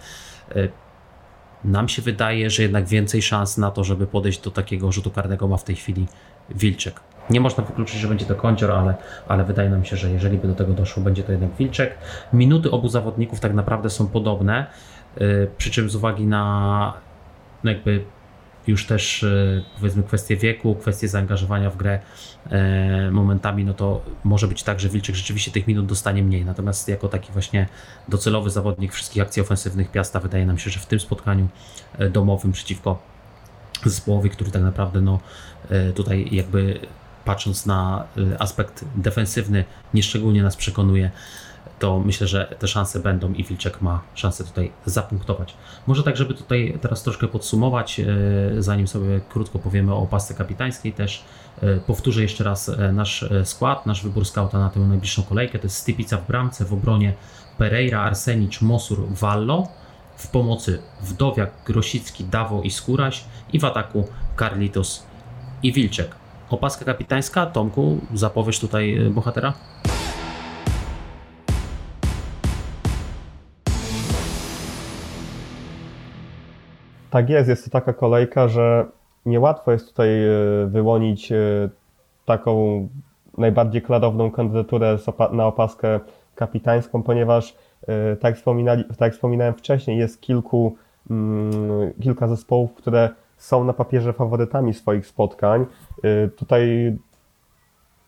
Nam 1.64 1.90
się 1.90 2.02
wydaje, 2.02 2.50
że 2.50 2.64
jednak 2.64 2.88
więcej 2.88 3.22
szans 3.22 3.58
na 3.58 3.72
to, 3.72 3.84
żeby 3.84 4.08
podejść 4.08 4.42
do 4.42 4.52
takiego 4.52 4.92
rzutu 4.92 5.12
karnego 5.12 5.48
ma 5.48 5.58
w 5.58 5.64
tej 5.64 5.76
chwili 5.76 6.06
Wilczek. 6.50 7.00
Nie 7.30 7.40
można 7.40 7.64
wykluczyć, 7.64 8.00
że 8.00 8.08
będzie 8.08 8.26
to 8.26 8.36
kącior, 8.36 8.72
ale, 8.72 8.96
ale 9.28 9.44
wydaje 9.44 9.70
nam 9.70 9.86
się, 9.86 9.98
że 9.98 10.12
jeżeli 10.12 10.38
by 10.38 10.48
do 10.48 10.56
tego 10.56 10.74
doszło, 10.74 11.04
będzie 11.04 11.24
to 11.24 11.32
jednak 11.32 11.56
Wilczek. 11.60 11.98
Minuty 12.34 12.72
obu 12.72 12.90
zawodników 12.90 13.40
tak 13.40 13.54
naprawdę 13.54 13.90
są 13.90 14.08
podobne, 14.08 14.66
yy, 15.20 15.52
przy 15.58 15.72
czym 15.72 15.90
z 15.90 15.96
uwagi 15.96 16.26
na 16.26 16.94
no 17.64 17.72
jakby 17.72 18.04
już 18.68 18.88
też 18.88 19.22
yy, 19.22 19.64
powiedzmy 19.80 20.04
kwestie 20.04 20.38
wieku, 20.38 20.76
kwestie 20.76 21.08
zaangażowania 21.08 21.70
w 21.70 21.78
grę 21.78 22.00
yy, 22.52 23.12
momentami, 23.12 23.66
no 23.66 23.74
to 23.74 24.02
może 24.24 24.48
być 24.48 24.64
tak, 24.64 24.80
że 24.80 24.90
Wilczek 24.90 25.16
rzeczywiście 25.16 25.52
tych 25.52 25.68
minut 25.68 25.86
dostanie 25.86 26.24
mniej. 26.24 26.46
Natomiast 26.46 26.88
jako 26.88 27.08
taki 27.08 27.32
właśnie 27.32 27.68
docelowy 28.08 28.50
zawodnik 28.50 28.94
wszystkich 28.94 29.24
akcji 29.24 29.42
ofensywnych 29.42 29.92
Piasta 29.92 30.20
wydaje 30.20 30.46
nam 30.46 30.58
się, 30.58 30.70
że 30.70 30.80
w 30.80 30.86
tym 30.86 31.00
spotkaniu 31.00 31.48
domowym 32.12 32.52
przeciwko 32.52 33.00
zespołowi, 33.86 34.30
który 34.30 34.52
tak 34.52 34.62
naprawdę 34.62 35.02
no, 35.02 35.20
tutaj 35.96 36.28
jakby 36.32 36.80
patrząc 37.30 37.66
na 37.66 38.04
e, 38.18 38.42
aspekt 38.42 38.86
defensywny 38.96 39.66
nieszczególnie 39.94 40.44
nas 40.44 40.56
przekonuje, 40.56 41.12
to 41.80 42.00
myślę, 42.00 42.28
że 42.28 42.56
te 42.60 42.68
szanse 42.68 43.00
będą 43.00 43.34
i 43.34 43.44
Wilczek 43.44 43.82
ma 43.82 44.02
szansę 44.16 44.44
tutaj 44.44 44.72
zapunktować. 44.86 45.54
Może 45.88 46.04
tak, 46.04 46.18
żeby 46.18 46.34
tutaj 46.34 46.78
teraz 46.82 47.04
troszkę 47.04 47.28
podsumować, 47.28 48.00
e, 48.00 48.06
zanim 48.60 48.88
sobie 48.88 49.22
krótko 49.30 49.60
powiemy 49.60 49.94
o 49.94 50.06
pasce 50.06 50.34
kapitańskiej 50.34 50.94
też, 50.94 51.24
powtórzę 51.88 52.22
jeszcze 52.22 52.44
raz 52.44 52.72
nasz 52.94 53.26
skład, 53.44 53.86
nasz 53.86 54.04
wybór 54.04 54.26
skauta 54.26 54.60
na 54.60 54.70
tę 54.70 54.80
najbliższą 54.80 55.24
kolejkę, 55.24 55.60
to 55.60 55.66
jest 55.66 55.78
Stypica 55.78 56.18
w 56.18 56.28
bramce, 56.28 56.66
w 56.66 56.74
obronie 56.74 57.14
Pereira, 57.58 58.02
Arsenicz, 58.02 58.62
Mosur, 58.62 59.08
Wallo, 59.10 59.68
w 60.18 60.28
pomocy 60.28 60.82
Wdowiak, 61.02 61.52
Grosicki, 61.66 62.24
Dawo 62.24 62.62
i 62.62 62.72
Skóraś 62.72 63.24
i 63.54 63.60
w 63.60 63.66
ataku 63.66 64.08
Carlitos 64.40 65.04
i 65.64 65.74
Wilczek. 65.74 66.19
Opaska 66.50 66.86
kapitańska, 66.86 67.46
Tomku, 67.46 67.98
zapowiesz 68.14 68.60
tutaj 68.60 69.08
e, 69.08 69.10
bohatera? 69.10 69.54
Tak 77.10 77.30
jest, 77.30 77.50
jest 77.50 77.66
to 77.66 77.70
taka 77.72 77.94
kolejka, 77.94 78.48
że 78.48 78.86
niełatwo 79.26 79.72
jest 79.72 79.88
tutaj 79.88 80.24
e, 80.26 80.32
wyłonić 80.68 81.32
e, 81.32 81.36
taką 82.26 82.88
najbardziej 83.38 83.82
klarowną 83.82 84.32
kandydaturę 84.32 84.98
na 85.32 85.46
opaskę 85.46 86.00
kapitańską, 86.36 87.04
ponieważ 87.04 87.56
tak, 88.20 88.36
tak 88.98 89.14
wspominałem 89.14 89.54
wcześniej, 89.54 89.98
jest 89.98 90.22
kilku, 90.22 90.76
mm, 91.10 91.52
kilka 92.02 92.28
zespołów, 92.28 92.74
które 92.74 93.10
są 93.38 93.64
na 93.64 93.74
papierze 93.74 94.14
faworytami 94.14 94.74
swoich 94.74 95.08
spotkań. 95.08 95.66
Y, 96.06 96.30
tutaj 96.30 96.96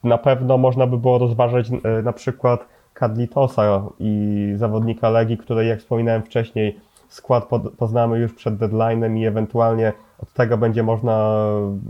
na 0.04 0.18
pewno 0.18 0.58
można 0.58 0.88
by 0.88 0.98
było 0.98 1.18
rozważyć 1.18 1.70
y, 1.70 2.04
na 2.04 2.14
przykład 2.14 2.66
Kadlitosa 2.94 3.84
i 4.00 4.54
zawodnika 4.56 5.10
Legii, 5.10 5.38
który 5.38 5.66
jak 5.66 5.80
wspominałem 5.80 6.24
wcześniej, 6.24 6.80
skład 7.08 7.46
poznamy 7.78 8.20
już 8.20 8.34
przed 8.34 8.56
deadline'em 8.56 9.18
i 9.18 9.26
ewentualnie 9.26 9.94
od 10.24 10.34
tego 10.34 10.58
będzie 10.58 10.84
można 10.84 11.46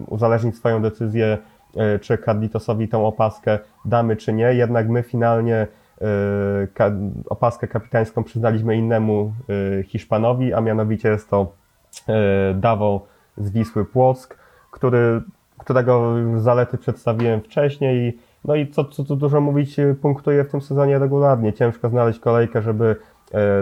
uzależnić 0.07 0.55
swoją 0.55 0.81
decyzję, 0.81 1.37
y, 1.95 1.99
czy 1.99 2.17
Kadlitosowi 2.17 2.87
tę 2.87 2.97
opaskę 2.97 3.59
damy, 3.85 4.15
czy 4.15 4.33
nie. 4.33 4.53
Jednak 4.53 4.89
my 4.89 5.03
finalnie 5.03 5.67
opaskę 7.29 7.67
kapitańską 7.67 8.23
przyznaliśmy 8.23 8.77
innemu 8.77 9.33
Hiszpanowi, 9.85 10.53
a 10.53 10.61
mianowicie 10.61 11.09
jest 11.09 11.29
to 11.29 11.51
Dawo 12.55 13.05
z 13.37 13.51
Wisły 13.51 13.85
Płock, 13.85 14.37
który, 14.71 15.21
którego 15.61 16.13
zalety 16.37 16.77
przedstawiłem 16.77 17.41
wcześniej. 17.41 18.17
No 18.45 18.55
i 18.55 18.67
co, 18.67 18.85
co 18.85 19.03
dużo 19.03 19.41
mówić, 19.41 19.75
punktuje 20.01 20.43
w 20.43 20.51
tym 20.51 20.61
sezonie 20.61 20.99
regularnie. 20.99 21.53
Ciężko 21.53 21.89
znaleźć 21.89 22.19
kolejkę, 22.19 22.61
żeby 22.61 22.95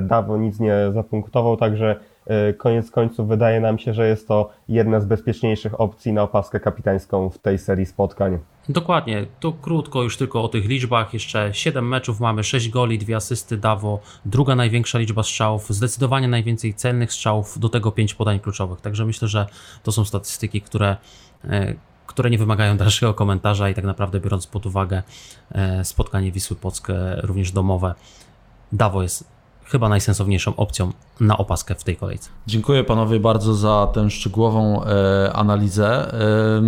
Dawo 0.02 0.38
nic 0.38 0.60
nie 0.60 0.76
zapunktował, 0.94 1.58
także 1.58 1.96
E, 2.30 2.54
koniec 2.54 2.92
końców 2.92 3.28
wydaje 3.28 3.62
nam 3.62 3.80
się, 3.80 3.94
że 3.94 4.08
jest 4.08 4.28
to 4.28 4.50
jedna 4.68 5.00
z 5.00 5.06
bezpieczniejszych 5.06 5.82
opcji 5.82 6.14
na 6.14 6.24
opaskę 6.24 6.60
kapitańską 6.60 7.30
w 7.30 7.38
tej 7.38 7.60
serii 7.60 7.86
spotkań. 7.86 8.40
Dokładnie, 8.70 9.26
to 9.40 9.52
krótko 9.52 10.04
już 10.04 10.18
tylko 10.18 10.44
o 10.44 10.48
tych 10.48 10.66
liczbach. 10.66 11.14
Jeszcze 11.14 11.50
7 11.54 11.88
meczów 11.88 12.20
mamy, 12.20 12.44
6 12.44 12.70
goli, 12.70 13.00
2 13.00 13.16
asysty 13.16 13.58
Dawo, 13.58 14.00
druga 14.26 14.56
największa 14.56 15.00
liczba 15.00 15.24
strzałów, 15.24 15.70
zdecydowanie 15.70 16.28
najwięcej 16.28 16.74
celnych 16.74 17.14
strzałów, 17.14 17.60
do 17.60 17.70
tego 17.70 17.92
5 17.92 18.14
podań 18.14 18.40
kluczowych. 18.40 18.82
Także 18.82 19.06
myślę, 19.06 19.28
że 19.28 19.46
to 19.84 19.92
są 19.92 20.06
statystyki, 20.06 20.62
które 20.62 20.88
e, 20.90 20.98
które 22.08 22.30
nie 22.30 22.38
wymagają 22.38 22.78
dalszego 22.78 23.14
komentarza 23.14 23.70
i 23.70 23.74
tak 23.74 23.86
naprawdę 23.86 24.20
biorąc 24.20 24.48
pod 24.48 24.66
uwagę 24.66 25.04
e, 25.52 25.86
spotkanie 25.86 26.32
Wisły 26.32 26.56
Płock 26.56 26.88
również 27.24 27.52
domowe, 27.52 27.96
Dawo 28.72 29.04
jest 29.04 29.28
chyba 29.66 29.90
najsensowniejszą 29.90 30.56
opcją 30.56 30.92
na 31.20 31.38
opaskę 31.38 31.76
w 31.76 31.84
tej 31.84 31.96
kolejce. 31.96 32.30
Dziękuję 32.48 32.84
panowie 32.84 33.20
bardzo 33.20 33.54
za 33.54 33.88
tę 33.94 34.10
szczegółową 34.10 34.84
e, 34.84 35.34
analizę. 35.34 36.14
E, 36.14 36.62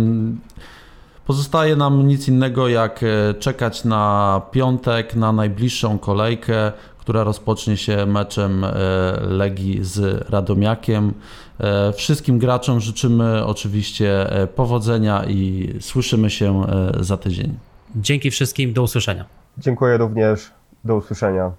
pozostaje 1.26 1.76
nam 1.76 2.06
nic 2.06 2.28
innego 2.28 2.68
jak 2.68 3.00
e, 3.02 3.34
czekać 3.34 3.84
na 3.84 4.40
piątek, 4.50 5.14
na 5.14 5.32
najbliższą 5.32 5.98
kolejkę, 5.98 6.72
która 7.02 7.24
rozpocznie 7.24 7.76
się 7.76 8.06
meczem 8.06 8.64
e, 8.64 8.70
Legii 9.20 9.78
z 9.84 10.30
Radomiakiem. 10.30 11.14
E, 11.60 11.92
wszystkim 11.92 12.38
graczom 12.38 12.80
życzymy 12.80 13.44
oczywiście 13.44 14.30
e, 14.30 14.46
powodzenia 14.46 15.24
i 15.24 15.68
słyszymy 15.80 16.30
się 16.30 16.66
za 17.00 17.16
tydzień. 17.16 17.58
Dzięki 17.96 18.30
wszystkim, 18.30 18.72
do 18.72 18.82
usłyszenia. 18.82 19.24
Dziękuję 19.58 19.96
również, 19.96 20.50
do 20.84 20.96
usłyszenia. 20.96 21.52